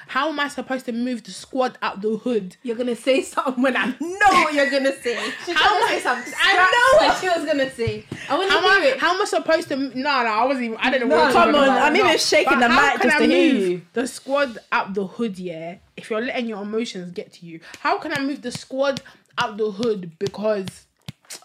How 0.09 0.29
am 0.29 0.39
I 0.39 0.47
supposed 0.47 0.85
to 0.87 0.93
move 0.93 1.25
the 1.25 1.33
squad 1.33 1.79
out 1.83 2.01
the 2.01 2.17
hood? 2.19 2.57
You're 2.63 2.77
gonna 2.77 2.95
say 2.95 3.23
something 3.23 3.61
when 3.61 3.77
I 3.77 3.87
know 4.01 4.29
what 4.31 4.55
you're 4.55 4.71
gonna 4.71 4.93
say. 4.93 5.19
She's 5.45 5.57
How 5.57 5.69
gonna 5.69 5.83
am 5.85 5.89
say 5.89 5.97
I- 5.97 6.01
something. 6.01 6.33
I 6.41 6.55
know 7.01 7.07
what 7.09 7.21
she 7.21 7.29
was 7.29 7.45
gonna 7.45 7.71
say. 7.71 8.05
I 8.29 8.37
to 8.47 8.51
How 8.53 8.59
am, 8.59 8.83
I, 8.83 8.87
it. 8.87 8.99
how 9.01 9.15
am 9.15 9.23
I 9.23 9.25
supposed 9.25 9.69
to? 9.69 9.77
No, 9.77 9.91
no, 9.95 10.11
I 10.11 10.45
wasn't 10.45 10.67
even. 10.67 10.77
I 10.77 10.91
don't 10.91 11.01
know. 11.01 11.07
No, 11.09 11.17
what 11.25 11.33
come 11.33 11.55
on, 11.57 11.65
about. 11.65 11.83
I'm 11.83 11.97
even 11.97 12.19
shaking 12.19 12.53
But 12.53 12.61
the 12.61 12.69
mic 12.69 13.03
just 13.03 13.17
I 13.17 13.19
to 13.19 13.27
hear 13.27 13.55
you. 13.55 13.83
The 13.95 14.07
squad 14.07 14.59
out 14.71 14.95
the 14.95 15.07
hood, 15.09 15.39
yeah. 15.41 15.77
If 15.97 16.09
you're 16.11 16.21
letting 16.21 16.47
your 16.47 16.63
emotions 16.63 17.11
get 17.11 17.33
to 17.33 17.47
you, 17.47 17.59
how 17.81 17.99
can 17.99 18.13
I 18.13 18.21
move 18.21 18.43
the 18.43 18.53
squad 18.53 19.01
out 19.39 19.57
the 19.57 19.73
hood? 19.73 20.13
Because, 20.21 20.86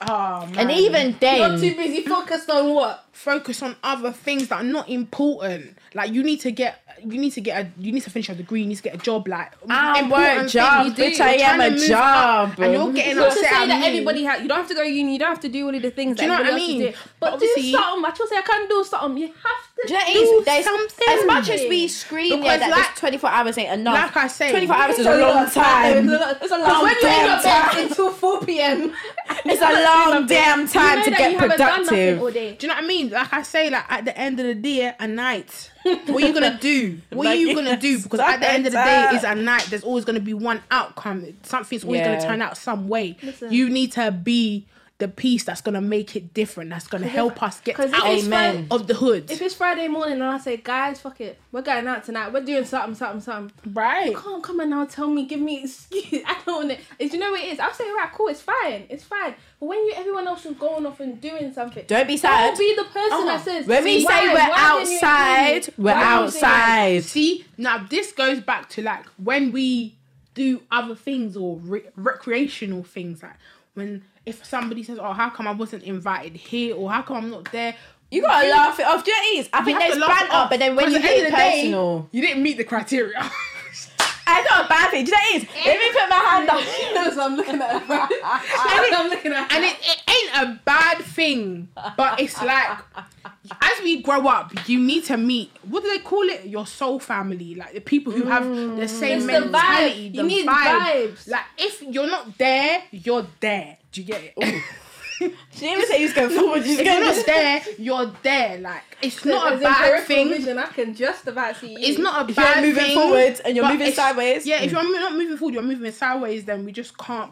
oh 0.02 0.46
man. 0.48 0.58
And 0.60 0.72
even 0.72 1.16
then, 1.20 1.60
You're 1.60 1.72
too 1.72 1.76
busy 1.78 2.02
focused 2.04 2.50
on 2.50 2.74
what? 2.74 3.06
focus 3.12 3.62
on 3.62 3.76
other 3.84 4.12
things 4.12 4.48
that 4.48 4.62
are 4.62 4.64
not 4.64 4.90
important. 4.90 5.78
Like 5.94 6.12
you 6.12 6.24
need 6.24 6.40
to 6.42 6.52
get, 6.52 6.81
you 7.06 7.20
need 7.20 7.32
to 7.32 7.42
get 7.42 7.66
a, 7.66 7.70
you 7.82 7.92
need 7.92 8.04
to 8.04 8.10
finish 8.10 8.28
your 8.28 8.38
degree. 8.38 8.62
You 8.62 8.68
need 8.68 8.76
to 8.76 8.84
get 8.84 8.96
a 8.96 8.98
job. 8.98 9.28
Like 9.28 9.54
I 9.70 10.02
important 10.02 10.42
work 10.44 10.48
job, 10.50 10.88
bitch, 10.96 11.20
I 11.20 11.34
am 11.36 11.60
a 11.62 11.78
job. 11.88 12.60
and 12.60 12.74
you're 12.74 12.92
getting 12.94 13.16
to 13.16 13.28
upset 13.28 13.44
say 13.44 13.64
at 13.64 13.68
that 13.68 13.84
everybody 13.86 14.24
has, 14.24 14.42
you 14.42 14.48
don't 14.48 14.58
have 14.58 14.68
to 14.68 14.76
go 14.76 14.84
to 14.84 14.90
uni, 14.90 15.14
you 15.14 15.20
don't 15.20 15.30
have 15.30 15.40
to 15.42 15.50
do 15.50 15.66
all 15.68 15.76
of 15.76 15.82
the 15.82 15.92
things 15.92 16.18
Do 16.18 16.24
you 16.24 16.30
that 16.30 16.38
know 16.40 16.44
what 16.44 16.54
I 16.54 16.56
mean? 16.56 16.82
else 16.84 16.94
is 16.96 17.00
doing. 17.02 17.12
But 17.20 17.32
But, 17.32 17.40
do 17.40 17.48
something. 17.48 17.76
I 18.06 18.14
say 18.30 18.36
I 18.38 18.42
can 18.42 18.68
do 18.68 18.84
something. 18.84 19.18
You 19.18 19.28
have 19.28 19.36
to 19.36 19.88
Do 19.88 19.94
you 19.94 20.00
know 20.40 20.44
do 20.46 20.64
something. 20.64 21.06
As 21.10 21.26
much 21.26 21.50
as 21.50 21.62
we 21.70 21.88
scream 21.88 22.30
Because 22.40 22.46
yeah, 22.46 22.58
that 22.58 22.70
like- 22.72 22.96
24 22.96 23.30
hours 23.30 23.58
ain't 23.58 23.72
enough. 23.74 23.94
Like 24.16 24.18
I 24.26 24.28
say, 24.28 24.52
24 24.52 24.76
hours 24.76 25.00
is 25.00 25.06
a 25.06 25.18
long 25.18 25.50
time. 25.50 25.98
It's 25.98 26.08
a 26.08 26.18
lot. 26.18 26.38
It's 26.42 26.52
a 26.52 26.58
long 26.58 26.84
when 26.84 26.96
you're 27.02 27.10
in 27.12 27.42
damn 27.42 27.42
time. 27.42 27.88
until 27.88 28.12
4 28.12 28.40
p.m. 28.46 28.94
It's 29.46 29.62
a 29.62 29.84
long 29.84 30.28
damn 30.28 30.68
time 30.68 31.04
to 31.04 31.10
get 31.12 31.32
you 31.32 31.38
haven't 31.40 31.58
done 31.58 31.82
nothing 31.86 32.20
productive. 32.20 32.60
Do 32.60 32.66
you 32.66 32.68
know 32.70 32.76
what 32.76 32.84
I 32.84 32.88
mean? 32.88 33.10
Like 33.10 33.34
I 33.34 33.42
say, 33.44 33.70
like 33.70 33.86
at 33.92 34.06
the 34.06 34.16
end 34.18 34.40
of 34.40 34.46
the 34.46 34.56
day, 34.56 34.94
a 35.00 35.08
night. 35.08 35.71
What 35.84 36.24
are 36.24 36.28
you 36.28 36.34
gonna 36.34 36.58
do? 36.60 37.00
What 37.10 37.28
are 37.28 37.36
you 37.36 37.56
gonna 37.56 37.78
do? 37.78 38.00
Because 38.02 38.20
at 38.20 38.40
the 38.40 38.52
end 38.52 38.66
of 38.68 38.74
the 38.74 38.78
day, 38.84 39.10
it's 39.14 39.24
a 39.24 39.36
night. 39.36 39.66
There's 39.70 39.84
always 39.84 40.06
gonna 40.06 40.20
be 40.20 40.34
one 40.34 40.62
outcome. 40.70 41.26
Something's 41.44 41.84
always 41.84 42.00
Yeah. 42.00 42.16
gonna 42.16 42.28
turn 42.28 42.42
out 42.42 42.58
some 42.58 42.88
way. 42.88 43.18
Listen. 43.24 43.52
You 43.52 43.70
need 43.70 43.92
to 43.94 44.12
be 44.12 44.66
the 45.02 45.08
piece 45.10 45.44
that's 45.44 45.60
gonna 45.62 45.82
make 45.82 46.16
it 46.16 46.34
different. 46.34 46.70
That's 46.70 46.88
gonna 46.88 47.08
help 47.08 47.44
us 47.44 47.60
get 47.60 47.78
out 47.78 48.72
of 48.72 48.88
the 48.88 48.94
hood. 48.94 49.30
If 49.30 49.42
it's 49.42 49.56
Friday 49.56 49.88
morning 49.90 50.14
and 50.16 50.24
I 50.24 50.38
say, 50.38 50.56
guys, 50.58 51.02
fuck 51.02 51.20
it, 51.20 51.38
we're 51.52 51.62
going 51.64 51.86
out 51.88 52.06
tonight. 52.06 52.32
We're 52.32 52.46
doing 52.46 52.64
something, 52.66 52.96
something, 52.96 53.20
something. 53.20 53.74
Right. 53.74 54.12
You 54.12 54.18
can't 54.18 54.42
come 54.42 54.60
and 54.62 54.70
now 54.70 54.86
tell 54.86 55.10
me, 55.10 55.26
give 55.26 55.40
me 55.42 55.64
excuse. 55.64 56.24
I 56.26 56.38
don't 56.46 56.68
want 56.70 56.72
it. 56.72 57.12
You 57.14 57.20
know 57.20 57.32
what 57.32 57.42
it 57.42 57.48
is? 57.54 57.60
I'll 57.60 57.74
say, 57.74 57.84
right, 57.92 58.10
cool, 58.14 58.30
it's 58.30 58.42
fine, 58.42 58.86
it's 58.90 59.04
fine. 59.04 59.36
But 59.60 59.66
when 59.66 59.80
you 59.80 59.94
everyone 59.98 60.28
else 60.28 60.46
is 60.46 60.56
going 60.56 60.86
off 60.86 61.00
and 61.02 61.20
doing 61.20 61.52
something, 61.54 61.84
Don't 61.88 62.08
be 62.08 62.16
sad. 62.18 62.48
don't 62.56 62.60
be 62.60 62.76
the 62.76 62.84
person 62.86 63.12
Uh-huh. 63.12 63.26
that 63.26 63.44
says. 63.44 63.68
When 63.68 63.84
we 63.84 64.06
say 64.06 64.28
we're 64.30 64.34
Why 64.36 64.80
didn't 64.80 64.92
you 64.92 64.94
include 64.94 65.04
outside, 65.04 65.74
we're 65.78 65.94
Why 65.94 66.04
didn't 66.16 66.26
you 66.26 66.32
say 66.32 66.40
that? 66.42 66.52
outside. 66.52 67.04
See, 67.04 67.46
now 67.58 67.86
this 67.90 68.12
goes 68.14 68.40
back 68.40 68.70
to 68.70 68.82
like 68.82 69.06
when 69.18 69.52
we 69.52 69.96
do 70.34 70.62
other 70.72 70.96
things 70.96 71.36
or 71.36 71.58
re- 71.58 71.84
recreational 71.96 72.84
things, 72.84 73.22
like 73.22 73.36
when 73.74 74.04
if 74.26 74.46
somebody 74.46 74.84
says, 74.84 75.00
"Oh, 75.02 75.14
how 75.14 75.30
come 75.30 75.48
I 75.48 75.52
wasn't 75.52 75.84
invited 75.84 76.36
here?" 76.36 76.76
or 76.76 76.92
"How 76.92 77.02
come 77.02 77.18
I'm 77.18 77.30
not 77.32 77.52
there?" 77.52 77.76
You 78.12 78.22
gotta 78.22 78.50
laugh 78.50 78.80
it 78.80 78.86
off. 78.86 79.04
Do 79.06 79.12
you 79.12 79.18
know 79.18 79.24
what 79.24 79.34
it 79.36 79.40
is? 79.40 79.50
I 79.54 79.60
You 79.60 79.66
think 79.66 79.80
have 79.80 79.88
there's 79.92 80.02
to 80.04 80.08
laugh 80.08 80.10
it 80.10 80.20
banter, 80.30 80.36
off, 80.36 80.50
but 80.50 80.60
then 80.60 80.76
when 80.76 80.90
you 80.92 80.98
at 80.98 81.02
the 81.02 81.08
get 81.08 81.18
end 81.18 81.22
it 81.22 81.26
of 81.28 81.32
the 81.32 81.38
day, 81.38 82.08
you 82.12 82.22
didn't 82.22 82.44
meet 82.44 82.58
the 82.58 82.64
criteria. 82.66 83.32
I 84.28 84.46
got 84.48 84.66
a 84.66 84.70
bad 84.70 84.92
thing. 84.92 85.04
Do 85.06 85.12
you 85.12 85.18
know 85.18 85.24
what 85.24 85.36
it 85.36 85.44
is? 85.44 85.66
Let 85.66 85.80
me 85.80 86.00
put 86.00 86.10
my 86.10 86.16
hand 86.16 86.50
up. 86.50 86.62
She 86.78 86.94
knows 86.94 87.18
I'm 87.18 87.36
looking 87.36 87.56
at. 87.62 87.88
That's 87.88 88.12
what 88.22 88.94
I'm 89.00 89.10
looking 89.10 89.32
at. 89.34 89.52
her. 89.52 89.58
and 89.58 89.66
it, 89.66 89.76
it 89.82 90.01
ain't 90.24 90.50
a 90.50 90.60
bad 90.66 91.00
thing, 91.00 91.70
but 91.98 92.20
it's 92.20 92.42
like 92.42 92.80
as 93.62 93.82
we 93.84 94.02
grow 94.02 94.28
up, 94.28 94.68
you 94.68 94.80
need 94.80 95.06
to 95.06 95.18
meet 95.18 95.52
what 95.68 95.84
do 95.84 95.90
they 95.90 96.00
call 96.00 96.24
it? 96.24 96.46
Your 96.46 96.66
soul 96.66 97.00
family, 97.00 97.56
like 97.56 97.74
the 97.74 97.82
people 97.82 98.14
who 98.14 98.24
have 98.24 98.44
mm. 98.44 98.78
the 98.78 98.88
same 98.88 99.30
It's 99.30 99.46
the 99.46 99.50
vibe. 99.50 100.14
You 100.14 100.22
the 100.22 100.24
need 100.24 100.48
vibe. 100.48 100.82
vibes. 100.82 101.30
Like 101.30 101.46
if 101.58 101.82
you're 101.82 102.08
not 102.08 102.38
there, 102.38 102.84
you're 102.92 103.28
there. 103.40 103.78
Do 103.92 104.02
you 104.02 104.08
get 104.08 104.34
it? 104.36 104.64
She 105.22 105.28
didn't 105.60 105.78
even 105.78 105.88
say 105.88 106.04
was 106.04 106.14
going 106.14 106.30
forward. 106.32 106.64
She's 106.64 106.80
if 106.80 106.86
you're 106.86 107.00
not 107.00 107.26
there, 107.26 107.62
you're 107.78 108.12
there. 108.24 108.58
Like 108.58 108.82
it's 109.04 109.24
not 109.24 109.54
a 109.54 109.58
bad 109.58 110.04
thing. 110.06 110.30
Vision, 110.30 110.58
I 110.58 110.66
can 110.68 110.96
just 110.96 111.28
about 111.28 111.58
see 111.58 111.74
you. 111.74 111.78
It's 111.80 112.00
not 112.00 112.30
a 112.30 112.34
bad 112.34 112.56
thing. 112.56 112.64
You're 112.64 112.74
moving 112.74 112.84
thing, 112.84 112.98
forward 112.98 113.42
and 113.46 113.56
you're 113.56 113.70
moving 113.70 113.92
sideways. 113.92 114.48
Yeah, 114.48 114.64
if 114.64 114.72
mm. 114.72 114.74
you're 114.74 115.00
not 115.00 115.14
moving 115.14 115.38
forward, 115.38 115.54
you're 115.54 115.64
moving 115.64 115.92
sideways. 115.92 116.46
Then 116.46 116.66
we 116.66 116.72
just 116.72 116.98
can't 116.98 117.32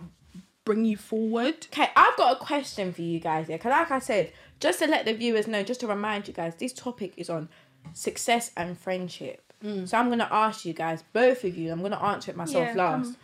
bring 0.66 0.86
you 0.86 0.98
forward. 0.98 1.68
Okay, 1.74 1.90
I've 1.96 2.18
got 2.18 2.34
a 2.34 2.40
question 2.40 2.94
for 2.94 3.02
you 3.02 3.20
guys 3.20 3.48
here. 3.48 3.58
Because, 3.58 3.72
like 3.72 3.92
I 3.92 4.00
said, 4.00 4.32
just 4.60 4.80
to 4.80 4.88
let 4.88 5.06
the 5.06 5.14
viewers 5.14 5.48
know, 5.48 5.64
just 5.64 5.80
to 5.82 5.88
remind 5.88 6.28
you 6.28 6.34
guys, 6.34 6.56
this 6.56 6.74
topic 6.74 7.14
is 7.18 7.30
on 7.30 7.50
success 7.94 8.52
and 8.56 8.78
friendship. 8.78 9.42
Mm. 9.64 9.88
So 9.88 9.98
I'm 9.98 10.08
going 10.08 10.20
to 10.20 10.34
ask 10.34 10.66
you 10.66 10.74
guys, 10.74 11.04
both 11.14 11.44
of 11.44 11.58
you, 11.58 11.72
I'm 11.72 11.80
going 11.80 11.92
to 11.92 12.02
answer 12.02 12.32
it 12.32 12.38
myself 12.38 12.70
Yeah, 12.70 12.76
last. 12.76 13.18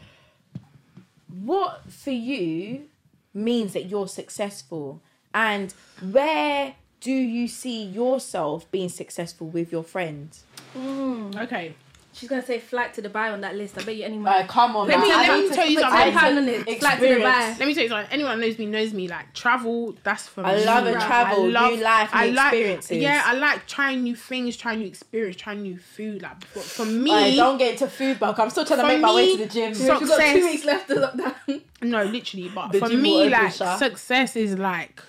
What 1.44 1.92
for 1.92 2.12
you 2.12 2.88
means 3.34 3.74
that 3.74 3.86
you're 3.86 4.08
successful? 4.08 5.02
And 5.34 5.74
where 6.02 6.76
do 7.02 7.12
you 7.12 7.48
see 7.48 7.84
yourself 7.84 8.70
being 8.72 8.90
successful 8.90 9.48
with 9.48 9.72
your 9.72 9.84
friends? 9.84 10.44
Mm. 10.76 11.40
Okay. 11.44 11.76
She's 12.16 12.30
gonna 12.30 12.46
say 12.46 12.60
flight 12.60 12.94
to 12.94 13.02
Dubai 13.02 13.34
on 13.34 13.42
that 13.42 13.56
list. 13.58 13.78
I 13.78 13.84
bet 13.84 13.96
you 13.98 14.06
anyone. 14.06 14.26
Uh, 14.32 14.46
come 14.48 14.78
on, 14.78 14.88
Let 14.88 15.02
me- 15.02 15.08
let 15.10 15.38
me 15.38 15.50
to 15.50 15.54
tell 15.54 15.68
you 15.68 15.80
something. 15.82 16.00
ten 16.00 16.14
time 16.14 16.20
pound 16.22 16.36
to 16.36 16.42
on 16.44 16.48
it. 16.48 16.64
Flight 16.80 16.80
to 17.00 17.06
experience. 17.06 17.24
Dubai. 17.26 17.60
Let 17.60 17.68
me 17.68 17.74
tell 17.74 17.84
you 17.84 17.90
something. 17.90 18.08
Anyone 18.14 18.40
knows 18.40 18.58
me 18.58 18.66
knows 18.68 18.94
me. 18.94 19.08
Like 19.10 19.34
travel, 19.34 19.96
that's 20.04 20.26
for 20.28 20.42
me. 20.44 20.50
I 20.50 20.56
me. 20.56 20.66
love 20.66 20.88
a 20.88 20.92
Like, 20.94 21.06
travel, 21.06 21.44
I 21.44 21.48
love- 21.50 21.74
new 21.74 21.84
life, 21.84 22.14
new 22.14 22.20
I 22.22 22.26
like, 22.28 22.54
experiences. 22.54 22.98
Yeah, 22.98 23.22
I 23.26 23.34
like 23.34 23.68
trying 23.68 24.04
new 24.04 24.16
things, 24.16 24.56
trying 24.56 24.80
new 24.80 24.88
experience, 24.88 25.36
trying 25.36 25.62
new 25.62 25.78
food. 25.78 26.22
Like 26.22 26.42
for, 26.46 26.60
for 26.62 26.86
me, 26.86 27.12
Alright, 27.12 27.36
don't 27.36 27.58
get 27.58 27.72
into 27.74 27.88
food 27.88 28.18
bulk. 28.18 28.40
I'm 28.40 28.50
still 28.50 28.64
trying 28.64 28.80
to 28.80 28.84
For 28.86 28.88
make 28.94 29.02
my 29.02 29.14
way 29.14 29.36
to 29.36 29.44
the 29.44 29.50
gym. 29.50 29.74
so- 29.74 30.00
We've 30.00 30.08
got 30.08 30.18
Success. 30.18 30.34
two 30.40 30.46
weeks 30.46 30.64
left 30.66 30.90
of 30.92 30.98
lockdown. 31.00 31.62
no, 31.82 32.04
literally. 32.04 32.50
But 32.56 32.72
The 32.72 32.80
for 32.80 32.90
me, 32.90 33.30
like 33.30 33.52
Sha. 33.54 33.76
success 33.76 34.38
is 34.38 34.58
like. 34.58 35.02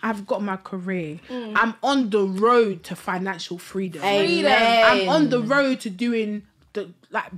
I've 0.00 0.26
got 0.26 0.42
my 0.42 0.56
career. 0.56 1.18
Mm. 1.28 1.52
I'm 1.56 1.74
on 1.82 2.10
the 2.10 2.22
road 2.24 2.84
to 2.84 2.96
financial 2.96 3.58
freedom. 3.58 4.02
Amen. 4.04 4.84
I'm 4.84 5.08
on 5.08 5.28
the 5.30 5.40
road 5.40 5.80
to 5.80 5.90
doing 5.90 6.42
the 6.72 6.90
like 7.10 7.30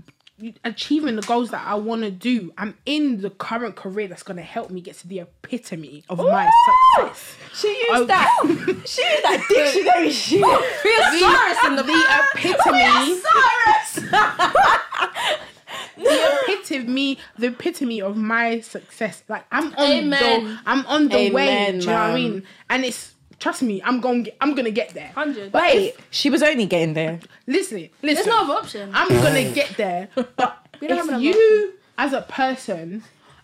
achieving 0.64 1.16
the 1.16 1.22
goals 1.22 1.50
that 1.50 1.66
I 1.66 1.74
want 1.74 2.00
to 2.02 2.10
do. 2.10 2.50
I'm 2.56 2.74
in 2.86 3.20
the 3.20 3.28
current 3.28 3.76
career 3.76 4.08
that's 4.08 4.22
going 4.22 4.38
to 4.38 4.42
help 4.42 4.70
me 4.70 4.80
get 4.80 4.96
to 5.00 5.06
the 5.08 5.20
epitome 5.20 6.02
of 6.08 6.16
my 6.16 6.48
success. 6.96 7.36
She 7.54 7.68
used 7.68 7.90
Oh. 7.92 8.04
that. 8.06 8.30
She 8.86 9.02
used 9.02 9.22
that 9.24 9.44
dictionary 9.50 10.10
shit. 10.24 10.40
the, 10.40 10.46
in 11.66 11.76
the 11.76 11.82
the 11.90 12.02
epitome, 12.34 13.20
Cyrus. 16.70 16.84
the 16.84 16.90
epitome, 16.92 17.18
the 17.38 17.46
epitome 17.48 18.02
of 18.02 18.16
my 18.16 18.60
success. 18.60 19.22
Like 19.28 19.44
I'm 19.50 19.74
on 19.74 19.90
Amen. 19.92 20.44
the, 20.44 20.58
I'm 20.66 20.86
on 20.86 21.08
the 21.08 21.30
way. 21.30 21.48
Amen, 21.48 21.78
Do 21.78 21.84
you 21.86 21.86
know 21.86 21.92
what 21.92 22.00
I 22.10 22.14
mean? 22.14 22.42
And 22.68 22.84
it's 22.84 23.14
trust 23.38 23.62
me, 23.62 23.82
I'm 23.82 24.00
going, 24.00 24.24
to 24.24 24.42
I'm 24.42 24.54
gonna 24.54 24.70
get 24.70 24.90
there. 24.90 25.08
Hundred. 25.08 25.52
Wait, 25.52 25.96
she 26.10 26.30
was 26.30 26.42
only 26.42 26.66
getting 26.66 26.94
there. 26.94 27.20
Listen, 27.46 27.78
listen. 27.78 27.90
There's 28.02 28.18
listen. 28.18 28.30
no 28.30 28.42
other 28.44 28.52
option. 28.54 28.90
I'm 28.94 29.08
gonna 29.08 29.50
get 29.52 29.76
there. 29.76 30.08
But 30.14 30.66
We 30.80 30.86
don't 30.88 30.96
have 30.98 31.06
if 31.06 31.10
enough 31.10 31.22
you, 31.22 31.74
as 31.98 32.12
a 32.12 32.22
person, 32.22 33.02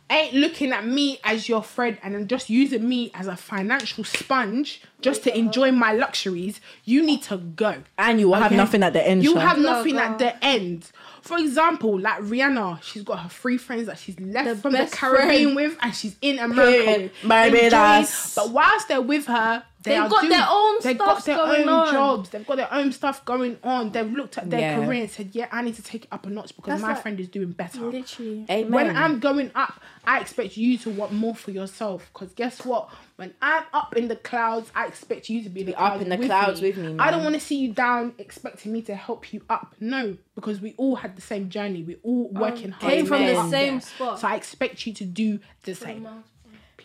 ain't 0.09 0.35
looking 0.35 0.73
at 0.73 0.87
me 0.87 1.19
as 1.25 1.49
your 1.49 1.63
friend 1.63 1.99
and 2.03 2.15
then 2.15 2.29
just 2.29 2.49
using 2.49 2.89
me 2.89 3.11
as 3.15 3.27
a 3.27 3.37
financial 3.37 4.05
sponge 4.05 4.81
just 5.01 5.25
to 5.25 5.37
enjoy 5.37 5.73
my 5.73 5.93
luxuries, 5.93 6.61
you 6.85 7.05
need 7.05 7.23
to 7.25 7.37
go. 7.39 7.83
And 7.99 8.21
you 8.21 8.29
will 8.29 8.37
have 8.37 8.53
nothing 8.53 8.83
at 8.83 8.93
the 8.93 9.07
end. 9.07 9.25
You 9.25 9.35
Sha. 9.35 9.41
have 9.41 9.59
nothing 9.59 9.97
at 9.99 10.19
the 10.19 10.45
end. 10.45 10.91
For 11.23 11.39
example, 11.39 11.99
like 11.99 12.21
Rihanna, 12.21 12.83
she's 12.85 13.03
got 13.03 13.19
her 13.19 13.29
three 13.29 13.57
friends 13.59 13.87
that 13.87 13.99
she's 13.99 14.19
left 14.21 14.49
The 14.49 14.55
from 14.57 14.73
the 14.73 14.79
best 14.79 14.95
Caribbean 14.95 15.55
friend. 15.55 15.57
with, 15.57 15.79
and 15.83 15.95
she's 15.95 16.17
in 16.23 16.39
America. 16.39 16.85
Period. 16.85 17.11
with, 17.25 17.65
enjoying- 17.65 18.07
But 18.37 18.51
whilst 18.51 18.87
they're 18.89 19.01
with 19.03 19.27
her, 19.27 19.65
they 19.87 19.99
They've 20.01 20.11
got 20.11 20.21
doing- 20.21 20.31
their 20.33 20.47
own 20.51 20.81
stuff, 20.81 20.83
They've 20.83 20.99
got 20.99 21.25
their 21.25 21.37
going 21.37 21.69
own 21.69 21.69
on. 21.69 21.93
jobs. 21.93 22.29
They've 22.31 22.47
got 22.47 22.57
their 22.57 22.75
own 22.75 22.93
stuff 22.93 23.25
going 23.25 23.57
on. 23.63 23.93
They've 23.93 24.11
looked 24.13 24.37
at 24.37 24.51
their 24.51 24.61
Yeah. 24.61 24.85
career 24.85 25.03
and 25.03 25.11
said, 25.11 25.31
"Yeah, 25.33 25.47
I 25.53 25.63
need 25.63 25.77
to 25.77 25.83
take 25.83 26.05
it 26.05 26.09
up 26.13 26.27
a 26.27 26.31
notch 26.31 26.55
because 26.57 26.73
That's 26.73 26.83
my 26.83 26.93
like- 26.95 27.03
friend 27.03 27.19
is 27.21 27.29
doing 27.29 27.53
better." 27.53 27.81
Literally. 27.81 28.45
Amen. 28.51 28.71
When 28.73 28.97
I'm 28.97 29.21
going 29.21 29.51
up, 29.55 29.81
I 30.05 30.21
expect 30.21 30.57
you 30.57 30.77
to 30.79 30.91
want 30.91 31.13
more 31.13 31.35
for 31.35 31.51
yourself. 31.53 32.11
Because 32.13 32.33
guess 32.35 32.65
what? 32.65 32.89
When 33.17 33.33
I'm 33.41 33.65
up 33.73 33.97
in 33.97 34.09
the 34.09 34.17
clouds, 34.17 34.71
I 34.75 34.87
expect 34.87 35.31
you 35.31 35.43
to 35.43 35.49
be, 35.49 35.63
the 35.63 35.75
up 35.81 36.03
in 36.03 36.11
the 36.11 36.17
with 36.19 36.27
clouds 36.27 36.61
me. 36.61 36.69
with 36.69 36.77
me, 36.79 36.97
I 36.99 37.11
don't 37.11 37.23
want 37.23 37.35
to 37.35 37.41
see 37.41 37.57
you 37.57 37.73
down, 37.73 38.13
expecting 38.19 38.73
me 38.73 38.83
to 38.83 38.95
help 38.95 39.33
you 39.33 39.41
up. 39.49 39.75
No, 39.81 40.19
because 40.35 40.61
we 40.61 40.75
all 40.77 40.97
had 40.97 41.17
the 41.17 41.23
same 41.23 41.49
journey. 41.49 41.83
We 41.83 41.97
all 42.03 42.31
um, 42.35 42.41
working 42.43 42.73
hard. 42.73 42.93
Came 42.93 43.07
from 43.07 43.25
the 43.25 43.49
same 43.49 43.81
spot. 43.81 44.19
So 44.21 44.29
I 44.29 44.35
expect 44.37 44.87
you 44.87 44.93
to 44.95 45.05
do 45.05 45.39
the 45.63 45.75
same. 45.75 46.07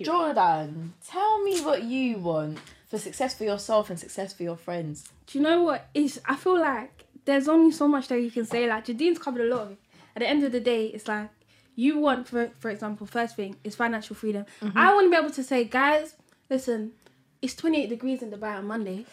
Jordan, 0.02 0.94
tell 1.06 1.44
me 1.44 1.60
what 1.62 1.84
you 1.84 2.18
want 2.18 2.58
for 2.92 2.98
success 2.98 3.34
for 3.34 3.46
yourself 3.46 3.90
and 3.90 3.98
success 3.98 4.34
for 4.34 4.44
your 4.44 4.58
friends. 4.58 5.10
Do 5.26 5.40
you 5.40 5.44
know 5.44 5.64
what 5.64 5.88
is? 5.94 6.20
I 6.26 6.36
feel 6.36 6.60
like 6.60 7.06
there's 7.24 7.48
only 7.48 7.72
so 7.72 7.88
much 7.88 8.10
that 8.10 8.20
you 8.20 8.30
can 8.30 8.46
say. 8.46 8.68
Like 8.68 8.86
Jadine's 8.86 9.18
covered 9.18 9.50
a 9.50 9.56
lot 9.56 9.62
of 9.64 9.72
it. 9.72 9.78
At 10.14 10.20
the 10.20 10.28
end 10.28 10.44
of 10.44 10.52
the 10.52 10.60
day, 10.60 10.88
it's 10.88 11.08
like 11.08 11.30
you 11.76 11.98
want, 12.00 12.28
for 12.28 12.52
for 12.60 12.70
example, 12.70 13.08
first 13.08 13.38
thing 13.38 13.56
is 13.64 13.76
financial 13.76 14.14
freedom. 14.14 14.46
Mm-hmm. 14.62 14.78
I 14.78 14.94
want 14.94 15.06
to 15.06 15.10
be 15.10 15.16
able 15.16 15.34
to 15.34 15.44
say, 15.44 15.64
guys, 15.64 16.16
listen, 16.50 16.92
it's 17.42 17.56
28 17.56 17.88
degrees 17.88 18.22
in 18.22 18.30
Dubai 18.30 18.58
on 18.58 18.68
Monday. 18.68 19.06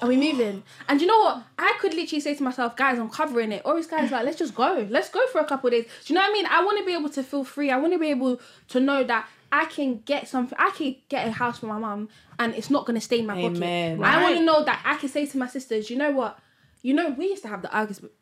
Are 0.00 0.08
we 0.08 0.16
moving? 0.16 0.62
And 0.88 1.00
you 1.00 1.06
know 1.06 1.20
what? 1.20 1.42
I 1.58 1.76
could 1.78 1.92
literally 1.92 2.20
say 2.20 2.34
to 2.34 2.42
myself, 2.42 2.74
guys, 2.74 2.98
I'm 2.98 3.10
covering 3.10 3.52
it. 3.52 3.62
Or 3.66 3.76
this 3.76 3.86
guy's 3.86 4.10
like, 4.10 4.24
let's 4.24 4.38
just 4.38 4.54
go. 4.54 4.84
Let's 4.90 5.10
go 5.10 5.24
for 5.30 5.40
a 5.40 5.44
couple 5.44 5.68
of 5.68 5.72
days. 5.72 5.84
Do 5.84 6.12
you 6.12 6.14
know 6.14 6.22
what 6.22 6.30
I 6.30 6.32
mean? 6.32 6.46
I 6.46 6.64
want 6.64 6.78
to 6.78 6.84
be 6.84 6.94
able 6.94 7.10
to 7.10 7.22
feel 7.22 7.44
free. 7.44 7.70
I 7.70 7.76
want 7.76 7.92
to 7.92 7.98
be 7.98 8.08
able 8.08 8.40
to 8.68 8.80
know 8.80 9.04
that 9.04 9.28
I 9.52 9.66
can 9.66 9.98
get 10.00 10.26
something. 10.26 10.56
I 10.58 10.70
can 10.70 10.96
get 11.10 11.28
a 11.28 11.30
house 11.30 11.58
for 11.58 11.66
my 11.66 11.78
mum, 11.78 12.08
and 12.38 12.54
it's 12.54 12.70
not 12.70 12.86
gonna 12.86 13.02
stay 13.02 13.18
in 13.18 13.26
my 13.26 13.36
Amen. 13.36 13.98
pocket. 13.98 14.14
I 14.14 14.22
want 14.22 14.36
to 14.38 14.42
know 14.42 14.64
that 14.64 14.80
I 14.84 14.96
can 14.96 15.10
say 15.10 15.26
to 15.26 15.36
my 15.38 15.46
sisters, 15.46 15.90
you 15.90 15.96
know 15.96 16.10
what? 16.10 16.38
You 16.80 16.94
know, 16.94 17.10
we 17.10 17.26
used 17.26 17.42
to 17.42 17.48
have 17.48 17.60
the 17.60 17.70
arguments. 17.70 18.00
but 18.00 18.12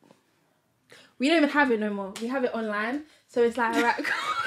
We 1.19 1.29
don't 1.29 1.37
even 1.37 1.51
have 1.51 1.71
it 1.71 1.79
no 1.79 1.91
more. 1.91 2.13
We 2.21 2.27
have 2.27 2.43
it 2.45 2.53
online. 2.53 3.05
So 3.29 3.45
it's 3.45 3.57
like, 3.57 3.77
all 3.77 3.83
right, 3.83 3.97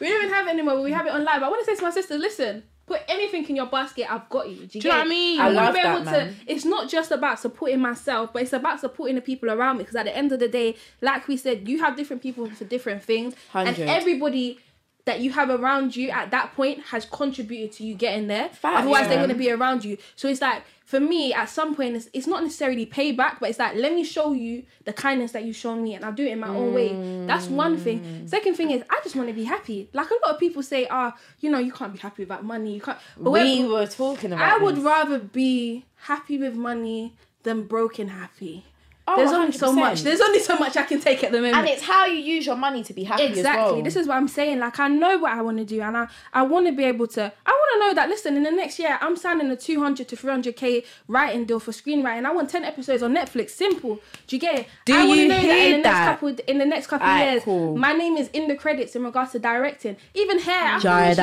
we 0.00 0.08
don't 0.08 0.22
even 0.22 0.34
have 0.34 0.46
it 0.46 0.50
anymore. 0.50 0.76
But 0.76 0.84
we 0.84 0.92
have 0.92 1.06
it 1.06 1.10
online. 1.12 1.40
But 1.40 1.46
I 1.46 1.48
want 1.50 1.64
to 1.64 1.70
say 1.70 1.76
to 1.76 1.82
my 1.82 1.90
sisters, 1.90 2.18
listen. 2.18 2.62
Put 2.86 3.00
anything 3.08 3.48
in 3.48 3.56
your 3.56 3.66
basket. 3.66 4.12
I've 4.12 4.28
got 4.28 4.48
you. 4.48 4.56
Do 4.56 4.62
you, 4.62 4.66
Do 4.68 4.78
you 4.78 4.82
get 4.82 4.88
know 4.88 4.96
what 4.98 5.06
I 5.06 5.08
mean? 5.08 5.40
I 5.40 5.46
I 5.46 5.48
love 5.50 5.74
to 5.74 5.82
that, 5.82 5.96
able 5.96 6.04
man. 6.04 6.36
It's 6.46 6.64
not 6.64 6.88
just 6.88 7.10
about 7.12 7.38
supporting 7.38 7.80
myself, 7.80 8.32
but 8.32 8.42
it's 8.42 8.52
about 8.52 8.80
supporting 8.80 9.14
the 9.14 9.20
people 9.20 9.50
around 9.50 9.76
me. 9.78 9.84
Because 9.84 9.96
at 9.96 10.04
the 10.06 10.16
end 10.16 10.32
of 10.32 10.40
the 10.40 10.48
day, 10.48 10.76
like 11.00 11.28
we 11.28 11.36
said, 11.36 11.68
you 11.68 11.78
have 11.78 11.96
different 11.96 12.22
people 12.22 12.50
for 12.50 12.64
different 12.64 13.02
things, 13.04 13.34
Hundred. 13.50 13.78
and 13.78 13.90
everybody 13.90 14.58
that 15.04 15.20
you 15.20 15.32
have 15.32 15.50
around 15.50 15.96
you 15.96 16.10
at 16.10 16.30
that 16.30 16.54
point 16.54 16.80
has 16.86 17.04
contributed 17.04 17.72
to 17.72 17.84
you 17.84 17.94
getting 17.94 18.28
there. 18.28 18.48
Facts, 18.50 18.80
Otherwise, 18.82 19.08
they're 19.08 19.14
yeah. 19.14 19.26
going 19.26 19.28
to 19.30 19.34
be 19.34 19.50
around 19.50 19.84
you. 19.84 19.96
So 20.14 20.28
it's 20.28 20.40
like 20.40 20.62
for 20.92 21.00
me, 21.00 21.32
at 21.32 21.48
some 21.48 21.74
point, 21.74 21.96
it's, 21.96 22.10
it's 22.12 22.26
not 22.26 22.42
necessarily 22.42 22.84
payback, 22.84 23.40
but 23.40 23.48
it's 23.48 23.58
like 23.58 23.74
let 23.76 23.94
me 23.94 24.04
show 24.04 24.34
you 24.34 24.64
the 24.84 24.92
kindness 24.92 25.32
that 25.32 25.42
you've 25.42 25.56
shown 25.56 25.82
me, 25.82 25.94
and 25.94 26.04
I'll 26.04 26.12
do 26.12 26.26
it 26.26 26.32
in 26.32 26.38
my 26.38 26.50
own 26.50 26.74
way. 26.74 27.00
That's 27.26 27.48
one 27.48 27.78
Mm. 27.78 27.80
thing. 27.80 28.02
Second 28.26 28.56
thing 28.58 28.70
is, 28.72 28.82
I 28.90 29.00
just 29.02 29.16
want 29.16 29.28
to 29.28 29.32
be 29.34 29.44
happy. 29.44 29.88
Like 29.94 30.10
a 30.10 30.14
lot 30.22 30.34
of 30.34 30.38
people 30.38 30.62
say, 30.62 30.86
ah, 30.90 31.16
you 31.40 31.50
know, 31.50 31.58
you 31.58 31.72
can't 31.72 31.94
be 31.94 31.98
happy 31.98 32.24
without 32.24 32.44
money. 32.44 32.74
You 32.74 32.82
can't. 32.82 32.98
But 33.18 33.30
we 33.30 33.64
were 33.64 33.86
talking 33.86 34.34
about. 34.34 34.52
I 34.52 34.62
would 34.62 34.76
rather 34.84 35.18
be 35.18 35.86
happy 35.96 36.36
with 36.36 36.56
money 36.56 37.14
than 37.42 37.62
broken 37.62 38.08
happy. 38.08 38.66
Oh, 39.08 39.16
There's 39.16 39.32
only 39.32 39.50
so 39.52 39.72
100%. 39.72 39.74
much. 39.74 40.02
There's 40.02 40.20
only 40.20 40.38
so 40.38 40.56
much 40.56 40.76
I 40.76 40.84
can 40.84 41.00
take 41.00 41.24
at 41.24 41.32
the 41.32 41.38
moment. 41.38 41.56
and 41.56 41.68
it's 41.68 41.82
how 41.82 42.06
you 42.06 42.18
use 42.18 42.46
your 42.46 42.54
money 42.56 42.84
to 42.84 42.92
be 42.92 43.02
happy 43.02 43.24
Exactly. 43.24 43.60
as 43.64 43.72
well. 43.72 43.82
This 43.82 43.96
is 43.96 44.06
what 44.06 44.16
I'm 44.16 44.28
saying. 44.28 44.60
Like 44.60 44.78
I 44.78 44.86
know 44.88 45.18
what 45.18 45.32
I 45.32 45.42
want 45.42 45.58
to 45.58 45.64
do, 45.64 45.80
and 45.82 45.96
I 45.96 46.06
I 46.32 46.42
want 46.42 46.66
to 46.66 46.72
be 46.72 46.84
able 46.84 47.08
to. 47.08 47.22
I 47.46 47.50
want 47.50 47.70
to 47.74 47.78
know 47.88 47.94
that. 47.94 48.08
Listen, 48.08 48.36
in 48.36 48.44
the 48.44 48.52
next 48.52 48.78
year, 48.78 48.98
I'm 49.00 49.16
signing 49.16 49.50
a 49.50 49.56
200 49.56 50.06
to 50.08 50.16
300k 50.16 50.84
writing 51.08 51.44
deal 51.46 51.58
for 51.58 51.72
screenwriting. 51.72 52.24
I 52.26 52.32
want 52.32 52.48
10 52.50 52.62
episodes 52.64 53.02
on 53.02 53.12
Netflix. 53.14 53.50
Simple. 53.50 53.98
Do 54.28 54.36
you 54.36 54.40
get 54.40 54.60
it? 54.60 54.66
Do 54.84 54.94
I 54.94 55.02
you 55.04 55.26
know 55.28 55.34
that 55.34 55.40
hear 55.40 55.64
in 55.64 55.70
the 55.72 55.76
next 55.78 55.82
that? 55.84 56.06
couple 56.20 56.28
in 56.46 56.58
the 56.58 56.64
next 56.64 56.86
couple 56.86 57.08
Alright, 57.08 57.30
years, 57.32 57.42
cool. 57.44 57.76
my 57.76 57.92
name 57.92 58.16
is 58.16 58.28
in 58.28 58.46
the 58.46 58.54
credits 58.54 58.94
in 58.94 59.02
regards 59.04 59.32
to 59.32 59.38
directing. 59.40 59.96
Even 60.14 60.38
hair. 60.38 60.78
Promise. 60.80 61.16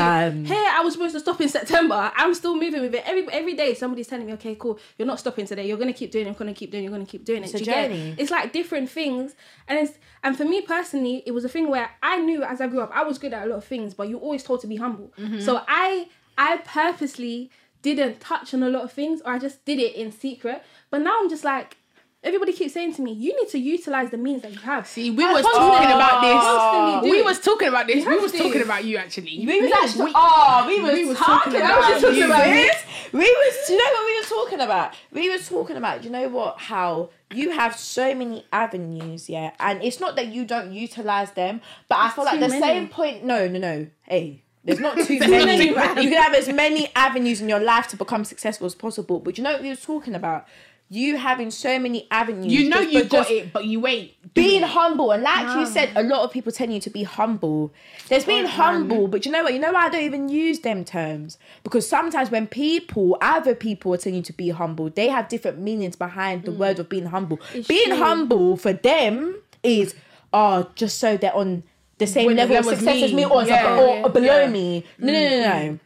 Hair. 0.50 0.72
I 0.78 0.82
was 0.84 0.94
supposed 0.94 1.14
to 1.14 1.20
stop 1.22 1.40
in 1.40 1.48
September. 1.60 2.12
I'm 2.16 2.34
still 2.34 2.56
moving 2.56 2.82
with 2.82 2.94
it. 2.96 3.04
Every 3.06 3.26
every 3.32 3.54
day, 3.54 3.74
somebody's 3.74 4.08
telling 4.08 4.26
me, 4.26 4.34
okay, 4.34 4.56
cool. 4.56 4.78
You're 4.98 5.08
not 5.08 5.20
stopping 5.20 5.46
today. 5.46 5.66
You're 5.68 5.78
gonna 5.78 5.94
keep 5.94 6.12
doing. 6.12 6.26
it. 6.26 6.30
You're 6.30 6.36
gonna 6.36 6.54
keep 6.54 6.72
doing. 6.72 6.84
it. 6.84 6.88
You're 6.88 6.92
gonna 6.98 7.06
keep 7.06 7.24
doing 7.24 7.44
it. 7.44 7.54
It's 7.54 7.69
you 7.70 7.90
get. 8.16 8.20
It's 8.20 8.32
like 8.32 8.54
different 8.54 8.90
things, 8.90 9.36
and 9.68 9.80
it's 9.80 9.98
and 10.24 10.38
for 10.38 10.46
me 10.46 10.62
personally, 10.62 11.24
it 11.26 11.32
was 11.32 11.46
a 11.46 11.50
thing 11.50 11.70
where 11.70 11.90
I 12.04 12.20
knew 12.20 12.44
as 12.44 12.62
I 12.62 12.68
grew 12.68 12.82
up, 12.82 12.92
I 12.94 13.04
was 13.04 13.18
good 13.18 13.34
at 13.34 13.46
a 13.46 13.50
lot 13.50 13.58
of 13.58 13.66
things, 13.66 13.94
but 13.94 14.10
you're 14.10 14.20
always 14.20 14.44
told 14.44 14.62
to 14.62 14.68
be 14.68 14.76
humble. 14.76 15.12
Mm-hmm. 15.18 15.40
So 15.40 15.62
I 15.68 16.08
I 16.38 16.58
purposely 16.58 17.50
didn't 17.82 18.20
touch 18.20 18.54
on 18.54 18.62
a 18.64 18.70
lot 18.70 18.84
of 18.84 18.92
things, 18.92 19.22
or 19.26 19.34
I 19.34 19.40
just 19.40 19.66
did 19.66 19.80
it 19.80 19.96
in 19.96 20.12
secret. 20.12 20.64
But 20.90 21.00
now 21.02 21.18
I'm 21.20 21.30
just 21.30 21.44
like. 21.44 21.78
Everybody 22.22 22.52
keeps 22.52 22.74
saying 22.74 22.94
to 22.96 23.02
me, 23.02 23.14
"You 23.14 23.34
need 23.40 23.50
to 23.52 23.58
utilize 23.58 24.10
the 24.10 24.18
means 24.18 24.42
that 24.42 24.52
you 24.52 24.60
have." 24.60 24.86
See, 24.88 25.10
we 25.10 25.24
I 25.24 25.32
was 25.32 25.44
talking 25.46 25.88
about 25.96 26.22
this. 26.22 26.34
constantly 26.44 27.10
do 27.10 27.16
We 27.16 27.22
was 27.24 27.40
talking 27.40 27.68
about 27.70 27.88
this. 27.88 28.06
We 28.06 28.18
was 28.20 28.32
to. 28.34 28.38
talking 28.40 28.62
about 28.62 28.84
you 28.84 28.98
actually. 28.98 29.46
We 29.48 29.62
was 29.62 29.72
actually. 29.72 30.06
we- 30.06 30.12
oh, 30.16 30.66
we 30.68 30.82
was, 30.82 30.94
we 30.94 31.06
was 31.06 31.18
talking, 31.18 31.54
talking 31.54 31.62
about, 31.62 32.02
you. 32.02 32.68
sis. 32.68 32.84
We 33.14 33.20
was. 33.20 33.56
You 33.70 33.78
know 33.78 33.84
what 33.94 34.06
we 34.06 34.20
were 34.20 34.26
talking 34.44 34.60
about? 34.60 34.94
We 35.14 35.30
was 35.30 35.48
talking 35.48 35.78
about. 35.78 36.04
You 36.04 36.10
know 36.10 36.28
what? 36.28 36.60
How 36.60 37.10
you 37.34 37.52
have 37.52 37.78
so 37.78 38.14
many 38.14 38.46
avenues, 38.52 39.30
yeah, 39.30 39.52
and 39.60 39.82
it's 39.82 40.02
not 40.02 40.18
that 40.18 40.28
you 40.28 40.44
don't 40.44 40.74
utilize 40.74 41.32
them, 41.32 41.62
but 41.88 42.00
I 42.00 42.10
feel 42.10 42.26
like 42.26 42.40
the 42.42 42.50
many. 42.50 42.62
same 42.62 42.88
point. 42.90 43.24
No, 43.24 43.48
no, 43.48 43.60
no. 43.60 43.88
Hey. 44.02 44.44
There's 44.66 44.82
not 44.82 44.98
too 45.08 45.18
many. 45.20 45.70
You 45.70 45.74
can 45.74 46.22
have 46.22 46.34
as 46.34 46.50
many 46.50 46.90
avenues 46.94 47.40
in 47.40 47.48
your 47.48 47.62
life 47.62 47.88
to 47.88 47.96
become 47.98 48.26
successful 48.26 48.68
as 48.68 48.76
possible. 48.76 49.20
But 49.22 49.38
you 49.38 49.44
know 49.44 49.54
what 49.54 49.62
we 49.62 49.70
was 49.70 49.82
talking 49.82 50.14
about? 50.14 50.46
You 50.92 51.18
having 51.18 51.52
so 51.52 51.78
many 51.78 52.08
avenues. 52.10 52.52
You 52.52 52.68
know 52.68 52.80
you 52.80 53.04
got 53.04 53.30
it, 53.30 53.54
but 53.54 53.66
you 53.66 53.86
ain't. 53.86 54.12
being 54.34 54.64
humble 54.64 55.12
and 55.12 55.22
like 55.24 55.58
you 55.58 55.66
said 55.66 55.90
a 55.96 56.04
lot 56.04 56.24
of 56.24 56.32
people 56.32 56.52
tell 56.52 56.70
you 56.70 56.80
to 56.80 56.90
be 56.90 57.04
humble 57.04 57.72
there's 58.10 58.26
being 58.26 58.46
Oh, 58.46 58.48
humble 58.48 59.08
but 59.08 59.26
you 59.26 59.32
know 59.32 59.44
what 59.44 59.54
you 59.54 59.60
know 59.60 59.72
why 59.74 59.86
i 59.88 59.90
don't 59.90 60.04
even 60.04 60.30
use 60.30 60.60
them 60.60 60.86
terms 60.86 61.38
because 61.64 61.88
sometimes 61.90 62.30
when 62.30 62.46
people 62.48 63.18
other 63.22 63.56
people 63.56 63.92
are 63.94 63.98
telling 63.98 64.18
you 64.18 64.22
to 64.24 64.34
be 64.34 64.50
humble 64.50 64.90
they 64.92 65.08
have 65.10 65.28
different 65.30 65.58
meanings 65.60 65.96
behind 65.96 66.44
the 66.44 66.52
word 66.52 66.78
of 66.80 66.88
being 66.90 67.06
humble 67.08 67.38
Mm. 67.38 67.56
It's 67.56 67.68
being 67.68 67.88
true. 67.88 67.98
humble 67.98 68.56
for 68.58 68.72
them 68.74 69.36
is 69.64 69.96
oh 70.32 70.70
just 70.76 71.00
so 71.00 71.18
they're 71.18 71.36
on 71.36 71.64
the 71.98 72.06
same 72.08 72.28
With 72.28 72.38
the 72.38 72.44
level 72.44 72.58
of 72.58 72.66
level 72.66 72.72
as 72.74 72.80
success 72.80 73.04
as 73.04 73.12
me. 73.12 73.26
me 73.26 73.26
or, 73.26 73.44
Yeah, 73.46 73.78
or, 73.80 73.96
yeah, 73.96 74.04
or 74.06 74.10
below 74.10 74.40
yeah. 74.44 74.50
me 74.58 74.84
no 75.00 75.12
no 75.12 75.30
no 75.30 75.40
no 75.68 75.80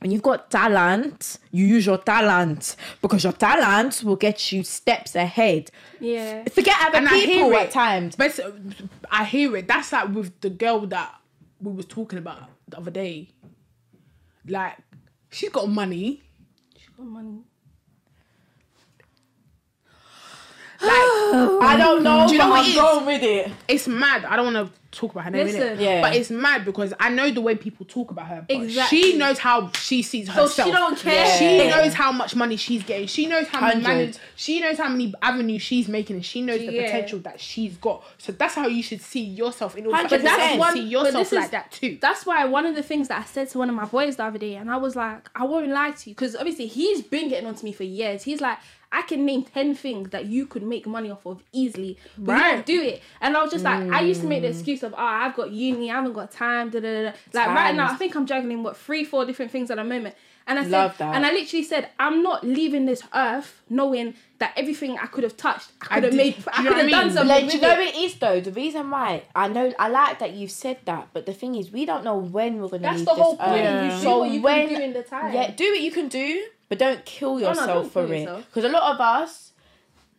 when 0.00 0.10
you've 0.10 0.22
got 0.22 0.50
talent, 0.50 1.38
you 1.52 1.66
use 1.66 1.86
your 1.86 1.98
talent 1.98 2.76
because 3.00 3.24
your 3.24 3.32
talent 3.32 4.02
will 4.04 4.16
get 4.16 4.52
you 4.52 4.62
steps 4.62 5.14
ahead. 5.14 5.70
Yeah. 6.00 6.44
Forget 6.50 6.76
other 6.82 6.98
And 6.98 7.08
people 7.08 7.50
it. 7.52 7.56
at 7.62 7.70
times. 7.70 8.14
But 8.14 8.38
I 9.10 9.24
hear 9.24 9.56
it. 9.56 9.66
That's 9.68 9.92
like 9.92 10.08
with 10.14 10.38
the 10.40 10.50
girl 10.50 10.80
that 10.88 11.14
we 11.60 11.72
was 11.72 11.86
talking 11.86 12.18
about 12.18 12.50
the 12.68 12.76
other 12.78 12.90
day. 12.90 13.28
Like, 14.46 14.76
she's 15.30 15.50
got 15.50 15.68
money. 15.68 16.22
She's 16.76 16.88
got 16.96 17.06
money. 17.06 17.40
Like, 20.82 20.90
I 21.62 21.76
don't 21.78 22.02
know. 22.02 22.26
Do 22.26 22.34
you 22.34 22.38
know 22.38 22.44
but 22.46 22.50
what 22.50 22.66
I'm 22.66 22.74
going 22.74 23.06
with 23.06 23.22
it. 23.22 23.50
It's 23.66 23.88
mad. 23.88 24.24
I 24.26 24.36
don't 24.36 24.52
want 24.52 24.68
to 24.68 24.78
talk 24.96 25.12
about 25.12 25.24
her 25.24 25.30
name, 25.30 25.46
Listen. 25.46 25.60
innit? 25.76 25.80
Yeah. 25.80 26.00
But 26.00 26.16
it's 26.16 26.30
mad 26.30 26.64
because 26.64 26.92
I 26.98 27.10
know 27.10 27.30
the 27.30 27.40
way 27.40 27.54
people 27.54 27.86
talk 27.86 28.10
about 28.10 28.26
her. 28.28 28.46
Exactly. 28.48 29.00
She 29.00 29.16
knows 29.18 29.38
how 29.38 29.70
she 29.72 30.02
sees 30.02 30.28
herself. 30.28 30.50
So 30.52 30.64
she 30.64 30.70
don't 30.72 30.98
care. 30.98 31.14
Yeah. 31.26 31.36
She 31.38 31.68
knows 31.68 31.94
how 31.94 32.10
much 32.12 32.34
money 32.34 32.56
she's 32.56 32.82
getting. 32.82 33.06
She 33.06 33.26
knows 33.26 33.46
how 33.48 33.60
many 33.60 33.74
Hundred. 33.82 33.88
manage, 33.88 34.16
She 34.34 34.60
knows 34.60 34.78
how 34.78 34.88
many 34.88 35.14
avenues 35.22 35.62
she's 35.62 35.86
making, 35.88 36.16
and 36.16 36.24
she 36.24 36.42
knows 36.42 36.60
the 36.60 36.72
Yeah. 36.72 36.84
potential 36.86 37.18
that 37.20 37.40
she's 37.40 37.76
got. 37.76 38.02
So 38.18 38.32
that's 38.32 38.54
how 38.54 38.66
you 38.66 38.82
should 38.82 39.00
see 39.02 39.20
yourself. 39.20 39.76
In 39.76 39.86
order 39.86 39.96
Hundred 39.96 40.20
for 40.22 40.26
percent. 40.26 40.40
others 40.40 40.52
to 40.52 40.58
One- 40.58 40.74
see 40.74 40.80
but 40.82 40.88
yourself 40.90 41.14
this 41.14 41.32
is- 41.32 41.38
like 41.38 41.50
that 41.52 41.72
too. 41.72 41.98
That's 42.00 42.26
why 42.26 42.44
one 42.46 42.66
of 42.66 42.74
the 42.74 42.82
things 42.82 43.08
that 43.08 43.20
I 43.20 43.24
said 43.24 43.48
to 43.50 43.58
one 43.58 43.68
of 43.68 43.74
my 43.76 43.84
boys 43.84 44.16
the 44.16 44.24
other 44.24 44.38
day, 44.38 44.54
and 44.56 44.70
I 44.70 44.76
was 44.78 44.96
like, 44.96 45.28
I 45.34 45.44
won't 45.44 45.68
lie 45.68 45.90
to 45.92 46.10
you, 46.10 46.14
because 46.16 46.34
obviously 46.34 46.66
he's 46.66 47.02
been 47.02 47.28
getting 47.28 47.46
on 47.46 47.54
to 47.54 47.64
me 47.64 47.72
for 47.72 47.84
years. 47.84 48.22
He's 48.22 48.40
like, 48.40 48.58
I 48.98 49.02
can 49.02 49.26
name 49.26 49.42
ten 49.42 49.74
things 49.74 50.10
that 50.10 50.24
you 50.26 50.46
could 50.46 50.62
make 50.62 50.86
money 50.86 51.10
off 51.10 51.24
of 51.26 51.42
easily, 51.52 51.98
but 52.16 52.32
you 52.32 52.38
Right. 52.38 52.52
don't 52.54 52.66
do 52.66 52.80
it. 52.82 53.02
And 53.20 53.36
I 53.36 53.42
was 53.42 53.50
just 53.52 53.64
like, 53.64 53.82
I 53.92 54.00
used 54.00 54.22
to 54.22 54.26
make 54.26 54.42
the 54.42 54.48
mm. 54.48 54.56
excuse 54.56 54.82
of, 54.82 54.94
oh, 54.94 54.96
I've 55.22 55.36
got 55.36 55.50
uni, 55.50 55.90
I 55.90 55.94
haven't 55.96 56.14
got 56.14 56.30
time. 56.32 56.70
Da, 56.70 56.80
da, 56.80 56.90
da, 56.94 57.02
da. 57.10 57.12
Like 57.38 57.48
right 57.48 57.74
now, 57.74 57.86
I 57.92 57.94
think 57.96 58.16
I'm 58.16 58.26
juggling 58.26 58.62
what 58.62 58.76
three, 58.76 59.04
four 59.04 59.24
different 59.26 59.50
things 59.52 59.70
at 59.70 59.76
the 59.76 59.84
moment. 59.84 60.14
And 60.48 60.60
I 60.60 60.62
said, 60.62 60.92
that. 60.98 61.14
and 61.16 61.26
I 61.26 61.32
literally 61.32 61.64
said, 61.64 61.88
I'm 61.98 62.22
not 62.22 62.46
leaving 62.46 62.86
this 62.86 63.02
earth 63.12 63.62
knowing 63.68 64.14
that 64.38 64.52
everything 64.56 64.96
I 64.96 65.06
could 65.06 65.24
have 65.24 65.36
touched, 65.36 65.72
I 65.82 65.86
I 65.90 65.94
could 65.96 66.04
have 66.04 66.14
made, 66.14 66.36
I 66.52 66.62
could 66.62 66.76
have 66.76 66.90
done 66.90 67.10
something. 67.10 67.28
Like, 67.28 67.50
do 67.50 67.56
you 67.56 67.62
know 67.62 67.70
what 67.70 67.80
it 67.80 67.96
is 67.96 68.14
though? 68.14 68.40
The 68.40 68.52
reason 68.52 68.88
why 68.88 69.24
I 69.34 69.48
know 69.48 69.72
I 69.78 69.88
like 69.88 70.20
that 70.20 70.34
you've 70.34 70.52
said 70.52 70.78
that, 70.84 71.08
but 71.12 71.26
the 71.26 71.32
thing 71.40 71.56
is, 71.56 71.72
we 71.72 71.84
don't 71.84 72.04
know 72.04 72.16
when 72.16 72.60
we're 72.60 72.68
gonna 72.68 72.82
That's 72.82 72.98
leave 72.98 73.06
the 73.06 73.14
whole 73.14 73.36
point. 73.36 73.50
earth. 73.50 73.56
Yeah. 73.58 73.84
You 73.86 73.90
do 73.96 74.02
So 74.04 74.18
what 74.20 74.30
you 74.30 74.40
when- 74.42 74.68
can 74.68 74.76
do 74.78 74.82
in 74.84 74.92
the 74.92 75.02
time. 75.02 75.34
Yeah, 75.34 75.50
do 75.50 75.64
what 75.72 75.80
you 75.80 75.90
can 75.90 76.06
do, 76.08 76.44
but 76.68 76.78
don't 76.78 77.04
kill 77.04 77.34
no, 77.38 77.48
yourself 77.48 77.68
don't 77.68 77.92
for 77.92 78.06
kill 78.06 78.38
it. 78.38 78.44
Because 78.46 78.64
a 78.64 78.68
lot 78.68 78.94
of 78.94 79.00
us 79.00 79.52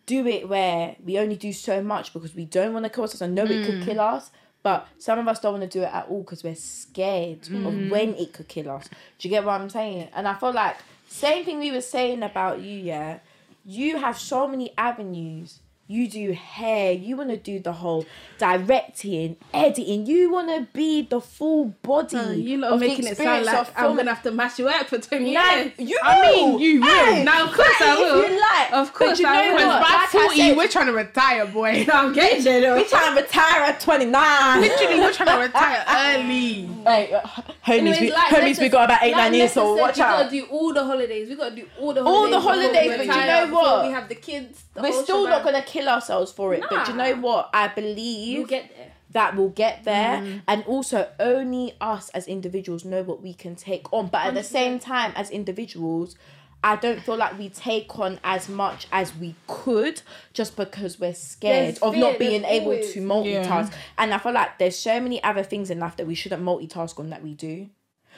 do 0.06 0.26
it 0.26 0.48
where 0.48 0.96
we 1.04 1.20
only 1.20 1.36
do 1.36 1.52
so 1.52 1.82
much 1.82 2.14
because 2.14 2.34
we 2.34 2.46
don't 2.46 2.74
want 2.74 2.86
to 2.86 2.90
kill 2.90 3.04
ourselves. 3.04 3.22
I 3.22 3.28
know 3.28 3.44
it 3.44 3.62
Mm. 3.62 3.66
could 3.66 3.82
kill 3.82 4.00
us, 4.00 4.32
but 4.64 4.88
some 4.98 5.20
of 5.20 5.28
us 5.28 5.40
don't 5.40 5.60
want 5.60 5.70
to 5.70 5.80
do 5.80 5.84
it 5.84 5.94
at 5.94 6.08
all 6.08 6.22
because 6.22 6.44
we're 6.44 6.56
scared 6.56 7.42
Mm. 7.44 7.66
of 7.68 7.92
when 7.92 8.16
it 8.16 8.32
could 8.34 8.48
kill 8.48 8.72
us. 8.72 8.88
Do 9.20 9.28
you 9.28 9.30
get 9.30 9.44
what 9.44 9.60
I'm 9.60 9.70
saying? 9.70 10.08
And 10.16 10.28
I 10.28 10.34
feel 10.36 10.54
like 10.54 10.78
same 11.10 11.44
thing 11.46 11.60
we 11.60 11.72
were 11.72 11.82
saying 11.82 12.24
about 12.24 12.62
you. 12.62 12.78
Yeah, 12.78 13.20
you 13.66 13.98
have 13.98 14.18
so 14.18 14.48
many 14.48 14.72
avenues. 14.78 15.60
You 15.90 16.10
do 16.10 16.34
hair. 16.34 16.92
You 16.92 17.16
want 17.16 17.30
to 17.30 17.38
do 17.38 17.60
the 17.60 17.72
whole 17.72 18.06
directing, 18.38 19.38
editing. 19.54 20.06
You 20.06 20.32
want 20.32 20.50
to 20.50 20.68
be 20.74 21.02
the 21.04 21.22
full 21.22 21.66
body. 21.82 22.18
Uh, 22.18 22.32
you 22.32 22.58
lot 22.58 22.74
are 22.74 22.78
making 22.78 23.08
it 23.08 23.18
sound 23.18 23.46
like 23.46 23.68
I'm 23.78 23.96
gonna 23.96 24.14
have 24.14 24.24
to 24.24 24.32
mash 24.32 24.60
you 24.60 24.68
up 24.68 24.88
for 24.88 24.98
20 24.98 25.34
Nah, 25.34 25.54
years. 25.56 25.72
you 25.78 25.98
I 26.04 26.22
mean, 26.32 26.54
will. 26.54 26.60
you 26.60 26.82
will. 26.82 26.88
Hey, 26.88 27.24
Now, 27.24 27.46
of 27.46 27.54
course 27.54 27.70
I 27.82 27.96
will. 27.96 28.30
you 28.30 28.40
like. 28.40 28.74
Of 28.74 28.94
course 28.94 29.24
I 29.24 29.52
will. 29.54 29.58
by 29.58 29.80
Like 29.80 29.86
I 29.86 30.08
40, 30.12 30.36
said, 30.38 30.58
we're 30.58 30.68
trying 30.68 30.86
to 30.88 30.94
retire, 30.94 31.46
boy. 31.48 31.86
No, 31.88 31.94
I'm 31.94 32.14
getting 32.14 32.44
there 32.44 32.62
though. 32.62 32.76
we 32.76 32.84
trying 32.86 33.16
to 33.16 33.22
retire 33.22 33.62
at 33.64 33.80
29. 33.80 34.62
Literally, 34.62 35.00
we're 35.00 35.14
trying 35.14 35.38
to 35.40 35.46
retire 35.48 35.86
early. 35.90 36.70
Hey, 36.86 37.14
uh, 37.14 37.22
homies, 37.66 38.00
we, 38.02 38.12
like 38.12 38.28
homies, 38.34 38.60
we 38.60 38.70
got 38.70 38.86
about 38.86 39.04
eight, 39.04 39.12
nine 39.12 39.34
years, 39.34 39.52
so 39.54 39.76
watch 39.76 39.98
we 39.98 40.02
out. 40.04 40.18
gotta 40.24 40.30
do 40.32 40.46
all 40.46 40.74
the 40.74 40.84
holidays. 40.84 41.30
We 41.30 41.36
gotta 41.36 41.56
do 41.56 41.66
all 41.80 41.94
the 41.94 42.04
holidays. 42.04 42.08
All 42.26 42.30
the 42.30 42.40
holidays, 42.40 42.98
but 42.98 43.06
you 43.06 43.26
know 43.26 43.48
what? 43.54 43.86
We 43.86 43.92
have 43.92 44.10
the 44.10 44.16
kids. 44.16 44.64
We're 44.76 45.04
still 45.04 45.28
not 45.28 45.44
gonna 45.44 45.64
kill 45.78 45.90
ourselves 45.90 46.32
for 46.32 46.54
it, 46.54 46.64
but 46.70 46.88
you 46.88 46.94
know 46.96 47.16
what? 47.16 47.50
I 47.54 47.68
believe 47.68 48.28
You'll 48.28 48.46
get 48.48 48.70
there. 48.76 48.92
that 49.12 49.36
we'll 49.36 49.50
get 49.50 49.84
there, 49.84 50.18
Mm. 50.22 50.42
and 50.48 50.64
also 50.66 51.10
only 51.20 51.74
us 51.82 52.10
as 52.10 52.28
individuals 52.28 52.84
know 52.86 53.04
what 53.04 53.22
we 53.22 53.34
can 53.34 53.56
take 53.56 53.92
on. 53.94 54.08
But 54.08 54.26
at 54.28 54.34
the 54.34 54.42
100%. 54.42 54.46
same 54.46 54.80
time, 54.80 55.14
as 55.16 55.30
individuals, 55.30 56.16
I 56.64 56.76
don't 56.76 57.02
feel 57.02 57.16
like 57.18 57.38
we 57.38 57.50
take 57.50 57.98
on 58.00 58.20
as 58.24 58.50
much 58.50 58.88
as 58.92 59.16
we 59.16 59.36
could 59.46 60.02
just 60.34 60.56
because 60.58 61.00
we're 61.00 61.14
scared 61.14 61.76
There's 61.76 61.78
of 61.80 61.94
fear, 61.94 62.02
not 62.04 62.20
being 62.20 62.44
able 62.44 62.72
always- 62.72 62.94
to 62.94 63.00
multitask. 63.00 63.72
Yeah. 63.72 63.78
And 64.00 64.14
I 64.14 64.18
feel 64.18 64.34
like 64.34 64.58
there's 64.58 64.78
so 64.78 65.00
many 65.00 65.24
other 65.24 65.44
things 65.44 65.70
in 65.70 65.80
life 65.80 65.96
that 65.98 66.08
we 66.08 66.16
shouldn't 66.16 66.42
multitask 66.44 67.00
on 67.00 67.10
that 67.12 67.22
we 67.24 67.36
do. 67.36 67.70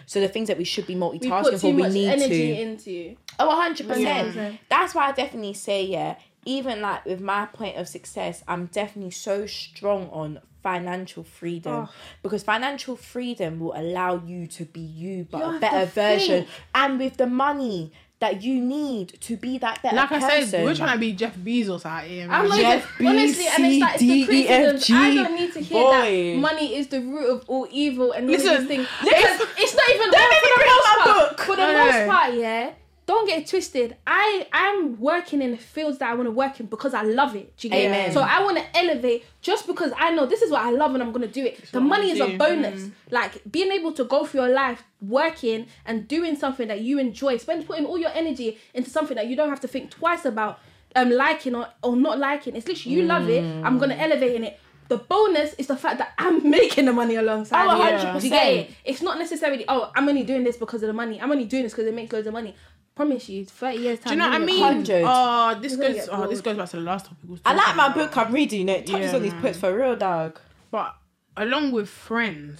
So 0.05 0.21
the 0.21 0.29
things 0.29 0.47
that 0.47 0.57
we 0.57 0.63
should 0.63 0.87
be 0.87 0.95
multitasking 0.95 1.43
put 1.43 1.59
for, 1.61 1.71
we 1.73 1.87
need 1.89 2.07
energy 2.07 2.55
to. 2.55 2.61
into. 2.61 3.15
Oh, 3.37 3.49
100%. 3.49 4.33
Yeah. 4.35 4.51
That's 4.69 4.95
why 4.95 5.09
I 5.09 5.11
definitely 5.11 5.53
say, 5.53 5.83
yeah, 5.85 6.15
even 6.45 6.81
like 6.81 7.05
with 7.05 7.21
my 7.21 7.45
point 7.47 7.77
of 7.77 7.87
success, 7.87 8.43
I'm 8.47 8.67
definitely 8.67 9.11
so 9.11 9.45
strong 9.45 10.09
on 10.11 10.39
financial 10.63 11.23
freedom 11.23 11.73
Oh. 11.73 11.89
because 12.21 12.43
financial 12.43 12.95
freedom 12.97 13.59
will 13.59 13.73
allow 13.75 14.21
you 14.25 14.45
to 14.47 14.65
be 14.65 14.81
you 14.81 15.25
but 15.31 15.37
You 15.39 15.55
a 15.55 15.59
better 15.59 15.85
version 15.85 16.43
think. 16.45 16.47
and 16.75 16.99
with 16.99 17.15
the 17.17 17.27
money 17.27 17.93
that 18.19 18.43
you 18.43 18.59
need 18.59 19.07
to 19.21 19.37
be 19.37 19.57
that 19.59 19.81
better 19.81 19.95
Like 19.95 20.11
I 20.11 20.43
said, 20.43 20.65
we're 20.65 20.75
trying 20.75 20.91
to 20.91 20.99
be 20.99 21.13
Jeff 21.13 21.33
Bezos 21.37 21.85
out 21.85 22.03
here. 22.03 22.27
Man. 22.27 22.41
I'm 22.41 22.49
not 22.49 22.59
Jeff 22.59 22.91
even, 22.99 23.07
honestly, 23.07 23.45
and 23.47 23.65
it's 23.65 23.79
like 23.79 23.91
it's 23.95 23.99
the 24.01 24.07
B, 24.09 24.25
C, 24.25 24.31
D, 24.43 24.47
F, 24.49 24.61
criticism. 24.61 24.97
I 24.97 25.09
G, 25.11 25.15
don't 25.15 25.35
need 25.35 25.53
to 25.53 25.59
hear 25.61 25.81
boy. 25.83 25.91
that 26.33 26.39
money 26.41 26.75
is 26.75 26.87
the 26.87 26.99
root 26.99 27.29
of 27.29 27.45
all 27.47 27.65
evil 27.71 28.11
and 28.11 28.25
all 28.25 28.35
Listen, 28.35 28.57
these 28.57 28.67
things. 28.67 28.87
listen, 29.05 29.47
it's 29.57 29.73
not 29.75 29.89
even 29.95 30.01
don't 30.01 30.11
that 30.11 30.29
make 30.33 30.43
me 30.43 30.51
for 30.51 30.59
the 30.59 30.65
most 30.75 30.83
my 30.83 31.13
part. 31.13 31.29
book. 31.37 31.39
For 31.45 31.55
the 31.55 31.61
No, 31.61 31.73
no, 31.73 31.85
most 31.85 32.09
part, 32.09 32.33
yeah. 32.33 32.71
Don't 33.09 33.25
get 33.25 33.39
it 33.41 33.47
twisted. 33.47 33.95
I 34.05 34.45
I'm 34.53 34.99
working 34.99 35.41
in 35.41 35.49
the 35.49 35.57
fields 35.57 35.97
that 35.97 36.11
I 36.11 36.13
want 36.13 36.27
to 36.27 36.31
work 36.31 36.59
in 36.59 36.67
because 36.67 36.93
I 36.93 37.01
love 37.01 37.35
it. 37.35 37.57
Do 37.57 37.67
you 37.67 37.71
get 37.71 37.85
Amen. 37.87 38.11
it? 38.11 38.13
So 38.13 38.21
I 38.21 38.43
want 38.43 38.57
to 38.59 38.77
elevate 38.77 39.25
just 39.41 39.65
because 39.65 39.91
I 39.97 40.11
know 40.11 40.27
this 40.27 40.43
is 40.43 40.51
what 40.51 40.61
I 40.61 40.69
love 40.69 40.93
and 40.93 41.01
I'm 41.01 41.11
gonna 41.11 41.25
do 41.27 41.43
it. 41.43 41.71
the 41.71 41.79
money 41.81 42.11
is 42.11 42.19
a 42.19 42.37
bonus. 42.37 42.81
Mm. 42.83 42.91
Like 43.09 43.41
being 43.49 43.71
able 43.71 43.93
to 43.93 44.03
go 44.03 44.25
through 44.27 44.41
your 44.41 44.49
life 44.53 44.83
working 45.01 45.65
and 45.87 46.07
doing 46.07 46.35
something 46.35 46.67
that 46.67 46.81
you 46.81 46.99
enjoy, 46.99 47.37
spend 47.37 47.65
putting 47.65 47.87
all 47.87 47.97
your 47.97 48.11
energy 48.11 48.59
into 48.75 48.91
something 48.91 49.15
that 49.15 49.25
you 49.25 49.35
don't 49.35 49.49
have 49.49 49.61
to 49.61 49.67
think 49.67 49.89
twice 49.89 50.23
about 50.23 50.59
um 50.95 51.09
liking 51.09 51.55
or, 51.55 51.67
or 51.81 51.95
not 51.95 52.19
liking. 52.19 52.55
It's 52.55 52.67
literally 52.67 52.95
you 52.95 53.01
love 53.05 53.27
it. 53.27 53.43
I'm 53.65 53.79
gonna 53.79 53.95
Mm. 53.95 54.01
elevate 54.01 54.35
in 54.35 54.43
it. 54.43 54.59
The 54.87 54.97
bonus 54.97 55.55
is 55.55 55.65
the 55.65 55.77
fact 55.77 55.97
that 55.97 56.13
I'm 56.19 56.47
making 56.59 56.85
the 56.85 56.93
money 56.93 57.15
alongside. 57.15 57.65
Oh, 57.65 57.79
100%. 57.79 58.21
Do 58.21 58.27
you 58.27 58.31
get 58.31 58.53
it? 58.53 58.71
It's 58.85 59.01
not 59.01 59.17
necessarily 59.17 59.65
oh 59.67 59.91
I'm 59.95 60.07
only 60.07 60.21
doing 60.23 60.43
this 60.43 60.57
because 60.57 60.83
of 60.83 60.87
the 60.87 60.93
money. 60.93 61.19
I'm 61.19 61.31
only 61.31 61.45
doing 61.45 61.63
this 61.63 61.73
because 61.73 61.87
it 61.87 61.95
makes 61.95 62.13
loads 62.13 62.27
of 62.27 62.33
money. 62.33 62.53
Promise 62.99 63.29
you, 63.29 63.45
thirty 63.45 63.77
years 63.77 63.99
time. 63.99 64.09
Do 64.09 64.15
you 64.15 64.15
know 64.17 64.29
what 64.29 64.41
I 64.41 64.45
mean? 64.45 64.59
100. 64.61 65.03
Oh, 65.03 65.07
ah, 65.07 65.53
this 65.61 65.71
You're 65.71 65.81
gonna 65.83 65.93
goes. 65.93 66.05
get 66.05 66.13
Oh, 66.13 66.27
this 66.27 66.41
bored. 66.41 66.43
goes 66.43 66.57
back 66.57 66.69
to 66.71 66.75
the 66.75 66.81
last 66.83 67.05
topic. 67.05 67.17
we 67.23 67.31
was 67.31 67.39
I 67.45 67.53
like 67.53 67.61
talking 67.63 67.77
my 67.77 67.85
about. 67.85 67.95
book 67.95 68.17
I'm 68.17 68.33
reading. 68.33 68.59
You 68.59 68.65
know, 68.65 68.73
it 68.73 68.85
touches 68.87 69.11
Yeah, 69.11 69.15
on 69.15 69.21
these 69.23 69.31
man. 69.31 69.41
puts 69.41 69.57
for 69.57 69.73
real, 69.73 69.95
dog. 69.95 70.37
But 70.69 70.95
along 71.37 71.71
with 71.71 71.87
friends, 71.87 72.59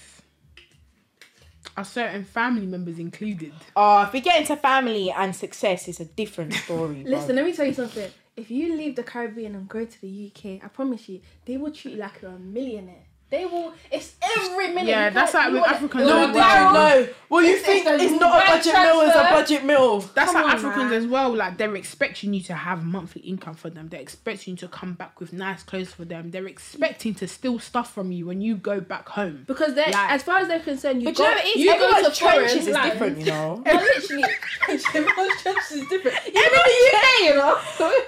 are 1.75 1.83
certain 1.83 2.23
family 2.23 2.65
members 2.67 2.99
included? 2.99 3.51
Oh, 3.75 4.03
if 4.03 4.13
we 4.13 4.21
get 4.21 4.39
into 4.39 4.55
family 4.55 5.11
and 5.11 5.35
success, 5.35 5.89
it's 5.89 5.99
a 5.99 6.05
different 6.05 6.53
story. 6.63 7.03
bro. 7.03 7.11
Listen, 7.11 7.35
let 7.35 7.43
me 7.43 7.51
tell 7.51 7.65
you 7.65 7.73
something. 7.73 8.09
If 8.37 8.49
you 8.49 8.77
leave 8.77 8.95
the 8.95 9.03
Caribbean 9.03 9.55
and 9.55 9.67
go 9.67 9.83
to 9.83 10.01
the 10.01 10.31
UK, 10.33 10.63
I 10.63 10.69
promise 10.69 11.09
you, 11.09 11.19
they 11.43 11.57
will 11.57 11.71
treat 11.71 11.95
you 11.95 11.99
like 11.99 12.21
you're 12.21 12.31
a 12.31 12.39
millionaire. 12.39 13.03
They 13.31 13.45
will. 13.45 13.73
It's 13.91 14.15
every 14.37 14.69
minute. 14.69 14.87
Yeah, 14.87 15.11
that's 15.11 15.33
can't- 15.33 15.45
like 15.45 15.53
with 15.53 15.61
wanna- 15.61 15.75
Africans 15.75 16.03
you 16.03 16.09
as 16.09 16.15
wanna 16.15 16.33
well. 16.33 16.73
borrow. 16.73 16.99
no. 17.01 17.07
Well, 17.29 17.43
you 17.43 17.49
It's- 17.51 17.65
think 17.65 17.85
it's 17.85 18.03
it's, 18.05 18.19
not 18.19 18.35
a 18.35 18.39
bank 18.39 18.49
budget 18.65 18.73
meal, 18.73 19.01
it's 19.01 19.15
a 19.15 19.19
budget 19.19 19.65
meal. 19.65 19.99
That's 19.99 20.31
Come 20.31 20.41
how 20.41 20.47
on, 20.47 20.51
Africans 20.55 20.89
man. 20.89 20.93
as 20.93 21.05
well. 21.05 21.35
Like 21.35 21.57
they're 21.59 21.75
expecting 21.75 22.33
you 22.33 22.41
to 22.45 22.53
have 22.55 22.83
monthly 22.83 23.21
income 23.21 23.53
for 23.53 23.69
them. 23.69 23.89
They're 23.89 23.99
expecting 24.01 24.53
you 24.53 24.57
to 24.57 24.67
come 24.67 24.93
back 24.93 25.19
with 25.19 25.31
nice 25.31 25.61
clothes 25.61 25.93
for 25.93 26.05
them. 26.05 26.31
They're 26.31 26.47
expecting 26.47 27.13
to 27.15 27.27
steal 27.27 27.59
stuff 27.59 27.93
from 27.93 28.11
you 28.11 28.25
when 28.25 28.41
you 28.41 28.55
go 28.55 28.79
back 28.81 29.07
home. 29.09 29.43
Because 29.45 29.75
they, 29.75 29.85
Like- 29.85 30.11
as 30.11 30.23
far 30.23 30.39
as 30.39 30.47
they're 30.47 30.59
concerned, 30.59 31.03
you 31.03 31.09
But 31.09 31.15
go. 31.17 31.23
you 31.25 31.29
know 31.29 31.35
what 31.35 31.45
it 31.45 31.49
is? 31.49 31.55
you 31.57 31.65
go 31.67 31.73
Everyone's 31.73 32.17
to 32.17 32.23
foreign 32.23 32.37
trenches 32.39 32.67
is 32.67 32.73
lands. 32.73 32.91
different, 32.93 33.17
you 33.19 33.25
know. 33.25 33.63
No, 33.69 33.73
literally, 33.73 34.23
everyone's 34.95 35.41
trenches 35.43 35.71
is 35.71 35.87
different. 35.87 36.17
Even 36.25 36.41
in 36.41 36.49
the 36.51 36.97
UK, 36.97 37.19
you 37.25 37.35
know. 37.35 37.57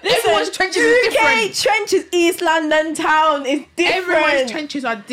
Everyone's 0.04 0.50
trenches 0.50 0.78
is 0.84 1.08
UK 1.08 1.14
different. 1.14 1.56
trenches, 1.56 2.06
East 2.12 2.42
London 2.42 2.96
town 2.96 3.46
is 3.46 3.62
different. 3.76 3.98
Everyone's 4.10 4.52
trenches 4.52 4.84
are 4.84 4.96
different. 4.96 5.11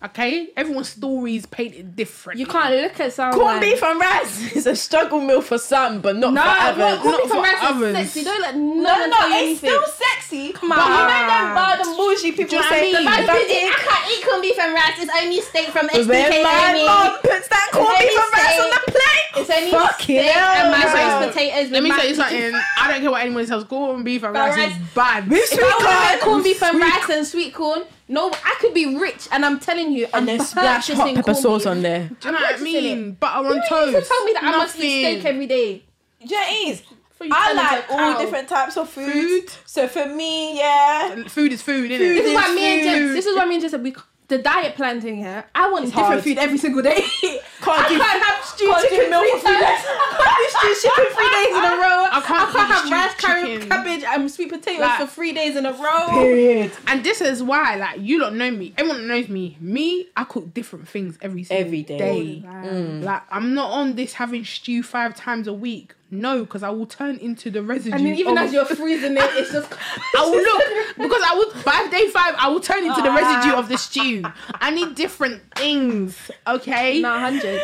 Okay, 0.00 0.50
everyone's 0.56 0.90
story 0.90 1.34
is 1.34 1.44
painted 1.46 1.96
different. 1.96 2.38
You 2.38 2.46
can't 2.46 2.72
look 2.72 3.00
at 3.00 3.12
someone. 3.12 3.36
Corned 3.36 3.60
beef 3.60 3.82
and 3.82 3.98
rice 3.98 4.52
is 4.56 4.66
a 4.68 4.76
struggle 4.76 5.20
meal 5.20 5.42
for 5.42 5.58
some, 5.58 6.00
but 6.00 6.14
not 6.14 6.34
No, 6.34 6.40
for 6.42 6.48
others. 6.48 6.78
what? 6.78 7.02
Corned 7.02 7.18
not 7.18 7.22
beef 7.24 7.32
and 7.34 7.42
rice 7.42 7.58
others. 7.62 7.90
is 7.98 8.12
sexy. 8.12 8.22
Don't 8.24 8.40
let 8.42 8.54
no, 8.56 8.74
No, 8.74 9.06
no, 9.10 9.16
it's 9.26 9.34
anything. 9.34 9.70
still 9.70 9.82
sexy. 9.90 10.52
Come 10.52 10.70
on, 10.70 10.78
But 10.78 10.86
you 10.86 10.94
know 10.94 11.08
them 11.26 11.54
bad 11.58 11.80
and 11.82 11.96
bougie 11.98 12.30
people 12.30 12.44
you 12.44 12.50
know 12.52 12.58
what 12.62 12.72
I 12.72 12.80
mean? 12.80 12.92
the 12.94 12.98
But 13.02 13.04
man 13.04 13.26
I 13.26 13.74
can't 13.74 14.06
eat 14.14 14.22
corned 14.24 14.42
beef 14.42 14.58
and 14.60 14.72
rice. 14.72 14.96
It's 15.02 15.10
only 15.18 15.40
steak 15.42 15.66
from 15.74 15.86
When 15.90 15.98
SDK 16.06 16.42
my 16.46 16.66
only. 16.70 16.86
mom 16.86 17.18
puts 17.18 17.48
that 17.50 17.68
corned 17.74 17.98
beef 17.98 18.14
and 18.22 18.32
rice 18.38 18.60
on 18.62 18.70
the 18.70 18.82
plate, 18.94 19.26
It's 19.42 19.50
only 19.50 19.70
Fucking 19.74 20.18
steak 20.22 20.30
hell, 20.30 20.62
and 20.62 20.70
mashed 20.78 21.26
potatoes. 21.26 21.70
Let 21.74 21.82
me 21.82 21.90
tell 21.90 22.06
you 22.06 22.14
something. 22.14 22.54
I 22.54 22.86
don't 22.86 23.00
care 23.02 23.10
what 23.10 23.22
anyone 23.26 23.46
says. 23.50 23.64
Corned 23.64 24.04
beef 24.04 24.22
and 24.22 24.30
rice 24.32 24.54
is 24.70 24.78
bad. 24.94 25.26
If 25.26 25.58
I 25.58 25.74
would 25.74 25.90
have 25.90 26.20
corned 26.22 26.44
beef 26.46 26.62
and 26.62 26.78
rice 26.78 27.10
and 27.10 27.26
sweet 27.26 27.52
corn, 27.52 27.82
no, 28.08 28.30
I 28.32 28.56
could 28.60 28.74
be 28.74 28.96
rich, 28.96 29.28
and 29.30 29.44
I'm 29.44 29.60
telling 29.60 29.92
you, 29.92 30.06
I'm 30.06 30.20
and 30.20 30.28
then 30.28 30.40
splash 30.40 30.86
purchasing 30.88 31.16
hot 31.16 31.24
pepper 31.26 31.34
sauce 31.34 31.66
on 31.66 31.82
there. 31.82 32.08
Do 32.20 32.28
you 32.28 32.32
know 32.32 32.40
what 32.40 32.58
I 32.58 32.62
mean? 32.62 33.12
Butter 33.12 33.48
on 33.48 33.54
You 33.56 33.62
toast. 33.68 33.92
need 33.92 34.00
to 34.02 34.06
tell 34.08 34.24
me 34.24 34.32
that 34.32 34.44
I 34.44 34.50
must 34.56 34.76
eat 34.78 34.80
steak 35.20 35.24
every 35.24 35.46
day. 35.46 35.84
Yeah, 36.20 36.44
it 36.48 36.68
is. 36.68 36.82
I 37.20 37.52
like 37.52 37.90
all 37.90 38.14
cow. 38.14 38.18
different 38.18 38.48
types 38.48 38.76
of 38.76 38.88
foods. 38.88 39.12
Food. 39.52 39.62
So 39.66 39.88
for 39.88 40.06
me, 40.06 40.56
yeah. 40.58 41.24
Food 41.26 41.52
is 41.52 41.62
food, 41.62 41.90
isn't 41.90 42.06
Food 42.06 42.16
This 42.16 42.26
it? 42.26 42.28
is 42.30 42.34
why 42.34 42.54
me 42.54 42.64
and 42.64 42.80
food. 42.82 43.06
Jess. 43.08 43.14
This 43.14 43.26
is 43.26 43.36
why 43.36 43.44
me 43.46 43.54
and 43.56 43.62
Jess 43.62 43.70
said 43.72 43.82
we. 43.82 43.94
The 44.28 44.36
diet 44.36 44.74
plan 44.76 45.00
thing 45.00 45.16
here. 45.16 45.42
I 45.54 45.70
want 45.70 45.84
It's 45.86 45.92
different 45.92 46.12
hard. 46.12 46.22
food 46.22 46.36
every 46.36 46.58
single 46.58 46.82
day. 46.82 47.00
Can't 47.00 47.40
I 47.66 47.88
do- 47.88 47.96
can't 47.98 48.22
have 48.22 48.44
stew 48.44 48.66
can't 48.70 48.82
do 48.82 48.88
chicken 48.90 49.10
milk 49.10 49.24
for 49.24 49.38
three 49.40 49.56
times. 49.56 49.80
I 49.88 50.16
can't 50.20 50.36
do 50.38 50.74
stew 50.74 50.90
chicken 50.90 51.14
three 51.16 51.30
days 51.32 51.56
in 51.56 51.64
a 51.64 51.76
row. 51.80 52.06
I 52.12 52.20
can't 52.20 52.52
do 52.52 52.58
have 52.58 52.78
stew 52.84 52.92
rice, 52.92 53.14
carrot, 53.16 53.68
and 54.14 54.30
sweet 54.30 54.48
potatoes 54.50 54.80
Like- 54.80 55.00
for 55.00 55.06
three 55.06 55.32
days 55.32 55.56
in 55.56 55.66
a 55.66 55.72
row. 55.72 56.08
Period. 56.10 56.72
And 56.86 57.04
this 57.04 57.20
is 57.20 57.42
why, 57.42 57.76
like, 57.76 58.00
you 58.00 58.18
don't 58.18 58.36
know 58.38 58.50
me. 58.50 58.72
Everyone 58.76 59.06
knows 59.06 59.28
me. 59.28 59.56
Me, 59.60 60.06
I 60.16 60.24
cook 60.24 60.52
different 60.54 60.88
things 60.88 61.18
every 61.20 61.44
single 61.44 61.66
Every 61.66 61.82
day. 61.82 61.98
day. 61.98 62.42
Mm. 62.46 63.02
Like, 63.04 63.22
I'm 63.30 63.54
not 63.54 63.70
on 63.70 63.94
this 63.96 64.14
having 64.14 64.44
stew 64.44 64.82
five 64.82 65.14
times 65.14 65.46
a 65.46 65.52
week. 65.52 65.94
No, 66.10 66.40
because 66.40 66.62
I 66.62 66.70
will 66.70 66.86
turn 66.86 67.16
into 67.16 67.50
the 67.50 67.62
residue. 67.62 67.94
And 67.94 68.06
then 68.06 68.14
even 68.14 68.38
of- 68.38 68.44
as 68.44 68.52
you're 68.54 68.64
freezing 68.64 69.12
it, 69.18 69.22
it's 69.34 69.52
just. 69.52 69.70
I 70.16 70.22
will 70.22 70.40
look 70.42 70.96
because 70.96 71.22
I 71.22 71.34
would 71.36 71.64
by 71.64 71.86
day 71.90 72.08
five 72.08 72.34
I 72.38 72.48
will 72.48 72.60
turn 72.60 72.86
into 72.86 73.02
the 73.02 73.10
residue 73.10 73.52
of 73.52 73.68
the 73.68 73.76
stew. 73.76 74.22
I 74.54 74.70
need 74.70 74.94
different 74.94 75.42
things, 75.54 76.30
okay? 76.46 77.00
Nah, 77.02 77.18
hundred. 77.20 77.60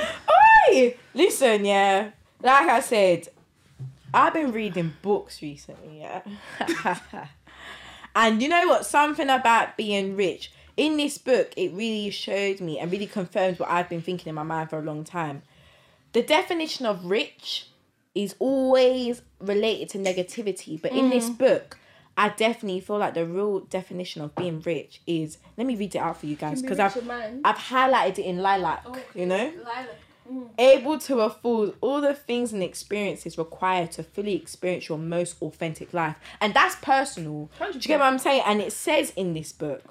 Oi! 0.69 0.95
Listen, 1.15 1.65
yeah. 1.65 2.11
Like 2.43 2.69
I 2.69 2.81
said, 2.81 3.29
I've 4.15 4.33
been 4.33 4.53
reading 4.53 4.95
books 5.03 5.43
recently, 5.43 6.01
yeah. 6.01 6.23
and 8.17 8.41
you 8.41 8.49
know 8.49 8.69
what? 8.69 8.87
Something 8.87 9.29
about 9.29 9.77
being 9.77 10.17
rich. 10.17 10.53
In 10.77 10.97
this 10.97 11.19
book, 11.19 11.53
it 11.57 11.73
really 11.73 12.11
showed 12.11 12.61
me 12.61 12.79
and 12.79 12.91
really 12.91 13.07
confirms 13.07 13.59
what 13.59 13.71
I've 13.71 13.89
been 13.89 14.03
thinking 14.03 14.29
in 14.29 14.35
my 14.35 14.43
mind 14.43 14.71
for 14.71 14.79
a 14.79 14.83
long 14.83 15.05
time. 15.05 15.43
The 16.13 16.23
definition 16.23 16.87
of 16.87 17.05
rich 17.05 17.69
is 18.15 18.37
always 18.39 19.23
related 19.41 19.89
to 19.91 19.99
negativity, 19.99 20.81
but 20.81 20.93
in 20.93 21.11
this 21.11 21.29
book, 21.29 21.79
I 22.17 22.29
definitely 22.29 22.81
feel 22.81 22.99
like 22.99 23.15
the 23.15 23.27
real 23.27 23.61
definition 23.61 24.23
of 24.23 24.35
being 24.37 24.61
rich 24.61 25.01
is. 25.07 25.39
Let 25.57 25.67
me 25.67 25.75
read 25.75 25.97
it 25.97 25.99
out 25.99 26.19
for 26.19 26.27
you 26.27 26.37
guys 26.37 26.63
because 26.63 26.79
I've 26.79 26.97
I've 27.45 27.57
highlighted 27.57 28.21
it 28.21 28.27
in 28.27 28.39
lilac. 28.39 28.85
You 29.15 29.27
know 29.27 29.53
Mm. 30.31 30.49
able 30.57 30.99
to 31.01 31.21
afford 31.21 31.75
all 31.83 32.01
the 32.01 32.15
things 32.15 32.55
and 32.55 32.63
experiences 32.63 33.37
required 33.37 33.93
to 33.93 34.03
fully 34.03 34.35
experience 34.35 34.89
your 34.89 34.97
most 34.97 35.37
authentic 35.43 35.93
life. 35.93 36.17
And 36.41 36.55
that's 36.55 36.77
personal. 36.77 37.51
Do 37.59 37.67
you 37.73 37.81
get 37.81 38.01
what 38.01 38.07
I'm 38.07 38.19
saying? 38.19 38.43
And 38.47 38.63
it 38.63 38.73
says 38.73 39.13
in 39.17 39.35
this 39.35 39.53
book, 39.53 39.83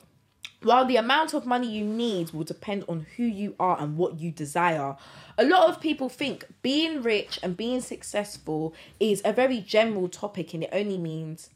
while 0.64 0.86
the 0.86 0.96
amount 0.96 1.34
of 1.34 1.46
money 1.46 1.70
you 1.70 1.84
need 1.84 2.32
will 2.32 2.46
depend 2.46 2.86
on 2.88 3.06
who 3.16 3.24
you 3.24 3.56
are 3.60 3.80
and 3.80 3.98
what 3.98 4.20
you 4.20 4.32
desire, 4.32 4.96
a 5.38 5.46
lot 5.46 5.70
of 5.70 5.80
people 5.80 6.10
think 6.10 6.46
being 6.62 7.02
rich 7.04 7.40
and 7.44 7.56
being 7.56 7.82
successful 7.82 8.74
is 9.00 9.22
a 9.24 9.34
very 9.34 9.60
general 9.60 10.08
topic 10.08 10.54
and 10.54 10.64
it 10.64 10.70
only 10.72 10.98
means 10.98 11.50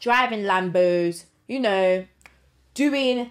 driving 0.00 0.42
Lambos, 0.42 1.26
you 1.46 1.60
know, 1.60 2.06
doing 2.74 3.30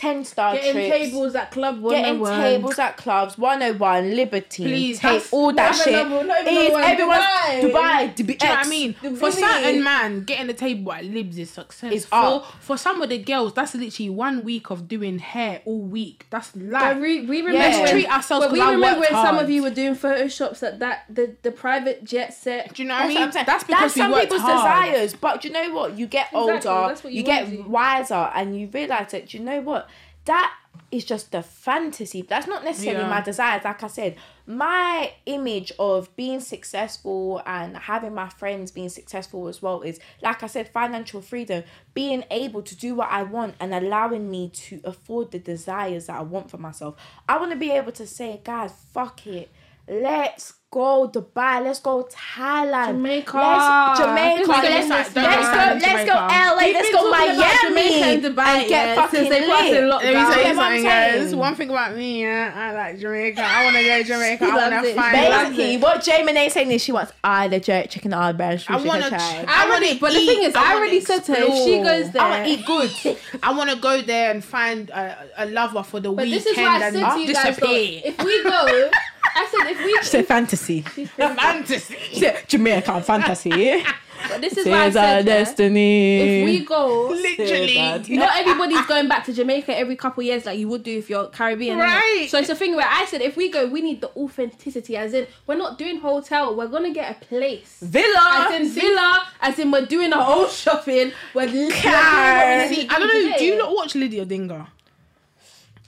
10 0.00 0.24
star 0.24 0.54
Getting 0.54 0.72
trips 0.72 0.88
tables 1.10 1.34
at 1.34 1.50
club 1.50 1.80
one 1.82 1.94
oh 1.94 1.98
getting 1.98 2.24
tables 2.24 2.78
at 2.78 2.96
clubs, 2.96 3.36
101, 3.36 4.16
Liberty, 4.16 4.64
Please, 4.64 4.98
take 4.98 5.22
all 5.30 5.52
that 5.52 5.72
shit. 5.76 5.88
even 5.88 6.08
number- 6.08 6.24
not 6.24 6.40
even 6.40 6.54
Is 6.54 6.58
number 6.58 6.72
one, 6.72 6.84
everyone's 6.84 7.24
Dubai. 7.24 7.60
Dubai, 7.60 8.14
Dubai, 8.14 8.14
Do 8.16 8.22
you 8.22 8.28
know 8.40 8.48
what 8.54 8.66
I 8.66 8.68
mean? 8.70 8.94
The 9.02 9.10
For 9.10 9.16
Billy. 9.30 9.32
certain 9.42 9.82
man, 9.84 10.24
getting 10.24 10.48
a 10.48 10.54
table 10.54 10.92
at 10.94 11.04
Libs 11.04 11.36
is 11.36 11.50
successful. 11.50 11.94
Is 11.96 12.06
art. 12.10 12.46
For 12.60 12.78
some 12.78 13.02
of 13.02 13.10
the 13.10 13.18
girls, 13.18 13.52
that's 13.52 13.74
literally 13.74 14.08
one 14.08 14.42
week 14.42 14.70
of 14.70 14.88
doing 14.88 15.18
hair 15.18 15.60
all 15.66 15.80
week. 15.80 16.26
That's 16.30 16.56
life. 16.56 16.96
we, 16.98 17.26
we 17.26 17.42
remember 17.42 17.58
Let's 17.58 17.78
when, 17.78 17.88
treat 17.90 18.10
ourselves 18.10 18.46
but 18.46 18.52
we 18.52 18.58
'cause 18.58 18.68
I 18.68 18.72
remember 18.72 19.00
worked 19.00 19.12
when 19.12 19.22
some 19.26 19.38
of 19.38 19.50
you 19.50 19.62
were 19.62 19.70
doing 19.70 19.94
photoshops 19.96 20.62
at 20.62 20.78
that 20.78 21.04
the, 21.10 21.36
the 21.42 21.50
private 21.50 22.04
jet 22.04 22.32
set. 22.32 22.72
Do 22.72 22.82
you 22.82 22.88
know 22.88 22.94
what 22.94 23.04
I 23.04 23.08
mean? 23.08 23.16
what 23.16 23.22
I'm 23.26 23.32
saying. 23.32 23.44
That's 23.46 23.64
because 23.64 23.94
we 23.94 24.00
some 24.00 24.12
worked 24.12 24.22
people's 24.24 24.40
hard. 24.40 24.86
desires. 24.88 25.14
But 25.14 25.44
you 25.44 25.50
know 25.50 25.74
what? 25.74 25.98
You 25.98 26.06
get 26.06 26.28
Exactly, 26.32 26.70
older, 26.70 26.94
you, 27.04 27.10
you 27.18 27.22
get 27.22 27.48
wanna 27.48 27.68
wiser, 27.68 28.30
and 28.34 28.58
you 28.58 28.68
realize 28.72 29.10
that 29.12 29.34
you 29.34 29.40
know 29.40 29.60
what 29.60 29.89
that 30.26 30.54
is 30.92 31.04
just 31.04 31.30
the 31.32 31.42
fantasy. 31.42 32.22
That's 32.22 32.46
not 32.46 32.64
necessarily 32.64 33.02
Yeah. 33.02 33.08
my 33.08 33.20
desires. 33.20 33.62
Like 33.64 33.82
I 33.82 33.86
said, 33.86 34.16
my 34.46 35.12
image 35.26 35.72
of 35.78 36.14
being 36.16 36.40
successful 36.40 37.40
and 37.46 37.76
having 37.76 38.12
my 38.14 38.28
friends 38.28 38.72
being 38.72 38.88
successful 38.88 39.46
as 39.48 39.62
well 39.62 39.82
is 39.82 40.00
like 40.22 40.42
I 40.42 40.46
said, 40.48 40.68
financial 40.68 41.22
freedom, 41.22 41.62
being 41.94 42.24
able 42.30 42.62
to 42.62 42.74
do 42.76 42.94
what 42.96 43.08
I 43.10 43.22
want 43.22 43.54
and 43.60 43.72
allowing 43.72 44.30
me 44.30 44.48
to 44.48 44.80
afford 44.84 45.30
the 45.30 45.38
desires 45.38 46.06
that 46.06 46.16
I 46.16 46.22
want 46.22 46.50
for 46.50 46.58
myself. 46.58 46.96
I 47.28 47.38
want 47.38 47.52
to 47.52 47.58
be 47.58 47.70
able 47.70 47.92
to 47.92 48.06
say, 48.06 48.40
guys, 48.42 48.72
fuck 48.92 49.26
it. 49.26 49.50
Let's 49.88 50.54
go 50.70 51.08
Dubai. 51.12 51.64
Let's 51.64 51.80
go 51.80 52.08
Thailand. 52.12 52.86
Jamaica. 52.88 53.36
Let's, 53.36 54.00
Jamaica. 54.00 54.46
Don't 54.46 54.62
Let's, 54.62 54.86
say- 54.86 54.88
let's, 54.88 55.14
don't 55.14 55.24
go. 55.24 55.30
say 55.30 55.36
Let's 55.40 55.84
Jamaica. 55.84 56.06
go 56.06 56.14
LA. 56.14 56.56
We've 56.64 56.74
let's 56.74 56.88
been 56.88 56.96
go 56.96 57.10
talking 57.10 57.10
about 57.10 57.36
Miami. 57.36 57.68
Jamaica 57.68 58.04
and 58.04 58.22
Dubai, 58.24 58.46
and 58.46 58.68
get 58.68 58.70
yeah, 58.70 58.94
fucking 58.94 59.18
since 59.18 59.28
they 59.30 59.40
put 59.40 59.50
us 59.50 59.66
in 59.66 59.72
lit. 59.72 59.82
lockdown. 59.90 60.02
Let 60.02 60.04
me 60.04 60.12
tell 60.12 60.30
Get 60.30 60.36
you 60.36 60.42
what 60.42 60.46
I'm 60.46 60.54
something, 60.56 60.82
guys. 60.84 61.24
saying? 61.30 61.38
One 61.38 61.54
thing 61.56 61.70
about 61.70 61.96
me, 61.96 62.22
yeah, 62.22 62.52
I 62.54 62.72
like 62.72 62.98
Jamaica. 63.00 63.40
I 63.42 63.64
want 63.64 63.76
to 63.76 63.82
go 63.84 63.98
to 63.98 64.04
Jamaica. 64.04 64.44
She 64.44 64.50
I 64.50 64.54
want 64.56 64.70
loves 64.70 64.84
to 64.86 64.90
it. 64.90 64.96
find. 64.96 65.12
Baby, 65.16 65.28
like, 65.30 65.48
Basically, 65.50 65.76
what 65.78 66.02
Jay 66.02 66.22
Monet 66.22 66.48
saying 66.50 66.70
is 66.70 66.82
she 66.84 66.92
wants 66.92 67.12
either 67.24 67.58
jerk 67.60 67.88
chicken 67.90 68.14
or 68.14 68.32
brown 68.32 68.58
I 68.68 68.76
want 68.84 69.02
to. 69.04 69.10
chicken. 69.10 69.44
I 69.48 69.66
already, 69.66 69.98
but 69.98 70.12
the 70.12 70.24
thing 70.26 70.42
is, 70.44 70.54
I 70.54 70.74
already 70.76 71.00
said 71.00 71.24
to 71.24 71.32
her, 71.34 71.42
if 71.42 71.64
she 71.64 71.82
goes 71.82 72.10
there, 72.12 72.22
I 72.22 72.30
want 72.30 72.44
to 72.46 72.50
eat 72.52 72.66
good. 72.66 73.16
I 73.42 73.52
want 73.56 73.70
to 73.70 73.76
go 73.76 74.00
there 74.02 74.30
and 74.30 74.44
find 74.44 74.90
a, 74.90 75.16
a 75.36 75.46
lover 75.46 75.82
for 75.82 75.98
the 76.00 76.12
But 76.12 76.26
weekend 76.26 76.40
this 76.42 76.46
is 76.46 76.56
why 76.56 76.62
I 76.80 76.86
and 76.86 76.94
said 76.96 77.14
to 77.14 77.20
you 77.20 77.34
guys, 77.34 77.44
though, 77.44 77.50
disappear. 77.66 78.02
if 78.04 78.22
we 78.24 78.42
go, 78.44 78.90
I 79.36 79.46
said 79.50 79.70
if 79.70 79.84
we, 79.84 79.96
She 80.02 80.04
said 80.04 80.26
fantasy. 80.26 80.84
She 80.94 81.06
said 81.06 81.34
Fantasy. 81.36 81.96
She 82.12 82.20
said 82.20 82.44
Jamaican 82.48 83.02
fantasy. 83.02 83.50
but 84.28 84.40
this 84.40 84.56
is 84.56 84.66
why 84.66 84.84
I 84.84 84.88
Says 84.90 84.96
our 84.96 85.02
said 85.02 85.26
yeah, 85.26 85.38
destiny. 85.38 86.18
if 86.40 86.44
we 86.44 86.64
go, 86.64 87.08
Literally. 87.08 88.16
not 88.18 88.36
everybody's 88.36 88.84
going 88.86 89.08
back 89.08 89.24
to 89.26 89.32
Jamaica 89.32 89.76
every 89.76 89.96
couple 89.96 90.22
years 90.22 90.44
like 90.46 90.58
you 90.58 90.68
would 90.68 90.82
do 90.82 90.98
if 90.98 91.08
you're 91.08 91.26
Caribbean. 91.28 91.78
innit? 91.78 91.82
Right. 91.84 92.26
So 92.30 92.38
it's 92.38 92.48
a 92.50 92.54
thing 92.54 92.76
where 92.76 92.86
I 92.88 93.06
said 93.06 93.22
if 93.22 93.36
we 93.36 93.50
go, 93.50 93.66
we 93.66 93.80
need 93.80 94.00
the 94.02 94.08
authenticity. 94.16 94.96
As 94.96 95.14
in, 95.14 95.26
we're 95.46 95.56
not 95.56 95.78
doing 95.78 96.00
hotel. 96.00 96.54
We're 96.54 96.68
gonna 96.68 96.92
get 96.92 97.16
a 97.16 97.24
place. 97.24 97.78
Villa. 97.80 98.46
As 98.50 98.60
in 98.60 98.68
villa, 98.68 99.26
as 99.40 99.58
in 99.58 99.70
we're 99.70 99.86
doing 99.86 100.12
our 100.12 100.36
own 100.38 100.50
shopping. 100.50 101.12
We're, 101.34 101.46
we're 101.46 101.52
doing 101.52 101.66
we 101.68 101.72
Car. 101.80 102.68
need 102.68 102.90
I 102.90 102.98
don't 102.98 103.08
know. 103.30 103.38
Do 103.38 103.44
you 103.44 103.56
not 103.56 103.74
watch 103.74 103.94
Lydia 103.94 104.26
Dinga? 104.26 104.66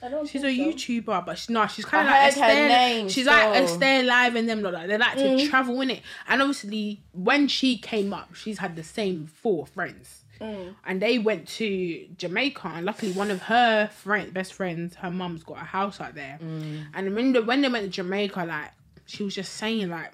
I 0.03 0.09
don't 0.09 0.27
She's 0.27 0.43
a 0.43 0.53
so. 0.55 0.61
YouTuber, 0.63 1.25
but 1.25 1.37
she, 1.37 1.53
no, 1.53 1.65
she's 1.67 1.85
kind 1.85 2.07
of 2.07 2.11
like 2.11 2.27
Esther. 2.37 2.41
name 2.67 3.07
she's 3.09 3.23
still. 3.25 3.33
like 3.33 3.55
Esther 3.63 4.03
Live 4.03 4.35
and 4.35 4.49
them. 4.49 4.61
Like 4.61 4.73
that. 4.73 4.87
They 4.89 4.97
like 4.97 5.17
to 5.17 5.23
Mm. 5.23 5.49
travel 5.49 5.79
in 5.81 5.89
it. 5.91 6.01
And 6.27 6.41
obviously, 6.41 7.01
when 7.13 7.47
she 7.47 7.77
came 7.77 8.13
up, 8.13 8.35
she's 8.35 8.57
had 8.57 8.75
the 8.75 8.83
same 8.83 9.27
four 9.27 9.65
friends, 9.65 10.23
Mm. 10.41 10.75
and 10.85 11.01
they 11.01 11.19
went 11.19 11.47
to 11.59 12.05
Jamaica. 12.17 12.67
And 12.75 12.85
luckily, 12.85 13.13
one 13.13 13.31
of 13.31 13.43
her 13.43 13.87
friend, 13.87 14.33
best 14.33 14.53
friends, 14.53 14.95
her 14.95 15.09
mum's 15.11 15.43
got 15.43 15.57
a 15.57 15.65
house 15.65 16.01
out 16.01 16.15
there. 16.15 16.37
Mm. 16.43 16.87
And 16.93 17.15
when 17.15 17.31
the, 17.33 17.41
when 17.43 17.61
they 17.61 17.69
went 17.69 17.85
to 17.85 17.89
Jamaica, 17.89 18.43
like 18.45 18.71
she 19.05 19.23
was 19.23 19.33
just 19.35 19.53
saying, 19.53 19.89
like 19.89 20.11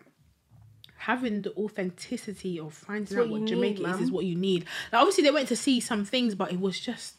having 0.98 1.42
the 1.42 1.56
authenticity 1.56 2.60
of 2.60 2.74
finding 2.74 3.18
what 3.18 3.24
out 3.26 3.30
what 3.32 3.42
you 3.42 3.48
Jamaica 3.48 3.82
need, 3.82 3.90
is 3.96 4.02
is 4.02 4.12
what 4.12 4.26
you 4.26 4.36
need. 4.36 4.66
Like 4.92 5.02
obviously, 5.02 5.24
they 5.24 5.32
went 5.32 5.48
to 5.48 5.56
see 5.56 5.80
some 5.80 6.06
things, 6.06 6.36
but 6.36 6.52
it 6.52 6.60
was 6.60 6.80
just 6.80 7.19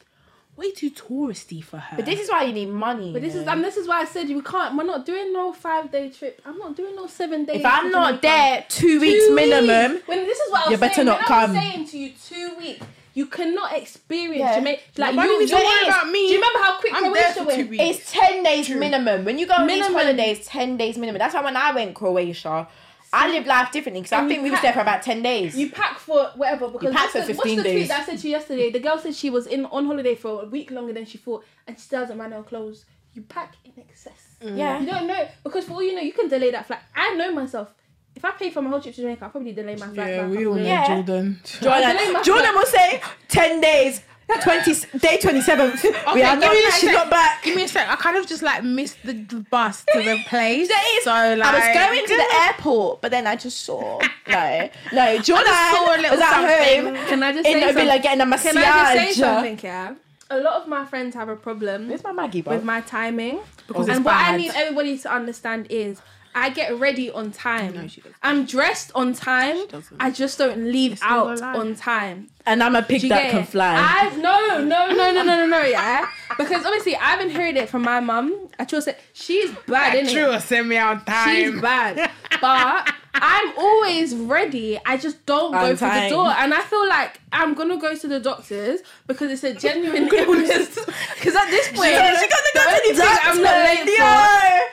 way 0.60 0.70
too 0.72 0.90
touristy 0.90 1.64
for 1.64 1.78
her. 1.78 1.96
But 1.96 2.04
this 2.06 2.20
is 2.20 2.28
why 2.30 2.44
you 2.44 2.52
need 2.52 2.68
money. 2.68 3.12
But 3.12 3.22
this 3.22 3.34
is 3.34 3.46
and 3.46 3.64
this 3.64 3.76
is 3.76 3.88
why 3.88 4.00
I 4.02 4.04
said 4.04 4.28
we 4.28 4.40
can't. 4.42 4.76
We're 4.76 4.84
not 4.84 5.04
doing 5.06 5.32
no 5.32 5.52
five 5.52 5.90
day 5.90 6.10
trip. 6.10 6.40
I'm 6.46 6.58
not 6.58 6.76
doing 6.76 6.94
no 6.94 7.06
seven 7.06 7.44
days. 7.46 7.60
if 7.60 7.66
I'm 7.66 7.90
not 7.90 8.22
there 8.22 8.64
two 8.68 9.00
weeks 9.00 9.26
Two 9.26 9.34
minimum. 9.34 10.02
When 10.06 10.18
this 10.26 10.38
is 10.38 10.50
what 10.52 10.60
I 10.60 10.64
was 10.66 10.70
you 10.72 10.76
better 10.78 10.94
saying, 10.94 11.06
not 11.06 11.18
when 11.18 11.24
I 11.24 11.46
come. 11.46 11.54
was 11.54 11.62
saying 11.62 11.86
to 11.88 11.98
you 11.98 12.12
two 12.28 12.48
weeks. 12.58 12.86
You 13.12 13.26
cannot 13.26 13.72
experience 13.72 14.38
Yeah. 14.38 14.54
Jamaica 14.54 14.82
like 14.98 15.14
Nobody 15.16 15.32
you. 15.32 15.38
needs 15.40 15.50
to 15.50 15.58
you- 15.58 15.64
worry 15.64 15.86
about 15.88 16.06
me. 16.10 16.20
Do 16.28 16.32
you 16.34 16.40
remember 16.40 16.58
how 16.60 16.78
quick 16.78 16.92
I'm 16.94 17.02
there 17.12 17.12
Croatia 17.12 17.32
for 17.44 17.50
two 17.50 17.56
went? 17.56 17.70
weeks. 17.70 17.84
it's 17.98 18.12
ten 18.12 18.42
days 18.44 18.66
True. 18.68 18.78
minimum. 18.78 19.24
When 19.24 19.36
you 19.38 19.46
go 19.46 19.54
on 19.54 19.66
these 19.66 19.78
Minimum. 19.80 20.00
holidays, 20.00 20.46
ten 20.46 20.76
days 20.76 20.96
minimum. 20.96 21.18
That's 21.18 21.34
why 21.34 21.42
when 21.42 21.56
I 21.56 21.74
went 21.74 21.94
Croatia, 21.96 22.68
I 23.12 23.28
lived 23.30 23.46
life 23.46 23.72
differently 23.72 24.02
because 24.02 24.12
I 24.12 24.20
think 24.28 24.38
you 24.38 24.42
we 24.44 24.50
was 24.52 24.60
there 24.60 24.72
for 24.72 24.80
about 24.80 25.02
ten 25.02 25.22
days. 25.22 25.56
You 25.56 25.70
pack 25.70 25.98
for 25.98 26.30
whatever 26.36 26.68
because 26.68 26.92
pack 26.94 27.12
what's 27.12 27.26
for 27.26 27.32
the, 27.32 27.34
15 27.34 27.36
what's 27.36 27.56
the 27.56 27.62
days. 27.62 27.72
tweet 27.72 27.88
that 27.88 28.00
I 28.00 28.04
said 28.04 28.18
to 28.20 28.26
you 28.28 28.30
yesterday? 28.32 28.70
The 28.70 28.78
girl 28.80 28.98
said 28.98 29.14
she 29.14 29.30
was 29.30 29.46
in 29.46 29.66
on 29.66 29.86
holiday 29.86 30.14
for 30.14 30.42
a 30.42 30.46
week 30.46 30.70
longer 30.70 30.92
than 30.92 31.04
she 31.06 31.18
thought, 31.18 31.44
and 31.66 31.76
she 31.76 31.82
still 31.82 32.00
hasn't 32.00 32.20
ran 32.20 32.32
her 32.32 32.42
clothes. 32.42 32.84
You 33.14 33.22
pack 33.22 33.54
in 33.64 33.72
excess. 33.76 34.36
Mm. 34.40 34.56
yeah. 34.56 34.78
You 34.80 34.86
don't 34.86 35.06
know 35.06 35.28
because 35.42 35.64
for 35.64 35.72
all 35.74 35.82
you 35.82 35.94
know, 35.94 36.00
you 36.02 36.12
can 36.12 36.28
delay 36.28 36.50
that 36.52 36.66
flight. 36.66 36.80
I 36.94 37.14
know 37.14 37.32
myself. 37.32 37.74
If 38.14 38.24
I 38.24 38.32
pay 38.32 38.50
for 38.50 38.60
my 38.60 38.70
whole 38.70 38.80
trip 38.80 38.94
to 38.94 39.00
Jamaica, 39.00 39.24
I'll 39.24 39.30
probably 39.30 39.52
delay 39.52 39.76
my 39.76 39.86
flight. 39.88 39.96
yeah, 40.10 40.22
by 40.22 40.26
a 40.26 40.28
we 40.28 40.36
couple 40.36 40.52
all 40.52 40.58
know. 40.58 40.62
Yeah. 40.64 40.86
Jordan. 40.86 41.40
Jordan, 41.60 41.96
Jordan 42.24 42.24
flight. 42.24 42.54
will 42.54 42.66
say 42.66 43.02
ten 43.28 43.60
days. 43.60 44.02
20 44.38 44.72
day 44.98 45.18
27th. 45.20 45.82
we 46.14 46.22
are 46.22 46.34
give 46.34 46.40
not, 46.40 46.52
me 46.52 46.58
a 46.66 46.70
she's 46.72 46.80
sec. 46.82 46.92
not 46.94 47.10
back. 47.10 47.42
Give 47.42 47.56
me 47.56 47.64
a 47.64 47.68
sec. 47.68 47.88
I 47.88 47.96
kind 47.96 48.16
of 48.16 48.26
just 48.26 48.42
like 48.42 48.62
missed 48.64 48.98
the, 49.04 49.12
the 49.12 49.44
bus 49.50 49.84
to 49.92 50.02
the 50.02 50.18
place. 50.28 50.68
That 50.68 50.84
is- 50.98 51.04
so 51.04 51.10
like 51.10 51.42
I 51.42 51.54
was 51.54 51.74
going 51.88 52.06
to 52.06 52.16
the 52.16 52.34
airport, 52.46 53.00
but 53.00 53.10
then 53.10 53.26
I 53.26 53.36
just 53.36 53.62
saw 53.62 54.00
no, 54.28 54.70
no. 54.92 55.18
Jordan 55.18 55.46
saw 55.46 55.94
a 55.94 55.96
little 55.96 56.10
was 56.12 56.20
at 56.20 56.32
something. 56.32 56.84
home 56.96 57.06
Can 57.06 57.22
I 57.22 57.32
just 57.32 57.46
in 57.46 57.52
say 57.54 57.66
the 57.66 57.72
villa 57.72 57.86
something? 57.92 58.02
getting 58.02 58.20
a 58.20 58.26
massage. 58.26 58.52
Can 58.52 58.58
I 58.62 58.94
just 59.04 59.16
say 59.16 59.20
something, 59.22 59.60
yeah? 59.62 59.94
A 60.32 60.38
lot 60.38 60.62
of 60.62 60.68
my 60.68 60.84
friends 60.86 61.16
have 61.16 61.28
a 61.28 61.34
problem 61.34 61.88
Where's 61.88 62.04
my 62.04 62.12
Maggie, 62.12 62.42
bro? 62.42 62.54
with 62.54 62.64
my 62.64 62.80
timing. 62.82 63.40
Because 63.66 63.88
and 63.88 63.96
it's 63.98 64.04
what 64.04 64.14
I 64.14 64.36
need 64.36 64.52
everybody 64.54 64.96
to 64.98 65.12
understand 65.12 65.66
is 65.70 66.00
I 66.34 66.50
get 66.50 66.78
ready 66.78 67.10
on 67.10 67.32
time. 67.32 67.74
No, 67.74 67.86
she 67.88 68.00
doesn't. 68.00 68.16
I'm 68.22 68.44
dressed 68.46 68.92
on 68.94 69.14
time. 69.14 69.66
doesn't. 69.68 69.96
I 70.00 70.10
just 70.10 70.38
don't 70.38 70.70
leave 70.70 70.92
It's 70.92 71.02
out 71.02 71.38
a 71.38 71.40
lie. 71.40 71.54
on 71.58 71.74
time. 71.74 72.28
and 72.46 72.62
I'm 72.62 72.76
a 72.76 72.82
pig 72.82 73.00
Do 73.00 73.06
you 73.08 73.12
that 73.14 73.22
get 73.24 73.30
can 73.32 73.40
it? 73.40 73.48
fly. 73.48 73.74
I've 73.76 74.16
no, 74.18 74.58
no, 74.58 74.64
no, 74.64 74.94
no, 74.94 75.12
no, 75.12 75.22
no, 75.24 75.46
no, 75.46 75.62
yeah. 75.62 76.08
Because 76.38 76.64
obviously 76.64 76.94
I've 76.96 77.18
been 77.18 77.30
hearing 77.30 77.56
it 77.56 77.68
from 77.68 77.82
my 77.82 78.00
mum. 78.00 78.48
I 78.58 78.64
just 78.64 78.84
said 78.84 78.96
she's 79.12 79.50
bad, 79.66 79.94
Like, 79.94 80.04
innit? 80.04 80.12
True, 80.12 80.38
send 80.40 80.68
me 80.68 80.76
out 80.76 81.06
time. 81.06 81.34
She's 81.52 81.60
bad. 81.60 82.10
But 82.40 82.94
I'm 83.14 83.58
always 83.58 84.14
ready. 84.14 84.78
I 84.86 84.96
just 84.96 85.24
don't 85.26 85.52
go 85.52 85.74
through 85.76 85.88
the 85.88 86.08
door. 86.10 86.28
And 86.28 86.54
I 86.54 86.60
feel 86.60 86.88
like 86.88 87.20
I'm 87.32 87.54
gonna 87.54 87.76
go 87.78 87.94
to 87.96 88.08
the 88.08 88.20
doctors 88.20 88.80
because 89.06 89.30
it's 89.32 89.44
a 89.44 89.54
genuine 89.54 90.08
illness. 90.14 90.78
Because 91.14 91.34
at 91.36 91.50
this 91.50 91.68
point, 91.68 91.90
She's 91.90 91.96
gonna 91.96 92.28
go 92.54 92.60
to 92.78 92.88
the 92.88 92.94
thing 92.94 93.18
I'm 93.24 93.42
not 93.42 93.52
doctor, 93.52 93.84
late 93.84 93.98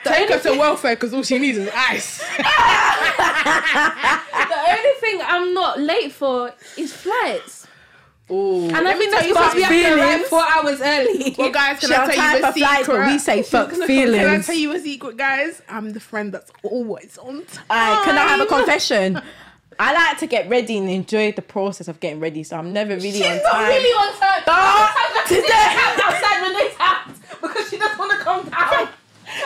for. 0.04 0.10
Take 0.12 0.30
her 0.30 0.38
to 0.50 0.58
welfare 0.58 0.94
because 0.96 1.12
all 1.12 1.22
she 1.22 1.38
needs 1.38 1.58
is 1.58 1.70
ice. 1.74 2.22
The 4.48 4.58
only 4.70 4.94
thing 5.00 5.20
I'm 5.22 5.54
not 5.54 5.80
late 5.80 6.12
for 6.12 6.52
is 6.76 6.92
flights. 6.92 7.57
Ooh. 8.30 8.66
And 8.68 8.76
I 8.76 8.80
Let 8.82 8.98
me 8.98 9.06
think 9.06 9.10
tell 9.10 9.20
that's 9.20 9.26
you 9.28 9.34
because 9.34 9.54
we 9.54 9.62
to 9.62 9.68
feelings. 9.68 10.28
four 10.28 10.44
hours 10.46 10.80
early. 10.82 11.34
well, 11.38 11.50
guys, 11.50 11.80
can 11.80 11.88
She 11.88 11.94
I 11.94 12.06
tell 12.06 12.16
you 12.16 12.44
a 12.44 12.52
secret? 12.52 12.86
but 12.86 13.06
we 13.06 13.18
say 13.18 13.42
fuck 13.54 13.70
feelings. 13.70 14.16
Can 14.24 14.40
I 14.40 14.42
tell 14.42 14.54
you 14.54 14.72
a 14.72 14.78
secret, 14.80 15.16
guys? 15.16 15.62
I'm 15.68 15.92
the 15.92 16.00
friend 16.00 16.32
that's 16.32 16.50
always 16.62 17.16
on 17.18 17.44
time. 17.46 17.64
Alright, 17.70 18.04
can 18.04 18.18
I 18.18 18.22
have 18.28 18.40
a 18.40 18.46
confession? 18.46 19.20
I 19.80 19.92
like 19.94 20.18
to 20.18 20.26
get 20.26 20.48
ready 20.48 20.76
and 20.76 20.90
enjoy 20.90 21.30
the 21.32 21.40
process 21.42 21.86
of 21.88 22.00
getting 22.00 22.18
ready, 22.18 22.42
so 22.42 22.56
I'm 22.58 22.72
never 22.72 22.94
really 22.96 23.12
She's 23.12 23.24
on 23.26 23.36
not 23.36 23.52
time. 23.52 23.68
really 23.68 23.90
on 23.90 24.12
time. 24.18 24.42
Sometimes 24.44 24.46
I 24.50 25.24
sit 25.28 25.34
today- 25.36 25.38
in 25.38 25.46
the 25.46 25.78
cab 25.78 26.00
outside 26.02 26.42
Renee's 26.42 26.74
house 26.76 27.16
because 27.40 27.70
she 27.70 27.78
doesn't 27.78 27.98
want 27.98 28.10
to 28.10 28.18
come 28.18 28.42
down. 28.50 28.88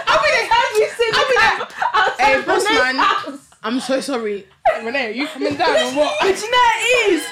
I'll 0.07 0.23
be 0.23 0.31
the 0.33 0.49
time 0.49 0.71
you 0.75 0.89
sit 0.97 1.09
in 1.09 1.15
I'll 1.15 1.29
be 1.29 1.35
the 1.35 1.41
cab 1.41 1.73
outside 1.95 2.25
Hey, 2.25 2.43
boss 2.47 2.65
Renee's 2.65 2.83
man. 2.83 2.97
house. 2.97 3.51
I'm 3.63 3.79
so 3.81 4.01
sorry. 4.01 4.47
Renee, 4.83 5.07
are 5.07 5.11
you 5.11 5.27
coming 5.29 5.55
down 5.55 5.69
or 5.71 5.97
what? 5.99 6.19
Do 6.23 6.29
you 6.29 6.51
know 6.51 6.59
what 6.59 6.77
it 6.81 7.13
is? 7.13 7.27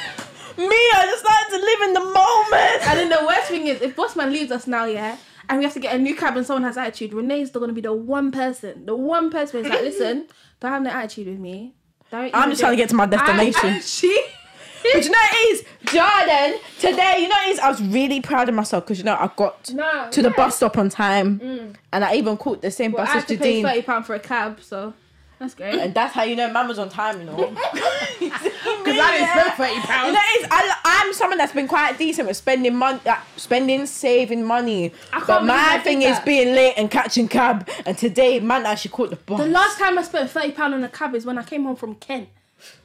Me, 0.58 0.66
I 0.66 1.06
just 1.10 1.24
like 1.24 1.48
to 1.48 1.56
live 1.56 1.80
in 1.88 1.92
the 1.94 2.00
moment. 2.00 2.88
And 2.88 2.98
then 3.00 3.08
the 3.08 3.24
worst 3.26 3.48
thing 3.48 3.66
is, 3.66 3.80
if 3.82 3.96
Bossman 3.96 4.30
leaves 4.32 4.50
us 4.52 4.66
now, 4.66 4.84
yeah, 4.84 5.16
and 5.48 5.58
we 5.58 5.64
have 5.64 5.74
to 5.74 5.80
get 5.80 5.94
a 5.94 5.98
new 5.98 6.14
cab 6.16 6.36
and 6.36 6.46
someone 6.46 6.62
has 6.64 6.76
attitude, 6.76 7.12
Renee's 7.12 7.48
still 7.48 7.60
gonna 7.60 7.72
be 7.72 7.80
the 7.80 7.92
one 7.92 8.30
person, 8.30 8.86
the 8.86 8.94
one 8.96 9.30
person 9.30 9.62
who's 9.62 9.70
like, 9.72 9.82
listen, 9.82 10.26
don't 10.60 10.72
have 10.72 10.82
no 10.82 10.90
attitude 10.90 11.26
with 11.28 11.38
me. 11.38 11.74
Don't 12.10 12.34
I'm 12.34 12.50
just 12.50 12.60
trying 12.60 12.72
to 12.72 12.76
get 12.76 12.88
to 12.90 12.94
my 12.96 13.06
destination. 13.06 13.80
she. 13.80 14.20
But 14.82 15.04
you 15.04 15.10
know 15.10 15.18
what 15.18 15.34
it 15.34 15.36
is? 15.52 15.64
Jordan, 15.92 16.58
today, 16.78 17.16
you 17.20 17.28
know 17.28 17.34
what 17.34 17.48
it 17.48 17.52
is? 17.52 17.58
I 17.58 17.68
was 17.68 17.82
really 17.82 18.22
proud 18.22 18.48
of 18.48 18.54
myself 18.54 18.84
because, 18.84 18.96
you 18.96 19.04
know, 19.04 19.12
I 19.14 19.30
got 19.36 19.70
No, 19.74 20.08
to 20.10 20.22
the 20.22 20.30
bus 20.30 20.56
stop 20.56 20.78
on 20.78 20.88
time 20.88 21.38
mm. 21.38 21.74
and 21.92 22.02
I 22.02 22.14
even 22.14 22.38
caught 22.38 22.62
the 22.62 22.70
same 22.70 22.92
Well, 22.92 23.02
I 23.02 23.04
bus 23.04 23.12
had 23.28 23.30
as 23.30 23.38
Jadine. 23.38 23.60
thirty 23.62 23.82
pound 23.82 24.06
for 24.06 24.14
a 24.14 24.18
cab, 24.18 24.60
so 24.62 24.94
that's 25.40 25.54
great. 25.54 25.74
And 25.74 25.92
that's 25.92 26.14
how 26.14 26.22
you 26.22 26.36
know 26.36 26.52
man 26.52 26.68
was 26.68 26.78
on 26.78 26.88
time, 26.88 27.18
you 27.18 27.26
know. 27.26 27.36
Because 27.36 28.98
I 28.98 29.10
didn't 29.12 29.30
spend 29.30 29.54
thirty 29.54 29.74
You 29.74 29.80
pounds. 29.80 30.12
know, 30.14 30.20
it's, 30.22 30.48
I, 30.50 30.80
I'm 30.84 31.12
someone 31.14 31.38
that's 31.38 31.52
been 31.52 31.66
quite 31.66 31.98
decent 31.98 32.28
with 32.28 32.36
spending 32.36 32.76
money, 32.76 33.00
like, 33.04 33.18
spending, 33.36 33.86
saving 33.86 34.44
money. 34.44 34.92
But 35.26 35.44
my 35.44 35.78
thing 35.78 36.02
is 36.02 36.16
that. 36.18 36.24
being 36.26 36.54
late 36.54 36.74
and 36.76 36.90
catching 36.90 37.26
cab. 37.26 37.68
And 37.86 37.98
today, 37.98 38.38
man, 38.38 38.66
I 38.66 38.72
actually 38.72 38.92
caught 38.92 39.10
the 39.10 39.16
bus. 39.16 39.40
The 39.40 39.46
last 39.46 39.78
time 39.78 39.98
I 39.98 40.02
spent 40.02 40.30
thirty 40.30 40.52
pound 40.52 40.74
on 40.74 40.84
a 40.84 40.88
cab 40.88 41.14
is 41.14 41.24
when 41.26 41.38
I 41.38 41.42
came 41.42 41.64
home 41.64 41.76
from 41.76 41.94
Kent, 41.96 42.28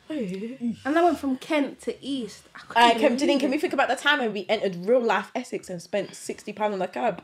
and 0.09 0.77
I 0.85 1.03
went 1.03 1.19
from 1.19 1.37
Kent 1.37 1.81
to 1.81 2.03
East. 2.03 2.43
I 2.55 2.59
couldn't 2.59 2.83
Uh, 2.83 2.99
can, 2.99 3.17
Janine, 3.17 3.39
can 3.39 3.51
we 3.51 3.57
think 3.57 3.73
about 3.73 3.89
the 3.89 3.95
time 3.95 4.19
when 4.19 4.31
we 4.33 4.45
entered 4.47 4.75
real 4.87 5.01
life 5.01 5.29
Essex 5.35 5.69
and 5.69 5.81
spent 5.81 6.15
sixty 6.15 6.53
pound 6.53 6.73
on 6.73 6.81
a 6.81 6.87
cab? 6.87 7.21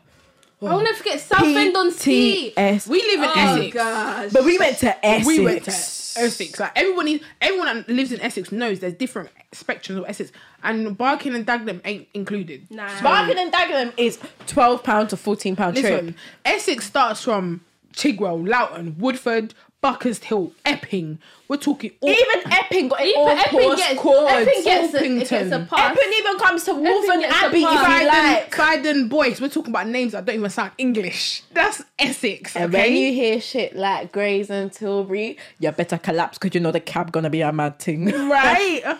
I 0.62 0.74
will 0.76 0.84
never 0.84 0.98
forget 0.98 1.20
Southend 1.20 1.76
on 1.76 1.92
Sea. 1.92 2.54
PTS. 2.56 2.88
We 2.88 3.02
live 3.02 3.20
in 3.24 3.30
Oh 3.30 3.56
Essex. 3.56 3.74
gosh. 3.74 4.32
But 4.32 4.44
we 4.46 4.58
went 4.60 4.78
to 4.80 5.06
Essex. 5.06 5.28
We 5.28 5.40
went 5.40 5.64
to 5.64 5.72
Essex. 5.72 6.60
Like 6.60 6.72
everybody, 6.76 7.22
everyone 7.42 7.66
that 7.78 7.90
lives 7.90 8.12
in 8.12 8.22
Essex 8.22 8.52
knows 8.52 8.80
there's 8.80 8.94
different 8.94 9.30
spectrums 9.54 9.98
of 9.98 10.06
Essex, 10.08 10.32
and 10.64 10.96
Barking 10.98 11.34
and 11.36 11.46
Dagenham 11.48 11.82
ain't 11.84 12.08
included. 12.14 12.68
Nah. 12.70 12.90
Barking 13.02 13.40
and 13.40 13.52
Dagenham 13.52 13.94
is 13.98 14.20
twelve 14.48 14.84
pound 14.84 15.10
to 15.10 15.18
fourteen 15.18 15.56
pound 15.56 15.78
trip. 15.78 15.92
Listen, 15.92 16.16
Essex 16.46 16.86
starts 16.86 17.24
from 17.24 17.62
Chigwell, 17.94 18.48
Loughton, 18.48 18.96
Woodford, 19.00 19.54
Buckhurst 19.82 20.26
Hill, 20.26 20.54
Epping. 20.64 21.18
We're 21.48 21.58
talking 21.58 21.92
all, 22.02 22.10
Even 22.10 22.52
Epping 22.52 22.88
got 22.88 23.02
Even 23.02 23.20
all 23.20 23.30
Epping 23.30 23.76
gets, 23.76 23.82
postcodes. 23.82 24.30
Epping 24.30 24.64
gets, 24.64 24.94
a, 24.94 25.20
gets 25.20 25.52
a 25.52 25.68
pass. 25.68 25.98
Epping 25.98 26.14
even 26.20 26.38
comes 26.38 26.64
to 26.66 26.74
Waltham 26.76 27.20
gets 27.22 27.42
a 27.42 27.46
Abbey 27.46 27.58
if 27.58 27.68
pass. 27.68 27.74
you 27.74 27.86
Croydon, 27.86 28.08
like. 28.08 28.52
Croydon 28.52 29.08
boys. 29.08 29.42
We're 29.42 29.50
talking 29.50 29.72
about 29.72 29.88
names 29.88 30.12
that 30.12 30.24
don't 30.26 30.36
even 30.36 30.50
sound 30.52 30.72
English. 30.78 31.42
That's 31.52 31.82
Essex. 31.98 32.56
And 32.56 32.74
okay? 32.74 32.90
when 32.90 32.98
you 32.98 33.14
hear 33.14 33.42
shit 33.42 33.76
like 33.76 34.12
Grays 34.12 34.52
and 34.52 34.72
Tilbury, 34.72 35.38
you 35.60 35.72
better 35.72 35.98
collapse 35.98 36.38
because 36.38 36.54
you 36.54 36.62
know 36.62 36.72
the 36.72 36.80
cab 36.80 37.12
gonna 37.12 37.32
be 37.32 37.42
a 37.42 37.52
mad 37.52 37.80
thing. 37.80 38.06
right? 38.30 38.98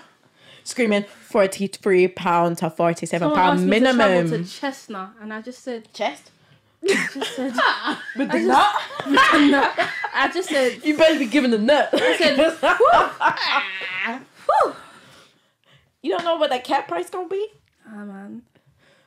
Screaming 0.64 1.04
forty 1.04 1.68
three 1.68 2.08
pound 2.08 2.58
to 2.58 2.72
forty 2.72 3.06
seven 3.06 3.30
pound 3.30 3.40
asked 3.40 3.48
pound 3.60 3.70
me 3.70 3.80
to 3.80 3.94
minimum. 3.94 4.30
to 4.30 4.50
Chestnut, 4.50 5.12
and 5.22 5.32
I 5.32 5.42
just 5.42 5.64
said, 5.64 5.94
Chest. 5.94 6.32
Just 6.88 7.36
said, 7.36 7.54
With 8.18 8.32
the 8.32 8.40
nut? 8.40 8.76
I 10.14 10.30
just 10.34 10.50
said, 10.50 10.84
You 10.84 10.98
better 10.98 11.20
be 11.20 11.26
giving 11.28 11.54
a 11.54 11.58
nut. 11.58 11.90
I 11.94 12.18
said, 12.18 12.38
whew. 14.46 14.76
you 16.02 16.12
don't 16.12 16.24
know 16.24 16.36
what 16.38 16.50
that 16.50 16.64
cat 16.64 16.88
price 16.88 17.10
gonna 17.10 17.28
be? 17.28 17.48
Ah 17.88 18.06
man, 18.06 18.42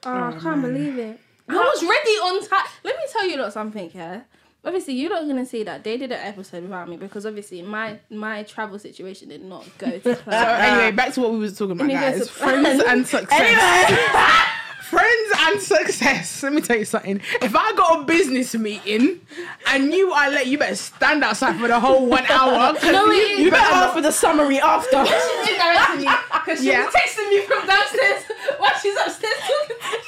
oh, 0.07 0.23
I 0.25 0.39
can't 0.39 0.63
believe 0.63 0.99
it. 0.99 1.19
I 1.49 1.55
was 1.55 1.83
ready 1.83 2.11
on 2.13 2.49
time. 2.49 2.67
Let 2.85 2.97
me 2.97 3.03
tell 3.13 3.29
you 3.29 3.37
lot 3.37 3.53
something, 3.53 3.91
yeah. 3.95 4.23
Obviously, 4.67 4.95
you're 4.95 5.11
not 5.11 5.27
gonna 5.27 5.45
see 5.45 5.63
that 5.65 5.85
they 5.85 5.99
did 5.99 6.11
an 6.11 6.21
episode 6.21 6.63
without 6.63 6.89
me 6.89 6.97
because 6.97 7.27
obviously 7.27 7.61
my 7.61 7.99
my 8.11 8.45
travel 8.45 8.79
situation 8.79 9.29
did 9.29 9.45
not 9.45 9.67
go 9.79 9.99
to 9.99 10.17
So 10.25 10.31
anyway, 10.31 10.91
back 10.93 11.13
to 11.15 11.21
what 11.21 11.33
we 11.33 11.39
were 11.39 11.51
talking 11.51 11.73
about, 11.73 11.85
Anyway, 11.91 12.01
guys. 12.19 12.31
Friends 12.31 12.83
and 12.83 13.07
success. 13.17 13.41
Anyway. 13.41 14.01
Friends 14.91 15.33
and 15.39 15.61
success. 15.61 16.43
Let 16.43 16.53
me 16.53 16.61
tell 16.61 16.77
you 16.77 16.85
something. 16.85 17.21
If 17.41 17.57
I 17.57 17.73
got 17.75 18.01
a 18.01 18.05
business 18.05 18.55
meeting 18.55 19.21
and 19.69 19.93
you 19.93 20.13
are 20.13 20.31
late, 20.31 20.47
you 20.47 20.59
better 20.59 20.75
stand 20.77 21.25
outside 21.25 21.59
for 21.59 21.69
the 21.69 21.81
whole 21.81 22.07
one 22.07 22.27
hour. 22.27 22.75
No, 22.85 23.07
you, 23.07 23.13
you 23.23 23.37
You 23.47 23.51
better 23.51 23.75
ask 23.75 23.95
for 23.95 24.03
the 24.03 24.13
summary 24.13 24.61
after. 24.61 25.05
She's 25.07 25.49
indirecting 25.49 26.05
me 26.07 26.13
because 26.33 26.61
she 26.61 26.67
Yeah. 26.69 26.85
was 26.85 26.95
texting 26.95 27.29
me 27.31 27.41
from 27.47 27.67
downstairs 27.67 28.25
while 28.59 28.73
she's 28.83 28.97
upstairs 28.97 29.35
talking 29.41 29.77
to. 29.81 29.99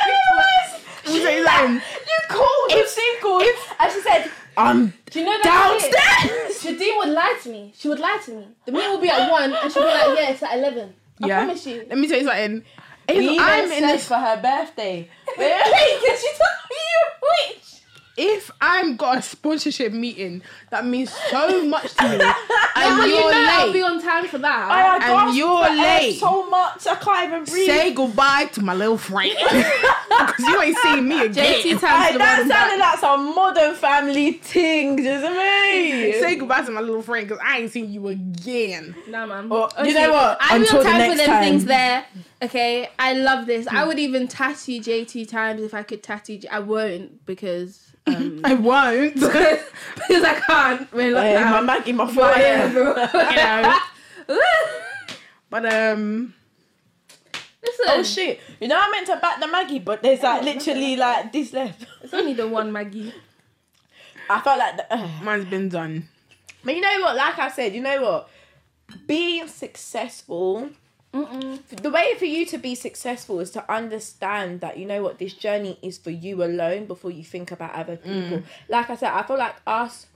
Let 1.07 1.15
me 1.15 1.21
tell 1.45 1.69
you 1.69 1.75
you 1.75 2.19
called. 2.29 2.71
If 2.71 2.95
she 2.95 3.17
called, 3.23 3.45
and 3.81 3.93
she 3.93 4.01
said, 4.01 4.31
"I'm 4.57 4.93
Do 5.11 5.21
you 5.21 5.25
know 5.27 5.39
that 5.43 5.81
downstairs." 5.81 6.59
Shadeen 6.63 6.97
would 6.99 7.09
lie 7.11 7.39
to 7.45 7.49
me. 7.49 7.73
She 7.79 7.89
would 7.89 8.01
lie 8.01 8.19
to 8.25 8.31
me. 8.33 8.47
The 8.67 8.73
meeting 8.73 8.91
will 8.91 9.01
be 9.01 9.09
at 9.09 9.31
one, 9.31 9.53
and 9.55 9.73
she'll 9.73 9.83
be 9.85 9.89
like, 9.89 10.19
"Yeah, 10.19 10.31
it's 10.31 10.43
at 10.43 10.59
11. 10.59 10.95
I 11.23 11.27
Yeah. 11.29 11.45
promise 11.45 11.67
you." 11.67 11.87
Let 11.89 11.99
me 11.99 12.09
tell 12.09 12.19
you 12.19 12.25
something. 12.27 12.65
If 13.09 13.17
We 13.17 13.39
I'm 13.39 13.71
in 13.71 13.83
this 13.83 14.09
for 14.09 14.15
her 14.17 14.37
birthday. 14.41 15.09
Wait, 15.39 15.99
can 16.05 16.17
she 16.17 16.29
tell 16.37 16.57
me 16.71 16.77
you're 16.91 17.55
rich? 17.55 17.76
If 18.17 18.51
I'm 18.61 18.97
got 18.97 19.19
a 19.19 19.23
sponsorship 19.23 19.93
meeting, 19.93 20.43
that 20.71 20.87
means 20.87 21.13
so 21.31 21.65
much 21.67 21.95
to 21.95 22.05
me. 22.05 22.11
and 22.15 22.23
But 22.23 23.09
you 23.09 23.15
you're 23.15 23.31
know 23.31 23.47
I'll 23.51 23.73
be 23.73 23.83
on 23.83 24.03
time 24.03 24.27
for 24.27 24.39
that. 24.39 25.01
I 25.03 25.27
And 25.27 25.37
you're 25.37 25.61
late. 25.61 26.19
so 26.19 26.49
much 26.49 26.87
I 26.87 26.95
can't 26.97 27.29
even 27.29 27.45
breathe. 27.45 27.67
Say 27.67 27.93
goodbye 27.93 28.47
to 28.53 28.63
my 28.63 28.75
little 28.75 28.97
friend 28.97 29.33
because 29.39 30.39
you 30.39 30.63
ain't 30.63 30.79
seeing 30.79 31.09
me 31.09 31.27
again. 31.27 31.61
JT 31.61 31.77
Aye, 31.77 31.79
times 31.79 32.13
the 32.13 32.19
that 32.19 32.39
one 32.39 32.49
sounded 32.49 32.79
like 32.79 32.99
some 32.99 33.35
modern 33.35 33.75
family 33.75 34.33
thing, 34.33 34.97
just 35.03 35.25
me. 35.25 36.13
Say 36.13 36.37
goodbye 36.37 36.63
to 36.63 36.71
my 36.71 36.81
little 36.81 37.03
friend 37.03 37.29
because 37.29 37.43
I 37.45 37.59
ain't 37.59 37.71
seen 37.73 37.93
you 37.93 38.09
again. 38.09 38.95
Nah, 39.09 39.27
man. 39.27 39.49
Well, 39.49 39.71
you 39.85 39.93
know 39.93 40.13
what? 40.13 40.39
I 40.41 40.59
be 40.59 40.65
Until 40.65 40.79
on 40.79 40.85
the 40.85 40.91
time 40.91 41.11
for 41.11 41.17
them 41.19 41.27
time. 41.27 41.43
things 41.43 41.65
there. 41.67 42.07
Okay, 42.43 42.89
I 42.99 43.15
love 43.15 43.47
this. 43.47 43.67
I 43.67 43.83
hmm. 43.83 43.89
would 43.89 43.99
even 43.99 44.29
tattoo 44.29 44.81
JT 44.81 45.29
times 45.29 45.63
if 45.63 45.73
I 45.75 45.83
could 45.83 46.03
tattoo. 46.03 46.39
J- 46.39 46.49
I 46.49 46.59
won't 46.59 47.25
because 47.25 47.86
um, 48.07 48.41
I 48.45 48.55
won't. 48.55 49.15
because 49.15 50.23
I 50.25 50.41
can't. 50.47 50.93
We're 50.93 51.13
locked 51.13 51.27
Yeah, 51.27 51.45
my 51.45 51.51
down. 51.51 51.67
Maggie, 51.67 51.93
my 51.93 52.05
But 52.07 52.15
foot. 52.15 52.39
yeah, 52.39 52.73
bro. 52.73 52.95
you 53.31 53.37
know. 53.37 53.79
But 55.49 55.73
um, 55.73 56.35
Listen, 57.63 57.85
Oh 57.89 58.03
shit! 58.03 58.41
You 58.61 58.69
know 58.69 58.77
I 58.81 58.91
meant 58.91 59.07
to 59.07 59.17
back 59.17 59.41
the 59.41 59.47
Maggie, 59.47 59.79
but 59.79 60.03
there's 60.03 60.23
like 60.23 60.43
literally 60.43 60.97
like 60.97 61.33
this 61.33 61.53
left. 61.53 61.87
it's 62.03 62.13
only 62.13 62.33
the 62.35 62.47
one 62.49 62.73
Maggie. 62.73 63.13
I 64.31 64.41
felt 64.41 64.59
like, 64.59 64.77
the, 64.77 64.93
uh. 64.93 65.09
mine's 65.23 65.45
been 65.45 65.69
done. 65.69 66.09
but 66.65 66.75
you 66.75 66.81
know 66.81 66.99
what? 67.01 67.15
Like 67.17 67.39
I 67.39 67.49
said, 67.49 67.75
you 67.77 67.81
know 67.81 68.03
what? 68.03 68.29
Being 69.07 69.47
successful, 69.47 70.71
Mm-mm. 71.25 71.83
the 71.83 71.91
way 71.91 72.15
for 72.19 72.25
you 72.25 72.45
to 72.47 72.59
be 72.59 72.75
successful 72.75 73.41
is 73.41 73.51
to 73.53 73.73
understand 73.73 74.61
that 74.61 74.79
you 74.79 74.87
know 74.87 75.03
what 75.03 75.19
this 75.19 75.33
journey 75.33 75.79
is 75.83 75.99
for 75.99 76.11
you 76.11 76.43
alone 76.43 76.87
before 76.87 77.11
you 77.11 77.25
think 77.25 77.51
about 77.51 77.75
other 77.75 77.97
mm. 77.97 78.03
people. 78.03 78.43
Like 78.69 78.91
I 78.91 78.97
said, 78.97 79.13
I 79.13 79.23
feel 79.23 79.39
like 79.39 79.57
us 79.67 80.07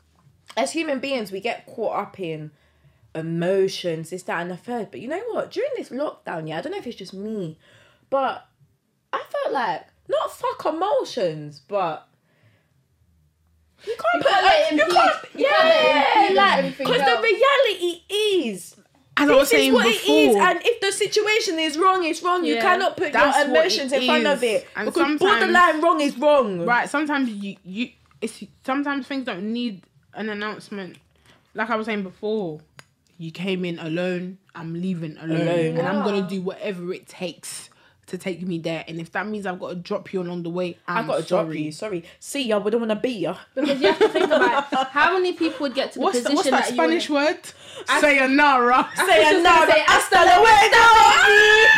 as 0.57 0.73
human 0.73 0.99
beings, 0.99 1.33
we 1.33 1.41
get 1.41 1.67
caught 1.67 1.97
up 1.97 2.21
in 2.21 2.51
emotions, 3.15 4.11
this, 4.11 4.23
that, 4.25 4.41
and 4.41 4.51
the 4.51 4.57
third. 4.57 4.91
But 4.91 5.01
you 5.01 5.09
know 5.09 5.23
what? 5.31 5.51
During 5.51 5.71
this 5.77 5.91
lockdown, 5.91 6.49
yeah, 6.49 6.59
I 6.59 6.61
don't 6.61 6.73
know 6.73 6.79
if 6.79 6.87
it's 6.87 6.97
just 6.97 7.15
me, 7.15 7.59
but 8.09 8.47
I 9.13 9.23
felt 9.31 9.55
like 9.55 9.87
not 10.09 10.33
fuck 10.33 10.65
emotions, 10.67 11.61
but 11.67 12.09
you 13.85 13.97
can't 13.97 14.15
You 14.15 14.21
put 14.21 14.31
can't 14.31 14.45
let 14.45 14.73
it 14.73 14.77
you 14.77 14.83
impede- 14.83 15.41
you 15.41 15.47
can't 15.47 16.35
yeah, 16.35 16.71
because 16.71 17.01
the 17.01 17.23
reality 17.23 18.03
is 18.11 18.77
As 19.21 19.29
I 19.31 19.35
was 19.35 19.51
this 19.51 19.59
is 19.59 19.65
saying 19.65 19.73
what 19.73 19.87
it 19.87 20.05
is, 20.09 20.37
and 20.37 20.61
if 20.65 20.81
the 20.81 20.93
situation 20.93 21.59
is 21.59 21.77
wrong, 21.79 22.05
it's 22.05 22.23
wrong. 22.23 22.45
You 22.45 22.57
cannot 22.57 22.97
put 22.97 23.13
That's 23.13 23.37
your 23.39 23.49
emotions 23.49 23.93
in 23.93 24.05
front 24.07 24.27
of 24.27 24.43
is. 24.43 24.63
it 24.63 24.69
And 24.77 24.87
because 24.87 25.03
sometimes- 25.03 25.21
borderline 25.21 25.81
wrong 25.81 26.01
is 26.01 26.17
wrong. 26.19 26.65
right? 26.65 26.89
Sometimes 26.89 27.31
you 27.31 27.57
you 27.65 27.91
it's 28.21 28.45
sometimes 28.65 29.07
things 29.07 29.25
don't 29.25 29.53
need 29.53 29.83
an 30.15 30.29
announcement. 30.29 30.97
Like 31.55 31.71
I 31.71 31.77
was 31.77 31.87
saying 31.87 32.03
before, 32.03 32.61
you 33.19 33.31
came 33.31 33.65
in 33.65 33.79
alone. 33.79 34.39
I'm 34.55 34.75
leaving 34.75 35.17
alone, 35.19 35.41
Alone. 35.49 35.79
and 35.79 35.87
I'm 35.87 36.05
gonna 36.05 36.25
ah. 36.25 36.29
do 36.29 36.41
whatever 36.43 36.93
it 36.93 37.07
takes 37.07 37.70
to 38.11 38.19
take 38.19 38.43
me 38.43 38.59
there. 38.59 38.85
And 38.87 39.01
if 39.01 39.11
that 39.13 39.27
means 39.27 39.47
I've 39.47 39.59
got 39.59 39.71
to 39.71 39.75
drop 39.77 40.13
you 40.13 40.23
along 40.23 40.43
the 40.43 40.51
way, 40.51 40.79
I'm 40.87 41.05
I 41.05 41.07
gotta 41.07 41.27
sorry. 41.27 41.47
drop 41.47 41.57
you. 41.57 41.73
Sorry. 41.73 42.05
See, 42.19 42.47
ya, 42.49 42.59
don't 42.61 42.81
wanna 42.81 42.97
be 42.97 43.11
ya. 43.13 43.37
Because 43.55 43.81
you 43.81 43.87
have 43.89 43.99
to 43.99 44.09
think 44.09 44.27
about 44.27 44.65
how 44.91 45.15
many 45.15 45.33
people 45.33 45.61
would 45.61 45.75
get 45.75 45.93
to 45.93 45.99
the 45.99 46.05
What's, 46.05 46.19
the, 46.23 46.31
position 46.31 46.37
what's 46.37 46.51
that 46.51 46.65
that, 46.67 46.75
Spanish 46.75 47.09
you 47.09 47.15
word? 47.15 47.41
Sayonara. 48.01 48.89
Say 48.97 49.23
just 49.23 49.39
another. 49.41 49.73
say, 49.73 49.85
Hasta 49.87 50.19
luego. 50.25 51.77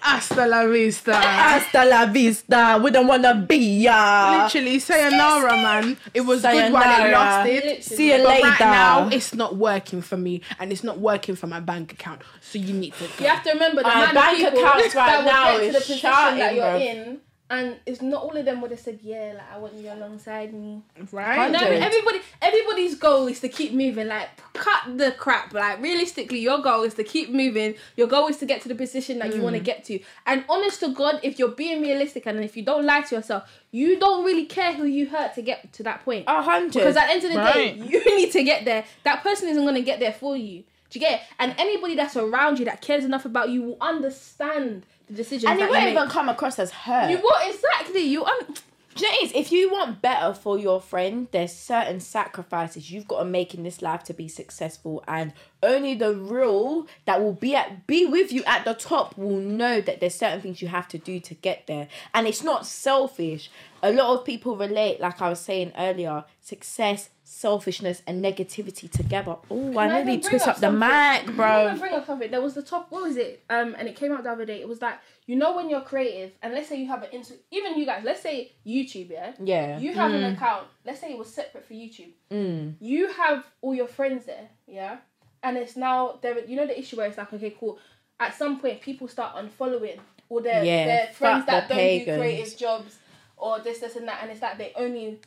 Hasta 0.00 0.46
la 0.46 0.64
vista. 0.66 1.12
Hasta 1.20 1.84
la 1.84 2.06
vista. 2.06 2.78
We 2.82 2.90
don't 2.90 3.06
wanna 3.06 3.34
be 3.34 3.80
ya. 3.82 4.44
Literally, 4.44 4.78
sayonara, 4.78 5.56
man. 5.56 5.96
It 6.14 6.22
was 6.22 6.42
good 6.42 6.72
while 6.72 6.82
it 6.82 6.96
Sayonara. 6.96 7.10
lasted. 7.12 7.54
Literally. 7.54 7.82
See 7.82 8.06
you 8.12 8.18
But 8.18 8.26
later. 8.28 8.48
right 8.48 8.60
now, 8.60 9.08
it's 9.12 9.34
not 9.34 9.56
working 9.56 10.00
for 10.02 10.16
me, 10.16 10.40
and 10.58 10.72
it's 10.72 10.82
not 10.84 10.98
working 10.98 11.36
for 11.36 11.46
my 11.46 11.60
bank 11.60 11.92
account. 11.92 12.22
So 12.40 12.58
you 12.58 12.72
need 12.74 12.94
to. 12.94 13.04
Go. 13.04 13.24
You 13.24 13.26
have 13.30 13.42
to 13.44 13.50
remember 13.52 13.82
the 13.82 13.88
Our 13.88 13.94
amount 14.10 14.14
bank 14.14 14.42
of 14.46 14.52
people 14.54 14.66
accounts 14.66 14.94
right 14.94 15.06
that 15.06 15.24
now 15.24 15.44
get 15.52 15.58
to 15.58 15.64
is 15.66 15.72
the 15.74 15.80
position 15.80 15.98
shouting, 15.98 16.38
that 16.38 16.54
you're 16.54 16.64
bruv. 16.64 16.80
in, 16.80 17.20
and 17.50 17.76
it's 17.86 18.02
not 18.02 18.22
all 18.22 18.36
of 18.36 18.44
them 18.44 18.60
would 18.60 18.70
have 18.70 18.80
said, 18.80 18.98
"Yeah, 19.02 19.32
like 19.36 19.52
I 19.54 19.58
want 19.58 19.74
you 19.74 19.90
alongside 19.90 20.52
me." 20.52 20.82
right? 21.12 21.50
No, 21.50 21.58
Hundred. 21.58 21.82
everybody, 21.82 22.20
everybody's 22.42 22.94
goal 22.96 23.26
is 23.26 23.40
to 23.40 23.48
keep 23.48 23.72
moving. 23.72 24.06
Like, 24.08 24.28
cut 24.52 24.98
the 24.98 25.12
crap. 25.12 25.54
Like, 25.54 25.80
realistically, 25.80 26.40
your 26.40 26.58
goal 26.58 26.82
is 26.82 26.94
to 26.94 27.04
keep 27.04 27.30
moving. 27.30 27.74
Your 27.96 28.06
goal 28.06 28.28
is 28.28 28.36
to 28.38 28.46
get 28.46 28.60
to 28.62 28.68
the 28.68 28.74
position 28.74 29.18
that 29.20 29.28
you 29.34 29.40
Mm. 29.40 29.44
want 29.44 29.56
to 29.56 29.60
get 29.62 29.84
to. 29.84 29.98
And 30.26 30.44
honest 30.48 30.80
to 30.80 30.88
God, 30.88 31.20
if 31.22 31.38
you're 31.38 31.48
being 31.48 31.80
realistic 31.80 32.26
and 32.26 32.38
if 32.44 32.56
you 32.56 32.62
don't 32.64 32.84
lie 32.84 33.00
to 33.02 33.14
yourself, 33.14 33.44
you 33.70 33.98
don't 33.98 34.24
really 34.24 34.44
care 34.46 34.72
who 34.74 34.84
you 34.84 35.06
hurt 35.06 35.34
to 35.36 35.42
get 35.42 35.72
to 35.74 35.82
that 35.84 36.04
point. 36.04 36.24
A 36.26 36.42
hundred. 36.42 36.74
Because 36.74 36.96
at 36.96 37.06
the 37.06 37.12
end 37.12 37.24
of 37.24 37.32
the 37.32 37.52
day, 37.52 37.74
you 37.90 38.16
need 38.16 38.30
to 38.32 38.42
get 38.44 38.64
there. 38.64 38.84
That 39.04 39.22
person 39.22 39.48
isn't 39.48 39.62
going 39.62 39.74
to 39.74 39.82
get 39.82 40.00
there 40.00 40.12
for 40.12 40.36
you. 40.36 40.64
Do 40.90 40.98
you 40.98 41.00
get 41.06 41.20
it? 41.20 41.26
And 41.38 41.54
anybody 41.58 41.94
that's 41.96 42.16
around 42.16 42.58
you 42.58 42.64
that 42.64 42.80
cares 42.80 43.04
enough 43.04 43.26
about 43.26 43.50
you 43.50 43.62
will 43.62 43.76
understand 43.80 44.84
the 45.08 45.14
decisions 45.16 45.50
and 45.50 45.60
it 45.60 45.70
won't 45.70 45.88
even 45.88 46.08
come 46.08 46.28
across 46.28 46.58
as 46.58 46.70
hurt. 46.70 47.10
You 47.10 47.18
what 47.18 47.54
exactly? 47.54 48.02
You 48.02 48.24
un- 48.24 48.54
Do 48.94 49.06
you 49.06 49.12
know 49.12 49.18
is? 49.22 49.32
If 49.32 49.52
you 49.52 49.70
want 49.70 50.02
better 50.02 50.34
for 50.34 50.58
your 50.58 50.80
friend, 50.80 51.28
there's 51.30 51.52
certain 51.52 52.00
sacrifices 52.00 52.90
you've 52.90 53.06
got 53.08 53.20
to 53.20 53.24
make 53.24 53.54
in 53.54 53.62
this 53.62 53.80
life 53.80 54.02
to 54.04 54.14
be 54.14 54.28
successful, 54.28 55.04
and 55.06 55.32
only 55.62 55.94
the 55.94 56.14
real 56.14 56.86
that 57.04 57.22
will 57.22 57.32
be 57.32 57.54
at 57.54 57.86
be 57.86 58.06
with 58.06 58.32
you 58.32 58.42
at 58.44 58.64
the 58.64 58.74
top 58.74 59.16
will 59.16 59.36
know 59.38 59.80
that 59.80 60.00
there's 60.00 60.14
certain 60.14 60.40
things 60.40 60.60
you 60.62 60.68
have 60.68 60.88
to 60.88 60.98
do 60.98 61.20
to 61.20 61.34
get 61.34 61.66
there, 61.66 61.88
and 62.12 62.26
it's 62.26 62.42
not 62.42 62.66
selfish. 62.66 63.50
A 63.82 63.92
lot 63.92 64.18
of 64.18 64.24
people 64.24 64.56
relate, 64.56 65.00
like 65.00 65.22
I 65.22 65.28
was 65.28 65.38
saying 65.40 65.72
earlier, 65.78 66.24
success, 66.40 67.10
selfishness, 67.28 68.02
and 68.06 68.24
negativity 68.24 68.90
together. 68.90 69.36
Oh, 69.50 69.78
I 69.78 70.02
nearly 70.02 70.18
twist 70.18 70.48
up 70.48 70.56
the 70.56 70.62
something? 70.62 71.26
mic, 71.26 71.36
bro. 71.36 71.76
bring 71.78 71.92
up 71.92 72.06
something? 72.06 72.30
There 72.30 72.40
was 72.40 72.54
the 72.54 72.62
top. 72.62 72.90
What 72.90 73.02
was 73.02 73.16
it? 73.16 73.44
Um, 73.50 73.76
and 73.78 73.86
it 73.86 73.96
came 73.96 74.12
out 74.12 74.24
the 74.24 74.30
other 74.30 74.46
day. 74.46 74.60
It 74.60 74.68
was 74.68 74.80
like 74.80 74.94
you 75.26 75.36
know 75.36 75.54
when 75.54 75.68
you're 75.68 75.82
creative, 75.82 76.32
and 76.42 76.54
let's 76.54 76.68
say 76.68 76.80
you 76.80 76.88
have 76.88 77.02
an 77.02 77.10
ins- 77.12 77.34
even 77.50 77.78
you 77.78 77.84
guys. 77.84 78.02
Let's 78.02 78.22
say 78.22 78.52
YouTube, 78.66 79.10
yeah. 79.10 79.32
Yeah. 79.42 79.78
You 79.78 79.92
have 79.92 80.12
an 80.14 80.24
account. 80.24 80.68
Let's 80.86 81.00
say 81.00 81.12
it 81.12 81.18
was 81.18 81.32
separate 81.32 81.66
for 81.66 81.74
YouTube. 81.74 82.12
Mm. 82.30 82.74
You 82.80 83.12
have 83.12 83.44
all 83.60 83.74
your 83.74 83.88
friends 83.88 84.24
there, 84.24 84.48
yeah. 84.66 84.96
And 85.42 85.56
it's 85.58 85.76
now 85.76 86.18
there. 86.22 86.42
You 86.44 86.56
know 86.56 86.66
the 86.66 86.78
issue 86.78 86.96
where 86.96 87.06
it's 87.06 87.18
like, 87.18 87.32
okay, 87.32 87.54
cool. 87.60 87.78
At 88.18 88.34
some 88.34 88.58
point, 88.58 88.80
people 88.80 89.06
start 89.06 89.36
unfollowing 89.36 90.00
all 90.30 90.40
their 90.40 90.64
Yeah, 90.64 90.86
their 90.86 91.06
friends 91.12 91.44
that 91.46 91.68
the 91.68 91.74
don't 91.74 92.04
do 92.04 92.18
creative 92.18 92.56
jobs 92.56 92.96
or 93.36 93.60
this, 93.60 93.78
this, 93.80 93.96
and 93.96 94.08
that, 94.08 94.20
and 94.22 94.30
it's 94.30 94.42
like 94.42 94.58
they 94.58 94.72
only 94.74 95.20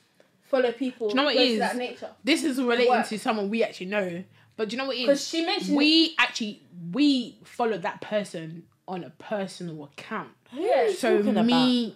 follow 0.52 0.72
people. 0.72 1.08
Do 1.08 1.14
you 1.14 1.16
know 1.16 1.24
what 1.24 1.36
it 1.36 1.42
is? 1.42 1.60
That 1.60 1.78
nature. 1.78 2.10
This 2.24 2.44
is 2.44 2.62
relating 2.62 2.90
Work. 2.92 3.08
to 3.08 3.18
someone 3.18 3.50
we 3.50 3.64
actually 3.64 3.88
know. 3.88 4.24
But 4.58 4.70
do 4.70 4.76
you 4.76 4.78
know 4.82 4.88
what 4.88 4.98
it 4.98 5.02
Because 5.02 5.28
she 5.28 5.44
mentioned 5.46 5.76
We 5.76 6.14
actually 6.20 6.62
we 6.92 7.40
followed 7.44 7.82
that 7.84 8.02
person 8.02 8.64
on 8.88 9.04
a 9.04 9.10
personal 9.12 9.86
account. 9.86 10.30
Yeah. 10.52 10.92
So 10.92 11.24
me, 11.24 11.96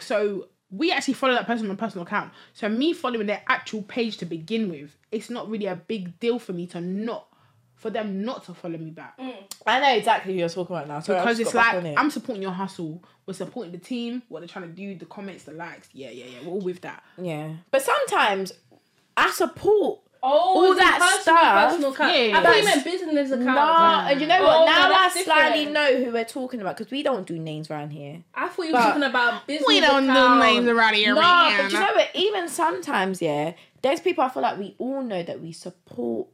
so 0.00 0.48
we 0.70 0.90
actually 0.90 1.14
follow 1.14 1.34
that 1.34 1.46
person 1.46 1.66
on 1.66 1.72
a 1.72 1.76
personal 1.76 2.06
account. 2.06 2.32
So 2.54 2.68
me 2.68 2.92
following 2.92 3.26
their 3.26 3.42
actual 3.48 3.82
page 3.82 4.16
to 4.18 4.24
begin 4.24 4.70
with, 4.70 4.96
it's 5.12 5.30
not 5.30 5.48
really 5.48 5.66
a 5.66 5.76
big 5.76 6.18
deal 6.20 6.38
for 6.38 6.52
me 6.52 6.66
to 6.68 6.80
not 6.80 7.26
for 7.78 7.90
them 7.90 8.22
not 8.24 8.44
to 8.44 8.52
follow 8.52 8.76
me 8.76 8.90
back 8.90 9.16
mm. 9.18 9.34
I 9.66 9.80
know 9.80 9.94
exactly 9.96 10.32
who 10.34 10.38
you're 10.40 10.48
talking 10.48 10.74
about 10.76 10.88
now. 10.88 11.00
Sorry, 11.00 11.20
because 11.20 11.38
just 11.38 11.48
it's 11.48 11.52
got 11.52 11.64
back 11.64 11.74
like 11.82 11.92
it. 11.92 11.98
I'm 11.98 12.10
supporting 12.10 12.42
your 12.42 12.52
hustle. 12.52 13.02
We're 13.26 13.34
supporting 13.34 13.72
the 13.72 13.78
team. 13.78 14.22
What 14.28 14.40
they're 14.40 14.48
trying 14.48 14.68
to 14.68 14.74
do, 14.74 14.94
the 14.96 15.04
comments, 15.04 15.44
the 15.44 15.52
likes. 15.52 15.88
Yeah, 15.92 16.10
yeah, 16.10 16.24
yeah. 16.24 16.38
We're 16.46 16.52
all 16.52 16.60
with 16.60 16.80
that. 16.82 17.02
yeah, 17.20 17.50
but 17.70 17.82
sometimes 17.82 18.52
I 19.16 19.30
support. 19.30 20.00
Oh, 20.20 20.66
All 20.66 20.74
that 20.74 20.98
personal, 20.98 21.22
stuff. 21.38 21.70
Personal 21.70 21.92
account. 21.92 22.12
Yeah, 22.16 22.38
I 22.38 22.42
thought 22.42 22.56
you 22.56 22.64
that's- 22.64 22.84
meant 22.84 22.84
business 22.84 23.30
account. 23.30 23.44
No, 23.44 24.10
and 24.10 24.20
you 24.20 24.26
know 24.26 24.42
what? 24.42 24.62
Oh, 24.62 24.64
now 24.66 24.88
no, 24.88 24.94
I 24.94 25.08
slightly 25.10 25.66
different. 25.66 25.74
know 25.74 26.04
who 26.04 26.12
we're 26.12 26.24
talking 26.24 26.60
about 26.60 26.76
because 26.76 26.90
we 26.90 27.04
don't 27.04 27.24
do 27.24 27.38
names 27.38 27.70
around 27.70 27.90
here. 27.90 28.24
I 28.34 28.48
thought 28.48 28.62
you 28.66 28.72
But- 28.72 28.78
were 28.78 28.84
talking 28.88 29.02
about 29.04 29.46
business 29.46 29.68
We 29.68 29.78
don't 29.80 30.08
account. 30.10 30.40
do 30.42 30.46
names 30.54 30.66
around 30.68 30.94
here. 30.94 31.14
No, 31.14 31.20
man. 31.20 31.56
but 31.62 31.72
you 31.72 31.78
know 31.78 31.92
what? 31.94 32.08
Even 32.14 32.48
sometimes, 32.48 33.22
yeah, 33.22 33.52
there's 33.82 34.00
people 34.00 34.24
I 34.24 34.28
feel 34.30 34.42
like 34.42 34.58
we 34.58 34.74
all 34.78 35.02
know 35.02 35.22
that 35.22 35.40
we 35.40 35.52
support 35.52 36.26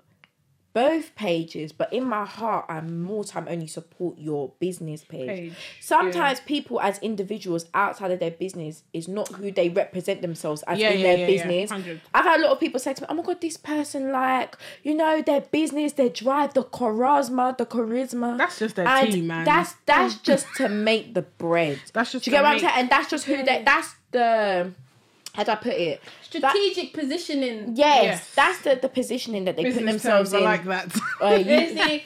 both 0.74 1.14
pages, 1.14 1.72
but 1.72 1.90
in 1.92 2.04
my 2.04 2.24
heart, 2.26 2.66
I 2.68 2.80
more 2.80 3.22
time 3.24 3.46
only 3.48 3.68
support 3.68 4.18
your 4.18 4.52
business 4.58 5.04
page. 5.04 5.28
Page, 5.28 5.52
Sometimes 5.80 6.40
people 6.40 6.80
as 6.80 6.98
individuals 6.98 7.66
outside 7.72 8.10
of 8.10 8.18
their 8.18 8.32
business 8.32 8.82
is 8.92 9.06
not 9.06 9.28
who 9.28 9.52
they 9.52 9.68
represent 9.68 10.20
themselves 10.20 10.64
as 10.64 10.78
Yeah, 10.80 10.90
in 10.90 10.98
yeah, 10.98 11.02
their 11.04 11.16
yeah, 11.18 11.20
yeah, 11.20 11.46
business. 11.46 11.70
100. 11.70 12.00
I've 12.12 12.24
had 12.24 12.40
a 12.40 12.42
lot 12.42 12.52
of 12.52 12.60
people 12.60 12.80
say 12.80 12.92
to 12.92 13.02
me, 13.02 13.06
"Oh 13.08 13.14
my 13.14 13.22
god, 13.22 13.40
this 13.40 13.56
person 13.56 14.10
like 14.10 14.56
you 14.82 14.94
know 14.94 15.22
their 15.22 15.42
business, 15.42 15.92
their 15.92 16.08
drive, 16.08 16.54
the 16.54 16.64
charisma, 16.64 17.56
the 17.56 17.66
charisma." 17.66 18.36
That's 18.36 18.58
just 18.58 18.74
their 18.74 18.88
and 18.88 19.12
team, 19.12 19.28
man. 19.28 19.44
That's 19.44 19.74
that's 19.86 20.16
just 20.30 20.46
to 20.56 20.68
make 20.68 21.14
the 21.14 21.22
bread. 21.22 21.78
That's 21.92 22.10
just 22.10 22.24
Do 22.24 22.32
you 22.32 22.36
get 22.36 22.42
what 22.42 22.54
I'm 22.54 22.58
saying? 22.58 22.72
And 22.74 22.90
that's 22.90 23.08
just 23.08 23.24
who 23.26 23.36
they. 23.44 23.62
That's 23.64 23.94
the. 24.10 24.72
How 25.34 25.42
do 25.42 25.50
I 25.50 25.54
put 25.56 25.72
it? 25.74 26.00
Strategic 26.22 26.92
positioning. 26.94 27.74
Yes, 27.76 28.04
Yes. 28.04 28.34
that's 28.34 28.58
the, 28.62 28.76
the 28.80 28.88
positioning 28.88 29.44
that 29.46 29.56
they 29.56 29.64
put 29.64 29.84
themselves 29.84 30.30
terms, 30.30 30.32
in. 30.32 30.38
I 30.40 30.44
like 30.44 30.64
that. 30.64 30.96
Uh, 31.20 31.28
you- 31.34 31.44
Basically, 31.44 32.04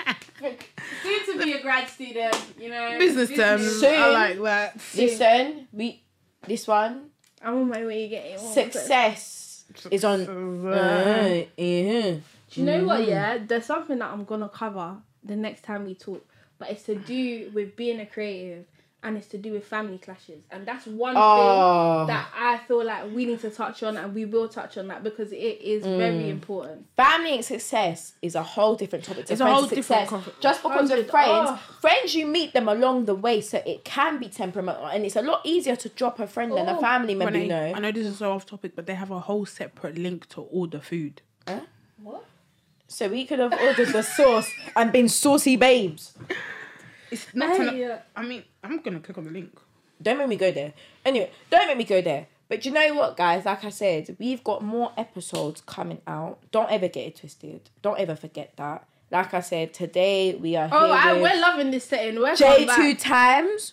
soon 1.02 1.26
to 1.38 1.44
be 1.44 1.52
a 1.52 1.62
grad 1.62 1.88
student, 1.88 2.36
you 2.58 2.70
know. 2.70 2.98
Business 2.98 3.28
terms, 3.30 3.80
Soon. 3.80 3.94
I 4.00 4.08
like 4.08 4.42
that. 4.42 4.80
listen, 4.96 5.68
we 5.72 6.02
this 6.46 6.66
one 6.66 7.10
I'm 7.42 7.54
on 7.54 7.68
my 7.68 7.84
way 7.84 8.02
to 8.02 8.08
get 8.08 8.24
it. 8.26 8.40
success 8.40 9.64
is 9.90 10.04
on. 10.04 10.20
Uh, 10.66 11.44
yeah. 11.56 12.16
Do 12.50 12.60
you 12.60 12.64
know 12.64 12.84
what? 12.84 13.00
Mm. 13.00 13.08
Yeah, 13.08 13.38
there's 13.46 13.66
something 13.66 13.98
that 13.98 14.10
I'm 14.10 14.24
gonna 14.24 14.48
cover 14.48 14.96
the 15.22 15.36
next 15.36 15.64
time 15.64 15.84
we 15.84 15.94
talk, 15.94 16.24
but 16.58 16.70
it's 16.70 16.84
to 16.84 16.94
do 16.94 17.50
with 17.52 17.76
being 17.76 18.00
a 18.00 18.06
creative, 18.06 18.64
and 19.08 19.16
it's 19.16 19.26
to 19.28 19.38
do 19.38 19.52
with 19.52 19.64
family 19.64 19.96
clashes, 19.96 20.42
and 20.50 20.66
that's 20.68 20.86
one 20.86 21.14
Oh. 21.16 22.00
thing 22.00 22.08
that 22.14 22.28
I 22.36 22.58
feel 22.68 22.84
like 22.84 23.10
we 23.14 23.24
need 23.24 23.40
to 23.40 23.50
touch 23.50 23.82
on, 23.82 23.96
and 23.96 24.14
we 24.14 24.26
will 24.26 24.48
touch 24.48 24.76
on 24.76 24.88
that 24.88 25.02
because 25.02 25.32
it 25.32 25.58
is 25.74 25.82
Mm. 25.84 25.96
very 25.96 26.28
important. 26.28 26.86
Family 26.94 27.32
and 27.36 27.44
success 27.44 28.12
is 28.20 28.34
a 28.34 28.42
whole 28.42 28.74
different 28.76 29.04
topic. 29.06 29.24
to 29.26 29.32
It's 29.32 29.40
a 29.40 29.46
whole 29.46 29.62
and 29.64 29.70
different 29.70 30.08
success. 30.08 30.08
conf- 30.10 30.40
Just 30.40 30.62
because 30.62 30.90
of 30.90 31.08
friends, 31.10 31.48
oh. 31.50 31.56
friends 31.80 32.14
you 32.14 32.26
meet 32.26 32.52
them 32.52 32.68
along 32.68 33.06
the 33.06 33.14
way, 33.14 33.40
so 33.40 33.62
it 33.64 33.82
can 33.84 34.18
be 34.18 34.28
temperamental, 34.28 34.86
and 34.86 35.04
it's 35.06 35.16
a 35.16 35.22
lot 35.22 35.40
easier 35.44 35.74
to 35.76 35.88
drop 35.88 36.20
a 36.20 36.26
friend 36.26 36.52
than 36.52 36.68
a 36.68 36.76
Oh. 36.76 36.80
family 36.80 37.14
member. 37.14 37.32
Renee, 37.32 37.44
You 37.44 37.48
know, 37.48 37.72
I 37.76 37.80
know 37.80 37.92
this 37.92 38.06
is 38.06 38.18
so 38.18 38.32
off 38.32 38.44
topic, 38.44 38.72
but 38.76 38.84
they 38.86 38.94
have 38.94 39.10
a 39.10 39.20
whole 39.20 39.46
separate 39.46 39.96
link 39.96 40.28
to 40.34 40.42
all 40.42 40.66
the 40.66 40.80
food. 40.80 41.22
What? 42.02 42.24
so 42.90 43.06
we 43.08 43.24
could 43.26 43.38
have 43.38 43.52
ordered 43.52 43.88
the 43.88 44.02
sauce 44.02 44.50
and 44.76 44.90
been 44.92 45.08
saucy 45.08 45.56
babes. 45.56 46.14
It's 47.10 47.26
not. 47.34 47.56
Hey, 47.56 47.84
uh, 47.84 47.98
I 48.16 48.22
mean, 48.22 48.44
I'm 48.68 48.80
gonna 48.82 49.00
click 49.00 49.18
on 49.18 49.24
the 49.24 49.30
link. 49.30 49.58
Don't 50.00 50.18
make 50.18 50.28
me 50.28 50.36
go 50.36 50.52
there. 50.52 50.74
Anyway, 51.04 51.30
don't 51.50 51.66
make 51.66 51.78
me 51.78 51.84
go 51.84 52.00
there. 52.00 52.26
But 52.48 52.64
you 52.64 52.70
know 52.70 52.94
what, 52.94 53.16
guys? 53.16 53.44
Like 53.44 53.64
I 53.64 53.70
said, 53.70 54.16
we've 54.18 54.42
got 54.42 54.62
more 54.62 54.92
episodes 54.96 55.60
coming 55.60 56.00
out. 56.06 56.38
Don't 56.50 56.70
ever 56.70 56.88
get 56.88 57.06
it 57.06 57.16
twisted. 57.16 57.68
Don't 57.82 57.98
ever 57.98 58.16
forget 58.16 58.52
that. 58.56 58.86
Like 59.10 59.32
I 59.34 59.40
said, 59.40 59.72
today 59.74 60.34
we 60.34 60.54
are 60.56 60.68
oh, 60.70 60.78
here 60.78 60.88
Oh, 60.88 60.92
I, 60.92 61.12
with 61.14 61.22
we're 61.22 61.40
loving 61.40 61.70
this 61.70 61.84
setting. 61.84 62.20
We're 62.20 62.36
J 62.36 62.66
two 62.74 62.94
times. 62.94 63.72